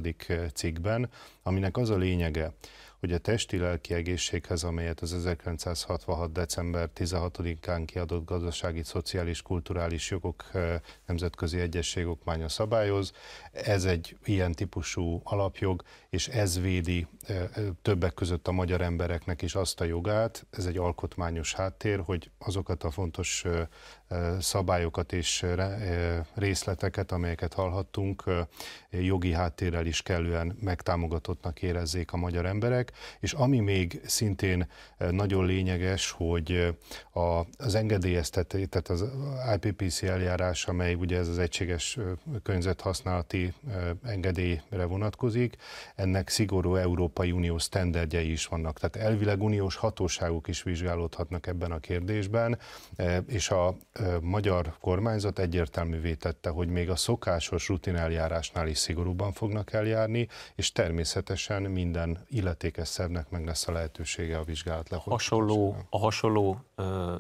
cikkben, 0.55 1.11
aminek 1.43 1.77
az 1.77 1.91
a 1.91 1.97
lényege, 1.97 2.53
hogy 3.07 3.15
a 3.15 3.19
testi-lelki 3.19 3.95
egészséghez, 3.95 4.63
amelyet 4.63 5.01
az 5.01 5.13
1966. 5.13 6.33
december 6.33 6.91
16-án 6.97 7.83
kiadott 7.85 8.25
gazdasági, 8.25 8.83
szociális, 8.83 9.43
kulturális 9.43 10.11
jogok 10.11 10.45
eh, 10.53 10.81
nemzetközi 11.07 11.61
egyesség 11.61 12.07
okmánya 12.07 12.49
szabályoz, 12.49 13.13
ez 13.53 13.85
egy 13.85 14.17
ilyen 14.25 14.53
típusú 14.53 15.21
alapjog, 15.25 15.83
és 16.09 16.29
ez 16.29 16.61
védi 16.61 17.07
eh, 17.27 17.37
eh, 17.37 17.49
többek 17.83 18.15
között 18.15 18.49
a 18.49 18.53
magyar 18.53 18.81
embereknek 18.81 19.43
is 19.43 19.55
azt 19.55 19.81
a 19.81 19.85
jogát, 19.85 20.47
ez 20.51 20.67
egy 20.67 20.77
alkotmányos 20.77 21.55
háttér, 21.55 22.01
hogy 22.05 22.31
azokat 22.39 22.83
a 22.85 22.91
fontos 22.91 23.45
szabályokat 24.41 25.13
és 25.13 25.47
részleteket, 26.35 27.13
amelyeket 27.13 27.55
hallhattunk, 27.55 28.25
jogi 28.91 29.33
háttérrel 29.33 29.87
is 29.87 30.03
kellően 30.03 30.57
megtámogatottnak 30.61 31.63
érezzék 31.63 32.13
a 32.13 32.17
magyar 32.17 32.47
emberek, 32.47 32.93
és 33.21 33.33
ami 33.33 33.59
még 33.61 34.01
szintén 34.05 34.69
nagyon 35.11 35.45
lényeges, 35.45 36.11
hogy 36.11 36.77
az 37.57 37.75
engedélyeztetés, 37.75 38.67
tehát 38.71 38.89
az 38.89 39.05
IPPC 39.61 40.03
eljárás, 40.03 40.67
amely 40.67 40.95
ugye 40.95 41.19
ez 41.19 41.29
az 41.29 41.39
egységes 41.39 41.99
környezethasználati 42.43 43.53
engedélyre 44.05 44.85
vonatkozik, 44.85 45.57
ennek 45.95 46.29
szigorú 46.29 46.75
Európai 46.75 47.33
Unió 47.33 47.59
sztenderdjei 47.59 48.31
is 48.31 48.47
vannak. 48.47 48.79
Tehát 48.79 49.09
elvileg 49.09 49.43
uniós 49.43 49.77
hatóságok 49.77 50.49
is 50.49 50.63
vizsgálódhatnak 50.63 51.47
ebben 51.47 51.73
a 51.73 51.79
kérdésben, 51.79 52.59
és 53.27 53.51
a 53.51 53.77
magyar 54.21 54.75
kormányzat 54.81 55.39
egyértelművé 55.39 56.15
tette, 56.15 56.51
hogy 56.51 56.69
még 56.69 56.91
a 56.91 56.97
szokásos 56.97 57.69
rutin 57.69 57.97
eljárásnál 57.97 58.69
is 58.69 58.79
szigorúban 58.79 59.33
fognak 59.33 59.73
eljárni, 59.73 60.29
és 60.55 60.73
természetesen 60.73 61.63
minden 61.63 62.19
illetékes 62.29 62.89
szervnek 62.89 63.31
meg 63.31 63.45
lesz 63.45 63.69
a 63.69 63.73
lehetősége 63.73 64.39
a 64.39 64.45
vizsgálat 64.45 64.89
Hasonló, 64.89 65.77
a 65.91 65.99
hasonló 65.99 66.61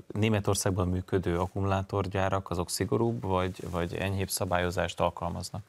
Németországban 0.06 0.88
működő 0.88 1.38
akkumulátorgyárak 1.38 2.50
azok 2.50 2.70
szigorúbb, 2.70 3.22
vagy, 3.22 3.70
vagy 3.70 3.94
enyhébb 3.94 4.30
szabályozást 4.30 5.00
alkalmaznak? 5.00 5.62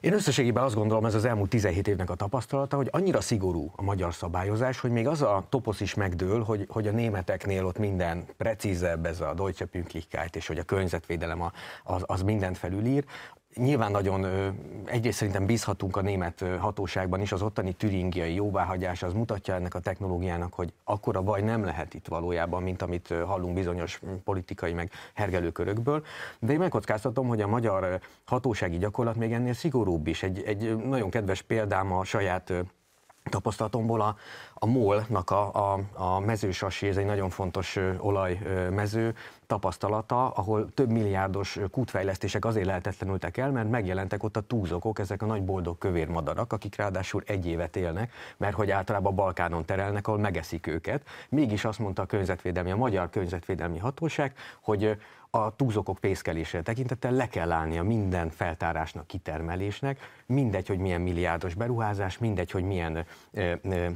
Én 0.00 0.12
összességében 0.12 0.62
azt 0.62 0.74
gondolom, 0.74 1.04
ez 1.04 1.14
az 1.14 1.24
elmúlt 1.24 1.50
17 1.50 1.88
évnek 1.88 2.10
a 2.10 2.14
tapasztalata, 2.14 2.76
hogy 2.76 2.88
annyira 2.90 3.20
szigorú 3.20 3.72
a 3.76 3.82
magyar 3.82 4.14
szabályozás, 4.14 4.80
hogy 4.80 4.90
még 4.90 5.06
az 5.06 5.22
a 5.22 5.46
toposz 5.48 5.80
is 5.80 5.94
megdől, 5.94 6.42
hogy, 6.42 6.66
hogy 6.68 6.86
a 6.86 6.90
németeknél 6.90 7.64
ott 7.64 7.78
minden 7.78 8.24
precízebb, 8.36 9.06
ez 9.06 9.20
a 9.20 9.34
Deutsche 9.34 9.64
Pünktlichkeit, 9.64 10.36
és 10.36 10.46
hogy 10.46 10.58
a 10.58 10.62
környezetvédelem 10.62 11.42
az, 11.84 12.02
az 12.06 12.22
mindent 12.22 12.58
felülír 12.58 13.04
nyilván 13.56 13.90
nagyon 13.90 14.26
egyrészt 14.84 15.16
szerintem 15.16 15.46
bízhatunk 15.46 15.96
a 15.96 16.00
német 16.00 16.44
hatóságban 16.58 17.20
is, 17.20 17.32
az 17.32 17.42
ottani 17.42 17.72
türingiai 17.72 18.34
jóváhagyás 18.34 19.02
az 19.02 19.12
mutatja 19.12 19.54
ennek 19.54 19.74
a 19.74 19.80
technológiának, 19.80 20.54
hogy 20.54 20.72
akkora 20.84 21.22
baj 21.22 21.40
nem 21.40 21.64
lehet 21.64 21.94
itt 21.94 22.06
valójában, 22.08 22.62
mint 22.62 22.82
amit 22.82 23.14
hallunk 23.26 23.54
bizonyos 23.54 24.00
politikai 24.24 24.72
meg 24.72 24.90
hergelőkörökből. 25.14 26.04
De 26.38 26.52
én 26.52 26.58
megkockáztatom, 26.58 27.28
hogy 27.28 27.40
a 27.40 27.46
magyar 27.46 28.00
hatósági 28.24 28.78
gyakorlat 28.78 29.16
még 29.16 29.32
ennél 29.32 29.54
szigorúbb 29.54 30.06
is. 30.06 30.22
Egy, 30.22 30.42
egy 30.42 30.76
nagyon 30.76 31.10
kedves 31.10 31.42
példám 31.42 31.92
a 31.92 32.04
saját 32.04 32.52
tapasztalatomból 33.30 34.00
a, 34.00 34.16
a 34.54 34.66
MOL-nak 34.66 35.30
a, 35.30 35.72
a, 35.72 35.80
a 35.92 36.20
mezősasi, 36.20 36.88
ez 36.88 36.96
egy 36.96 37.04
nagyon 37.04 37.30
fontos 37.30 37.78
olajmező 37.98 39.14
tapasztalata, 39.46 40.28
ahol 40.28 40.72
több 40.74 40.90
milliárdos 40.90 41.58
kútfejlesztések 41.70 42.44
azért 42.44 42.66
lehetetlenültek 42.66 43.36
el, 43.36 43.50
mert 43.50 43.70
megjelentek 43.70 44.22
ott 44.22 44.36
a 44.36 44.40
túzokok, 44.40 44.98
ezek 44.98 45.22
a 45.22 45.26
nagy 45.26 45.42
boldog 45.42 45.78
kövér 45.78 46.08
madarak, 46.08 46.52
akik 46.52 46.76
ráadásul 46.76 47.22
egy 47.26 47.46
évet 47.46 47.76
élnek, 47.76 48.12
mert 48.36 48.54
hogy 48.54 48.70
általában 48.70 49.12
a 49.12 49.14
Balkánon 49.14 49.64
terelnek, 49.64 50.08
ahol 50.08 50.20
megeszik 50.20 50.66
őket. 50.66 51.02
Mégis 51.28 51.64
azt 51.64 51.78
mondta 51.78 52.02
a 52.02 52.06
környezetvédelmi, 52.06 52.70
a 52.70 52.76
magyar 52.76 53.10
környezetvédelmi 53.10 53.78
hatóság, 53.78 54.32
hogy 54.60 54.96
a 55.30 55.56
túzokok 55.56 55.98
pészkelésére 55.98 56.62
tekintettel 56.62 57.12
le 57.12 57.28
kell 57.28 57.52
állnia 57.52 57.82
minden 57.82 58.30
feltárásnak, 58.30 59.06
kitermelésnek, 59.06 59.98
mindegy, 60.26 60.66
hogy 60.66 60.78
milyen 60.78 61.00
milliárdos 61.00 61.54
beruházás, 61.54 62.18
mindegy, 62.18 62.50
hogy 62.50 62.64
milyen 62.64 63.04
ö, 63.32 63.52
ö, 63.62 63.86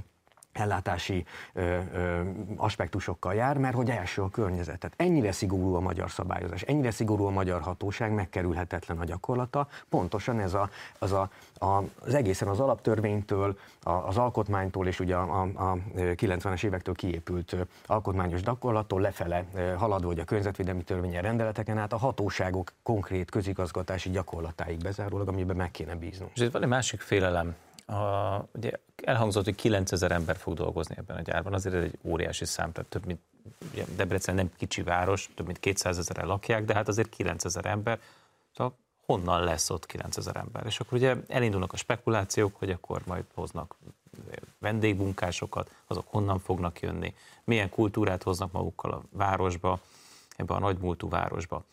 ellátási 0.53 1.25
ö, 1.53 1.79
ö, 1.93 2.21
aspektusokkal 2.57 3.35
jár, 3.35 3.59
mert 3.59 3.75
hogy 3.75 3.91
első 3.91 4.23
a 4.23 4.29
környezet. 4.29 4.79
Tehát 4.79 4.97
ennyire 5.01 5.33
szigorú 5.33 5.75
a 5.75 5.81
magyar 5.81 6.11
szabályozás, 6.11 6.63
ennyire 6.63 6.91
szigorú 6.91 7.25
a 7.25 7.31
magyar 7.31 7.61
hatóság, 7.61 8.13
megkerülhetetlen 8.13 8.99
a 8.99 9.05
gyakorlata. 9.05 9.69
Pontosan 9.89 10.41
ez 10.41 10.55
a, 10.55 10.71
az, 10.99 11.13
a, 11.13 11.31
a, 11.59 11.83
az 12.01 12.15
egészen 12.15 12.49
az 12.49 12.61
alaptörvénytől, 12.61 13.59
a, 13.83 13.91
az 13.91 14.17
alkotmánytól 14.17 14.87
és 14.87 15.01
ugye 15.01 15.17
a, 15.17 15.41
a, 15.41 15.71
a 15.71 15.77
90-es 15.95 16.65
évektől 16.65 16.95
kiépült 16.95 17.57
alkotmányos 17.87 18.43
gyakorlattól 18.43 19.01
lefele 19.01 19.45
haladva, 19.77 20.07
hogy 20.07 20.19
a 20.19 20.25
környezetvédelmi 20.25 20.83
törvényen 20.83 21.23
rendeleteken 21.23 21.79
át 21.79 21.93
a 21.93 21.97
hatóságok 21.97 22.73
konkrét 22.83 23.31
közigazgatási 23.31 24.11
gyakorlatáig 24.11 24.79
bezárólag, 24.79 25.29
amiben 25.29 25.57
meg 25.57 25.71
kéne 25.71 25.95
bíznunk. 25.95 26.31
És 26.35 26.41
itt 26.41 26.53
van 26.53 26.63
egy 26.63 26.69
másik 26.69 27.01
félelem, 27.01 27.55
a, 27.91 28.49
ugye 28.55 28.71
elhangzott, 29.05 29.45
hogy 29.45 29.55
9000 29.55 30.13
ember 30.13 30.37
fog 30.37 30.55
dolgozni 30.55 30.95
ebben 30.99 31.17
a 31.17 31.21
gyárban, 31.21 31.55
azért 31.55 31.75
ez 31.75 31.83
egy 31.83 31.99
óriási 32.03 32.45
szám, 32.45 32.73
tehát 32.73 32.91
több 32.91 33.07
mint, 33.07 33.21
ugye 33.73 33.85
Debrecen 33.97 34.35
nem 34.35 34.51
kicsi 34.57 34.83
város, 34.83 35.31
több 35.35 35.47
mint 35.47 35.59
200 35.59 35.99
ezeren 35.99 36.27
lakják, 36.27 36.65
de 36.65 36.75
hát 36.75 36.89
azért 36.89 37.09
9000 37.09 37.67
ember, 37.67 38.01
szóval 38.57 38.77
honnan 39.07 39.45
lesz 39.45 39.71
ott 39.71 39.87
9000 39.87 40.37
ember? 40.37 40.67
És 40.67 40.81
akkor 40.81 40.99
ugye 40.99 41.17
elindulnak 41.29 41.73
a 41.73 41.77
spekulációk, 41.77 42.57
hogy 42.57 42.71
akkor 42.71 43.03
majd 43.07 43.25
hoznak 43.35 43.77
vendégbunkásokat, 44.59 45.71
azok 45.87 46.05
honnan 46.09 46.39
fognak 46.39 46.81
jönni, 46.81 47.15
milyen 47.45 47.71
kultúrát 47.71 48.23
hoznak 48.23 48.53
magukkal 48.53 48.93
a 48.93 49.03
városba, 49.11 49.81
ebbe 50.37 50.55
a 50.55 50.59
nagymúltú 50.59 51.09
városba. 51.09 51.65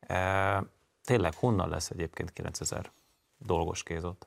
E, 0.00 0.64
tényleg 1.04 1.34
honnan 1.34 1.68
lesz 1.68 1.90
egyébként 1.90 2.32
9000 2.32 2.90
dolgos 3.38 3.82
kéz 3.82 4.04
ott? 4.04 4.26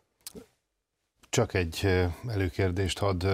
Csak 1.36 1.54
egy 1.54 1.88
előkérdést 2.28 3.00
hadd 3.00 3.26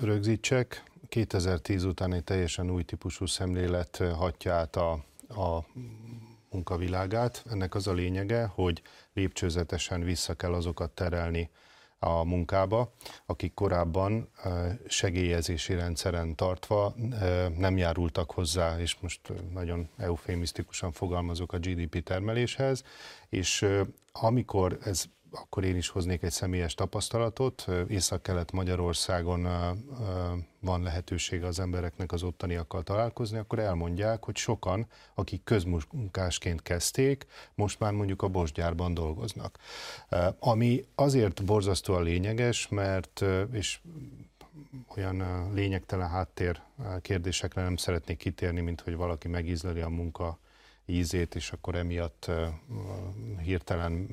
rögzítsek. 0.00 0.82
2010 1.08 1.84
után 1.84 2.12
egy 2.12 2.24
teljesen 2.24 2.70
új 2.70 2.82
típusú 2.82 3.26
szemlélet 3.26 3.96
hatja 4.16 4.54
át 4.54 4.76
a, 4.76 4.90
a 5.28 5.66
munkavilágát. 6.50 7.44
Ennek 7.50 7.74
az 7.74 7.86
a 7.86 7.92
lényege, 7.92 8.44
hogy 8.44 8.82
lépcsőzetesen 9.12 10.00
vissza 10.00 10.34
kell 10.34 10.52
azokat 10.52 10.90
terelni 10.90 11.50
a 11.98 12.24
munkába, 12.24 12.92
akik 13.26 13.54
korábban 13.54 14.28
segélyezési 14.86 15.74
rendszeren 15.74 16.36
tartva 16.36 16.94
nem 17.56 17.76
járultak 17.76 18.30
hozzá, 18.30 18.78
és 18.78 18.96
most 19.00 19.20
nagyon 19.52 19.88
eufémisztikusan 19.96 20.92
fogalmazok 20.92 21.52
a 21.52 21.58
GDP 21.58 22.02
termeléshez, 22.02 22.82
és 23.28 23.66
amikor 24.12 24.78
ez 24.84 25.04
akkor 25.32 25.64
én 25.64 25.76
is 25.76 25.88
hoznék 25.88 26.22
egy 26.22 26.30
személyes 26.30 26.74
tapasztalatot. 26.74 27.66
Észak-kelet 27.88 28.52
Magyarországon 28.52 29.48
van 30.60 30.82
lehetősége 30.82 31.46
az 31.46 31.60
embereknek 31.60 32.12
az 32.12 32.22
ottaniakkal 32.22 32.82
találkozni, 32.82 33.38
akkor 33.38 33.58
elmondják, 33.58 34.24
hogy 34.24 34.36
sokan, 34.36 34.86
akik 35.14 35.44
közmunkásként 35.44 36.62
kezdték, 36.62 37.26
most 37.54 37.80
már 37.80 37.92
mondjuk 37.92 38.22
a 38.22 38.28
bosgyárban 38.28 38.94
dolgoznak. 38.94 39.58
Ami 40.38 40.84
azért 40.94 41.44
borzasztóan 41.44 42.02
lényeges, 42.02 42.68
mert, 42.68 43.24
és 43.52 43.80
olyan 44.96 45.50
lényegtelen 45.54 46.08
háttér 46.08 46.62
kérdésekre 47.00 47.62
nem 47.62 47.76
szeretnék 47.76 48.16
kitérni, 48.16 48.60
mint 48.60 48.80
hogy 48.80 48.96
valaki 48.96 49.28
megízleli 49.28 49.80
a 49.80 49.88
munka 49.88 50.38
ízét, 50.90 51.34
és 51.34 51.52
akkor 51.52 51.74
emiatt 51.74 52.30
hirtelen 53.42 54.08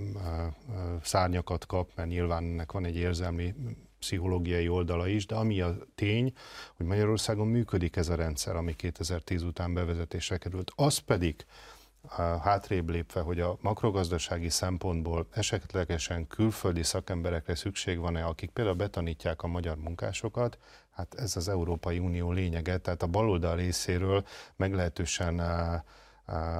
szárnyakat 1.03 1.65
kap, 1.65 1.91
mert 1.95 2.09
nyilván 2.09 2.43
ennek 2.43 2.71
van 2.71 2.85
egy 2.85 2.95
érzelmi 2.95 3.53
pszichológiai 3.99 4.67
oldala 4.69 5.07
is, 5.07 5.25
de 5.25 5.35
ami 5.35 5.61
a 5.61 5.77
tény, 5.95 6.33
hogy 6.75 6.85
Magyarországon 6.85 7.47
működik 7.47 7.95
ez 7.95 8.09
a 8.09 8.15
rendszer, 8.15 8.55
ami 8.55 8.75
2010 8.75 9.43
után 9.43 9.73
bevezetésre 9.73 10.37
került. 10.37 10.71
Az 10.75 10.97
pedig 10.97 11.45
hátrébb 12.41 12.89
lépve, 12.89 13.21
hogy 13.21 13.39
a 13.39 13.57
makrogazdasági 13.61 14.49
szempontból 14.49 15.27
esetlegesen 15.31 16.27
külföldi 16.27 16.83
szakemberekre 16.83 17.55
szükség 17.55 17.99
van-e, 17.99 18.25
akik 18.25 18.49
például 18.49 18.75
betanítják 18.75 19.43
a 19.43 19.47
magyar 19.47 19.77
munkásokat, 19.77 20.57
hát 20.91 21.13
ez 21.13 21.35
az 21.35 21.47
Európai 21.47 21.99
Unió 21.99 22.31
lényege, 22.31 22.77
tehát 22.77 23.01
a 23.01 23.07
baloldal 23.07 23.55
részéről 23.55 24.25
meglehetősen 24.55 25.41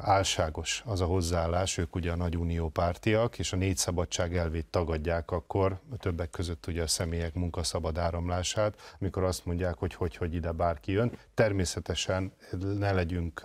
álságos 0.02 0.84
az 0.86 1.02
a 1.02 1.06
hozzáállás, 1.06 1.78
ők 1.78 1.96
ugye 1.96 2.12
a 2.12 2.16
nagy 2.16 2.38
unió 2.38 2.70
pártiak, 2.70 3.40
és 3.40 3.54
a 3.54 3.56
négy 3.56 3.78
szabadság 3.78 4.38
elvét 4.38 4.66
tagadják 4.66 5.32
akkor, 5.32 5.80
többek 5.98 6.30
között 6.30 6.68
ugye 6.68 6.84
a 6.84 6.88
személyek 6.88 7.34
munkaszabad 7.34 7.98
áramlását, 7.98 8.96
amikor 9.00 9.24
azt 9.24 9.46
mondják, 9.46 9.78
hogy 9.78 9.94
hogy, 9.94 10.16
hogy 10.16 10.34
ide 10.34 10.52
bárki 10.52 10.92
jön. 10.92 11.18
Természetesen 11.34 12.32
ne 12.78 12.92
legyünk 12.92 13.42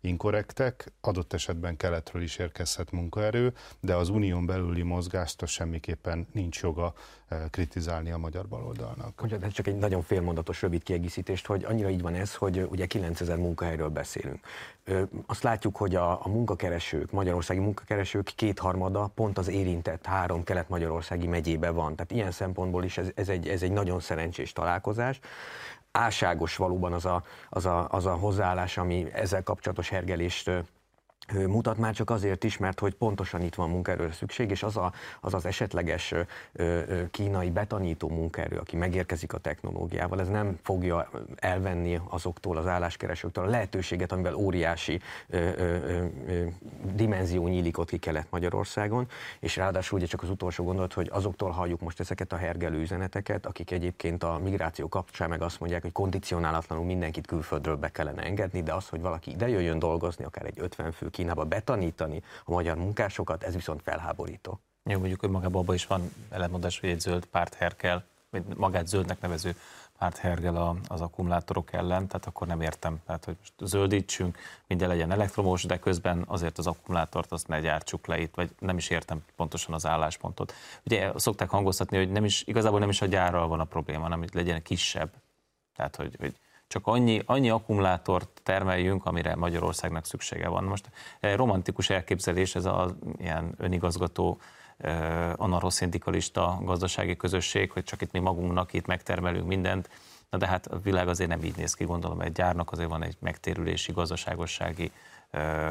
inkorrektek, 0.00 0.92
adott 1.00 1.32
esetben 1.32 1.76
keletről 1.76 2.22
is 2.22 2.36
érkezhet 2.36 2.90
munkaerő, 2.90 3.54
de 3.80 3.94
az 3.94 4.08
unión 4.08 4.46
belüli 4.46 4.82
mozgást 4.82 5.46
semmiképpen 5.46 6.26
nincs 6.32 6.60
joga 6.60 6.94
kritizálni 7.50 8.10
a 8.10 8.18
magyar 8.18 8.46
baloldalnak. 8.46 9.22
Ez 9.40 9.52
csak 9.52 9.66
egy 9.66 9.76
nagyon 9.76 10.02
félmondatos 10.02 10.62
rövid 10.62 10.82
kiegészítést, 10.82 11.46
hogy 11.46 11.64
annyira 11.64 11.88
így 11.88 12.02
van 12.02 12.14
ez, 12.14 12.34
hogy 12.34 12.66
ugye 12.70 12.86
9000 12.86 13.36
munkahelyről 13.36 13.88
beszélünk. 13.88 14.46
Azt 15.26 15.42
látjuk, 15.42 15.76
hogy 15.76 15.94
a, 15.94 16.24
a 16.24 16.28
munkakeresők, 16.28 17.10
magyarországi 17.10 17.60
munkakeresők 17.60 18.32
kétharmada 18.34 19.10
pont 19.14 19.38
az 19.38 19.48
érintett 19.48 20.06
három 20.06 20.44
kelet-magyarországi 20.44 21.26
megyébe 21.26 21.70
van. 21.70 21.94
Tehát 21.96 22.12
ilyen 22.12 22.30
szempontból 22.30 22.84
is 22.84 22.98
ez, 22.98 23.08
ez, 23.14 23.28
egy, 23.28 23.48
ez 23.48 23.62
egy 23.62 23.72
nagyon 23.72 24.00
szerencsés 24.00 24.52
találkozás 24.52 25.20
álságos 25.96 26.56
valóban 26.56 26.92
az 26.92 27.04
a, 27.04 27.22
az, 27.48 27.66
a, 27.66 27.88
az 27.90 28.06
a 28.06 28.14
hozzáállás, 28.14 28.78
ami 28.78 29.06
ezzel 29.12 29.42
kapcsolatos 29.42 29.88
hergelést 29.88 30.50
mutat 31.32 31.78
már 31.78 31.94
csak 31.94 32.10
azért 32.10 32.44
is, 32.44 32.56
mert 32.56 32.80
hogy 32.80 32.94
pontosan 32.94 33.42
itt 33.42 33.54
van 33.54 33.70
munkaerőre 33.70 34.12
szükség, 34.12 34.50
és 34.50 34.62
az 34.62 34.76
a, 34.76 34.92
az, 35.20 35.34
az 35.34 35.46
esetleges 35.46 36.14
kínai 37.10 37.50
betanító 37.50 38.08
munkaerő, 38.08 38.56
aki 38.56 38.76
megérkezik 38.76 39.32
a 39.32 39.38
technológiával, 39.38 40.20
ez 40.20 40.28
nem 40.28 40.58
fogja 40.62 41.10
elvenni 41.36 42.00
azoktól 42.08 42.56
az 42.56 42.66
álláskeresőktől 42.66 43.44
a 43.44 43.48
lehetőséget, 43.48 44.12
amivel 44.12 44.34
óriási 44.34 45.00
dimenzió 46.94 47.48
nyílik 47.48 47.78
ott 47.78 47.88
ki 47.88 47.98
Kelet-Magyarországon, 47.98 49.08
és 49.40 49.56
ráadásul 49.56 49.98
ugye 49.98 50.06
csak 50.06 50.22
az 50.22 50.30
utolsó 50.30 50.64
gondolat, 50.64 50.92
hogy 50.92 51.08
azoktól 51.12 51.50
halljuk 51.50 51.80
most 51.80 52.00
ezeket 52.00 52.32
a 52.32 52.36
hergelő 52.36 52.80
üzeneteket, 52.80 53.46
akik 53.46 53.70
egyébként 53.70 54.22
a 54.22 54.40
migráció 54.42 54.88
kapcsán 54.88 55.28
meg 55.28 55.42
azt 55.42 55.60
mondják, 55.60 55.82
hogy 55.82 55.92
kondicionálatlanul 55.92 56.84
mindenkit 56.84 57.26
külföldről 57.26 57.76
be 57.76 57.88
kellene 57.88 58.22
engedni, 58.22 58.62
de 58.62 58.74
az, 58.74 58.88
hogy 58.88 59.00
valaki 59.00 59.30
ide 59.30 59.48
jöjjön 59.48 59.78
dolgozni, 59.78 60.24
akár 60.24 60.44
egy 60.44 60.58
50 60.58 60.92
fő 60.92 61.10
Kínába 61.16 61.44
betanítani 61.44 62.22
a 62.44 62.50
magyar 62.50 62.76
munkásokat, 62.76 63.42
ez 63.42 63.54
viszont 63.54 63.82
felháborító. 63.82 64.60
Jó, 64.84 64.98
mondjuk, 64.98 65.20
hogy 65.20 65.30
magában 65.30 65.62
abban 65.62 65.74
is 65.74 65.86
van 65.86 66.12
ellentmondás, 66.30 66.80
hogy 66.80 66.88
egy 66.88 67.00
zöld 67.00 67.24
párt 67.24 67.54
herkel, 67.54 68.04
vagy 68.30 68.42
magát 68.56 68.86
zöldnek 68.86 69.20
nevező 69.20 69.56
párt 69.98 70.16
hergel 70.16 70.78
az 70.88 71.00
akkumulátorok 71.00 71.72
ellen, 71.72 72.06
tehát 72.06 72.26
akkor 72.26 72.46
nem 72.46 72.60
értem, 72.60 73.00
tehát 73.06 73.24
hogy 73.24 73.36
most 73.38 73.52
zöldítsünk, 73.58 74.38
minden 74.66 74.88
legyen 74.88 75.10
elektromos, 75.10 75.62
de 75.62 75.78
közben 75.78 76.24
azért 76.26 76.58
az 76.58 76.66
akkumulátort 76.66 77.32
azt 77.32 77.48
ne 77.48 77.60
gyártsuk 77.60 78.06
le 78.06 78.20
itt, 78.20 78.34
vagy 78.34 78.50
nem 78.58 78.76
is 78.76 78.90
értem 78.90 79.24
pontosan 79.36 79.74
az 79.74 79.86
álláspontot. 79.86 80.54
Ugye 80.84 81.12
szokták 81.16 81.48
hangoztatni, 81.48 81.96
hogy 81.96 82.10
nem 82.10 82.24
is, 82.24 82.42
igazából 82.46 82.78
nem 82.78 82.88
is 82.88 83.02
a 83.02 83.06
gyárral 83.06 83.48
van 83.48 83.60
a 83.60 83.64
probléma, 83.64 84.02
hanem 84.02 84.18
hogy 84.18 84.34
legyen 84.34 84.62
kisebb. 84.62 85.10
Tehát, 85.76 85.96
hogy, 85.96 86.16
hogy 86.18 86.34
csak 86.68 86.86
annyi, 86.86 87.22
annyi 87.26 87.50
akkumulátort 87.50 88.40
termeljünk, 88.42 89.06
amire 89.06 89.34
Magyarországnak 89.34 90.06
szüksége 90.06 90.48
van. 90.48 90.64
Most 90.64 90.90
romantikus 91.20 91.90
elképzelés, 91.90 92.54
ez 92.54 92.64
az 92.64 92.94
ilyen 93.16 93.54
önigazgató 93.58 94.38
anarchoszindikalista 95.36 96.58
gazdasági 96.62 97.16
közösség, 97.16 97.72
hogy 97.72 97.84
csak 97.84 98.00
itt 98.00 98.12
mi 98.12 98.18
magunknak 98.18 98.72
itt 98.72 98.86
megtermelünk 98.86 99.46
mindent, 99.46 99.88
Na 100.30 100.38
de 100.38 100.46
hát 100.46 100.66
a 100.66 100.78
világ 100.78 101.08
azért 101.08 101.30
nem 101.30 101.42
így 101.42 101.56
néz 101.56 101.74
ki, 101.74 101.84
gondolom, 101.84 102.20
egy 102.20 102.32
gyárnak 102.32 102.72
azért 102.72 102.88
van 102.88 103.02
egy 103.02 103.16
megtérülési, 103.20 103.92
gazdaságossági 103.92 104.92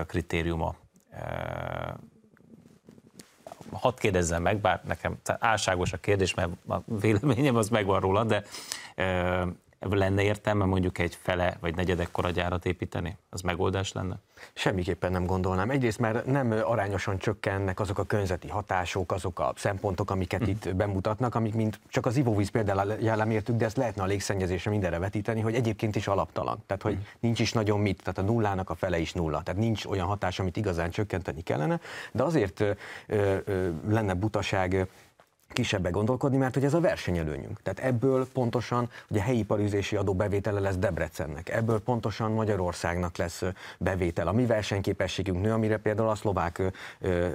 kritériuma. 0.08 0.76
Hadd 3.72 3.98
kérdezzem 3.98 4.42
meg, 4.42 4.58
bár 4.58 4.82
nekem 4.84 5.18
álságos 5.40 5.94
a 5.94 5.98
kérdés, 5.98 6.34
mert 6.34 6.50
a 6.68 6.78
véleményem 6.86 7.56
az 7.56 7.70
megvan 7.70 8.00
róla, 8.00 8.24
de 8.24 8.44
lenne 9.94 10.24
értelme 10.24 10.66
mondjuk 10.66 10.98
egy 10.98 11.18
fele 11.22 11.58
vagy 11.60 11.76
negyedek 11.76 12.10
gyárat 12.34 12.66
építeni? 12.66 13.18
Az 13.30 13.42
megoldás 13.42 13.92
lenne? 13.92 14.20
Semmiképpen 14.54 15.12
nem 15.12 15.26
gondolnám. 15.26 15.70
Egyrészt 15.70 16.00
mert 16.00 16.26
nem 16.26 16.52
arányosan 16.52 17.18
csökkennek 17.18 17.80
azok 17.80 17.98
a 17.98 18.04
környezeti 18.04 18.48
hatások, 18.48 19.12
azok 19.12 19.40
a 19.40 19.54
szempontok, 19.56 20.12
amiket 20.12 20.46
mm. 20.46 20.50
itt 20.50 20.76
bemutatnak, 20.76 21.36
amik 21.36 21.54
mint 21.54 21.80
csak 21.90 22.06
az 22.06 22.18
ivóvíz 22.18 22.50
például 22.50 22.92
értük, 23.32 23.56
de 23.56 23.66
ezt 23.66 23.78
lehetne 23.78 24.04
a 24.04 24.06
légszennyezésre 24.06 24.72
mindenre 24.72 25.00
vetíteni, 25.00 25.42
hogy 25.42 25.56
egyébként 25.56 25.96
is 25.96 26.08
alaptalan. 26.08 26.64
Tehát, 26.66 26.82
hogy 26.82 26.96
mm. 26.96 27.02
nincs 27.20 27.40
is 27.40 27.54
nagyon 27.54 27.80
mit, 27.80 28.04
tehát 28.04 28.18
a 28.18 28.34
nullának 28.34 28.70
a 28.70 28.76
fele 28.76 29.00
is 29.00 29.14
nulla. 29.14 29.42
Tehát 29.44 29.62
nincs 29.62 29.86
olyan 29.86 30.08
hatás, 30.08 30.40
amit 30.40 30.58
igazán 30.58 30.90
csökkenteni 30.90 31.42
kellene, 31.42 31.80
de 32.12 32.24
azért 32.24 32.60
ö, 32.60 32.72
ö, 33.08 33.70
lenne 33.88 34.14
butaság 34.14 34.88
kisebbe 35.56 35.90
gondolkodni, 35.90 36.38
mert 36.38 36.54
hogy 36.54 36.64
ez 36.64 36.74
a 36.74 36.80
versenyelőnyünk. 36.80 37.62
Tehát 37.62 37.80
ebből 37.80 38.28
pontosan 38.34 38.90
ugye 39.10 39.22
helyi 39.22 39.44
parüzési 39.44 39.96
adó 39.96 40.14
bevétele 40.14 40.60
lesz 40.60 40.78
Debrecennek, 40.78 41.50
ebből 41.50 41.80
pontosan 41.80 42.32
Magyarországnak 42.32 43.18
lesz 43.18 43.44
bevétel. 43.78 44.28
A 44.28 44.32
mi 44.32 44.46
versenyképességünk 44.46 45.42
nő, 45.42 45.52
amire 45.52 45.78
például 45.78 46.10
a 46.10 46.16
szlovák 46.16 46.62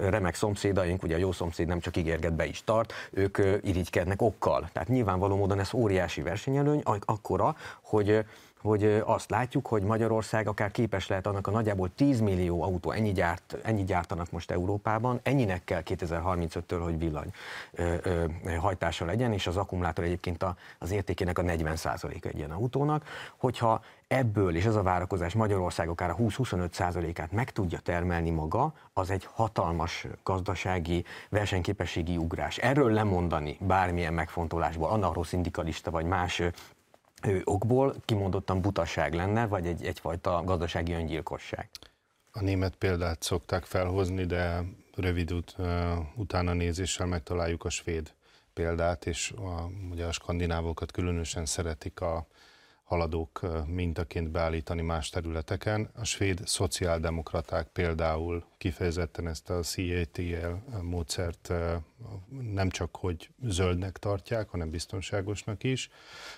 remek 0.00 0.34
szomszédaink, 0.34 1.02
ugye 1.02 1.14
a 1.14 1.18
jó 1.18 1.32
szomszéd 1.32 1.66
nem 1.66 1.80
csak 1.80 1.96
ígérget 1.96 2.34
be 2.34 2.46
is 2.46 2.64
tart, 2.64 2.92
ők 3.10 3.38
irigykednek 3.62 4.22
okkal. 4.22 4.68
Tehát 4.72 4.88
nyilvánvaló 4.88 5.36
módon 5.36 5.60
ez 5.60 5.74
óriási 5.74 6.22
versenyelőny, 6.22 6.82
akkora, 7.04 7.56
hogy 7.80 8.24
hogy 8.60 9.02
azt 9.04 9.30
látjuk, 9.30 9.66
hogy 9.66 9.82
Magyarország 9.82 10.48
akár 10.48 10.70
képes 10.70 11.08
lehet 11.08 11.26
annak 11.26 11.46
a 11.46 11.50
nagyjából 11.50 11.90
10 11.94 12.20
millió 12.20 12.62
autó, 12.62 12.90
ennyi, 12.90 13.12
gyárt, 13.12 13.56
ennyi 13.62 13.84
gyártanak 13.84 14.30
most 14.30 14.50
Európában, 14.50 15.20
ennyinek 15.22 15.64
kell 15.64 15.82
2035-től, 15.84 16.80
hogy 16.82 16.98
villany 16.98 17.32
ö, 17.72 17.94
ö, 18.02 18.24
hajtása 18.54 19.04
legyen, 19.04 19.32
és 19.32 19.46
az 19.46 19.56
akkumulátor 19.56 20.04
egyébként 20.04 20.42
a, 20.42 20.56
az 20.78 20.90
értékének 20.90 21.38
a 21.38 21.42
40% 21.42 22.24
egy 22.24 22.36
ilyen 22.36 22.50
autónak, 22.50 23.04
hogyha 23.36 23.80
ebből, 24.08 24.56
és 24.56 24.64
ez 24.64 24.74
a 24.74 24.82
várakozás 24.82 25.34
Magyarország 25.34 25.88
akár 25.88 26.10
a 26.10 26.16
20-25%-át 26.16 27.32
meg 27.32 27.50
tudja 27.50 27.78
termelni 27.78 28.30
maga, 28.30 28.72
az 28.92 29.10
egy 29.10 29.28
hatalmas 29.32 30.06
gazdasági, 30.22 31.04
versenyképességi 31.28 32.16
ugrás. 32.16 32.58
Erről 32.58 32.92
lemondani 32.92 33.56
bármilyen 33.60 34.14
megfontolásból, 34.14 34.90
anarcho 34.90 35.22
szindikalista 35.22 35.90
vagy 35.90 36.04
más 36.04 36.42
okból 37.44 37.94
kimondottan 38.04 38.60
butaság 38.60 39.14
lenne, 39.14 39.46
vagy 39.46 39.66
egy, 39.66 39.84
egyfajta 39.84 40.42
gazdasági 40.44 40.92
öngyilkosság. 40.92 41.68
A 42.32 42.40
német 42.40 42.74
példát 42.74 43.22
szokták 43.22 43.64
felhozni, 43.64 44.24
de 44.24 44.62
rövid 44.94 45.32
ut, 45.32 45.56
utána 46.16 46.52
nézéssel 46.52 47.06
megtaláljuk 47.06 47.64
a 47.64 47.70
svéd 47.70 48.14
példát, 48.52 49.06
és 49.06 49.30
a, 49.30 49.70
ugye 49.90 50.06
a 50.06 50.12
skandinávokat 50.12 50.92
különösen 50.92 51.46
szeretik 51.46 52.00
a, 52.00 52.26
haladók 52.90 53.40
mintaként 53.66 54.30
beállítani 54.30 54.82
más 54.82 55.08
területeken. 55.08 55.90
A 55.94 56.04
svéd 56.04 56.40
szociáldemokraták 56.44 57.66
például 57.66 58.44
kifejezetten 58.58 59.28
ezt 59.28 59.50
a 59.50 59.62
CATL 59.62 60.80
módszert 60.82 61.52
nem 62.52 62.70
csak, 62.70 62.96
hogy 62.96 63.30
zöldnek 63.42 63.98
tartják, 63.98 64.48
hanem 64.48 64.70
biztonságosnak 64.70 65.64
is, 65.64 65.90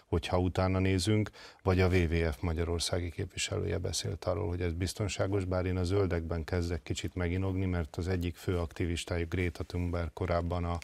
hogyha 0.07 0.39
utána 0.39 0.79
nézünk, 0.79 1.31
vagy 1.63 1.81
a 1.81 1.89
WWF 1.89 2.41
magyarországi 2.41 3.11
képviselője 3.11 3.79
beszélt 3.79 4.25
arról, 4.25 4.49
hogy 4.49 4.61
ez 4.61 4.73
biztonságos, 4.73 5.45
bár 5.45 5.67
én 5.67 5.77
a 5.77 5.85
zöldekben 5.85 6.45
kezdek 6.45 6.83
kicsit 6.83 7.15
meginogni, 7.15 7.65
mert 7.65 7.97
az 7.97 8.09
egyik 8.09 8.37
fő 8.37 8.59
aktivistájuk 8.59 9.29
Greta 9.29 9.65
Thunberg 9.65 10.13
korábban 10.13 10.65
a 10.65 10.79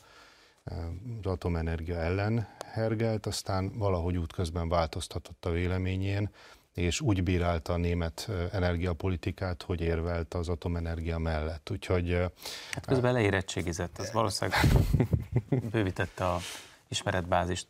az 1.21 1.31
atomenergia 1.31 1.97
ellen 1.97 2.49
hergelt, 2.73 3.27
aztán 3.27 3.73
valahogy 3.79 4.17
útközben 4.17 4.69
változtatott 4.69 5.45
a 5.45 5.51
véleményén, 5.51 6.31
és 6.75 7.01
úgy 7.01 7.23
bírálta 7.23 7.73
a 7.73 7.77
német 7.77 8.31
energiapolitikát, 8.53 9.63
hogy 9.63 9.81
érvelt 9.81 10.35
az 10.35 10.49
atomenergia 10.49 11.19
mellett. 11.19 11.71
Úgyhogy... 11.71 12.13
Hát 12.71 12.87
közben 12.87 13.13
leérettségizett, 13.13 13.99
az 13.99 14.13
valószínűleg 14.13 14.61
bővítette 15.73 16.27
a 16.27 16.39
ismeretbázist. 16.89 17.67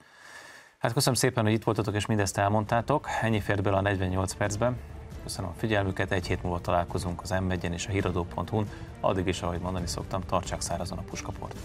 Hát 0.79 0.93
köszönöm 0.93 1.19
szépen, 1.19 1.45
hogy 1.45 1.53
itt 1.53 1.65
voltatok 1.65 1.95
és 1.95 2.07
mindezt 2.07 2.39
elmondtátok. 2.39 3.07
Ennyi 3.21 3.41
fért 3.41 3.63
bele 3.63 3.77
a 3.77 3.81
48 3.81 4.35
percben. 4.35 4.77
Köszönöm 5.23 5.51
a 5.51 5.55
figyelmüket, 5.59 6.11
egy 6.11 6.27
hét 6.27 6.43
múlva 6.43 6.61
találkozunk 6.61 7.23
az 7.23 7.31
m 7.31 7.51
és 7.73 7.87
a 7.87 7.91
híradó.hu-n. 7.91 8.71
Addig 9.01 9.27
is, 9.27 9.43
ahogy 9.43 9.61
mondani 9.61 9.87
szoktam, 9.87 10.23
tartsák 10.27 10.61
szárazon 10.61 10.99
a 10.99 11.03
puskaportot. 11.03 11.63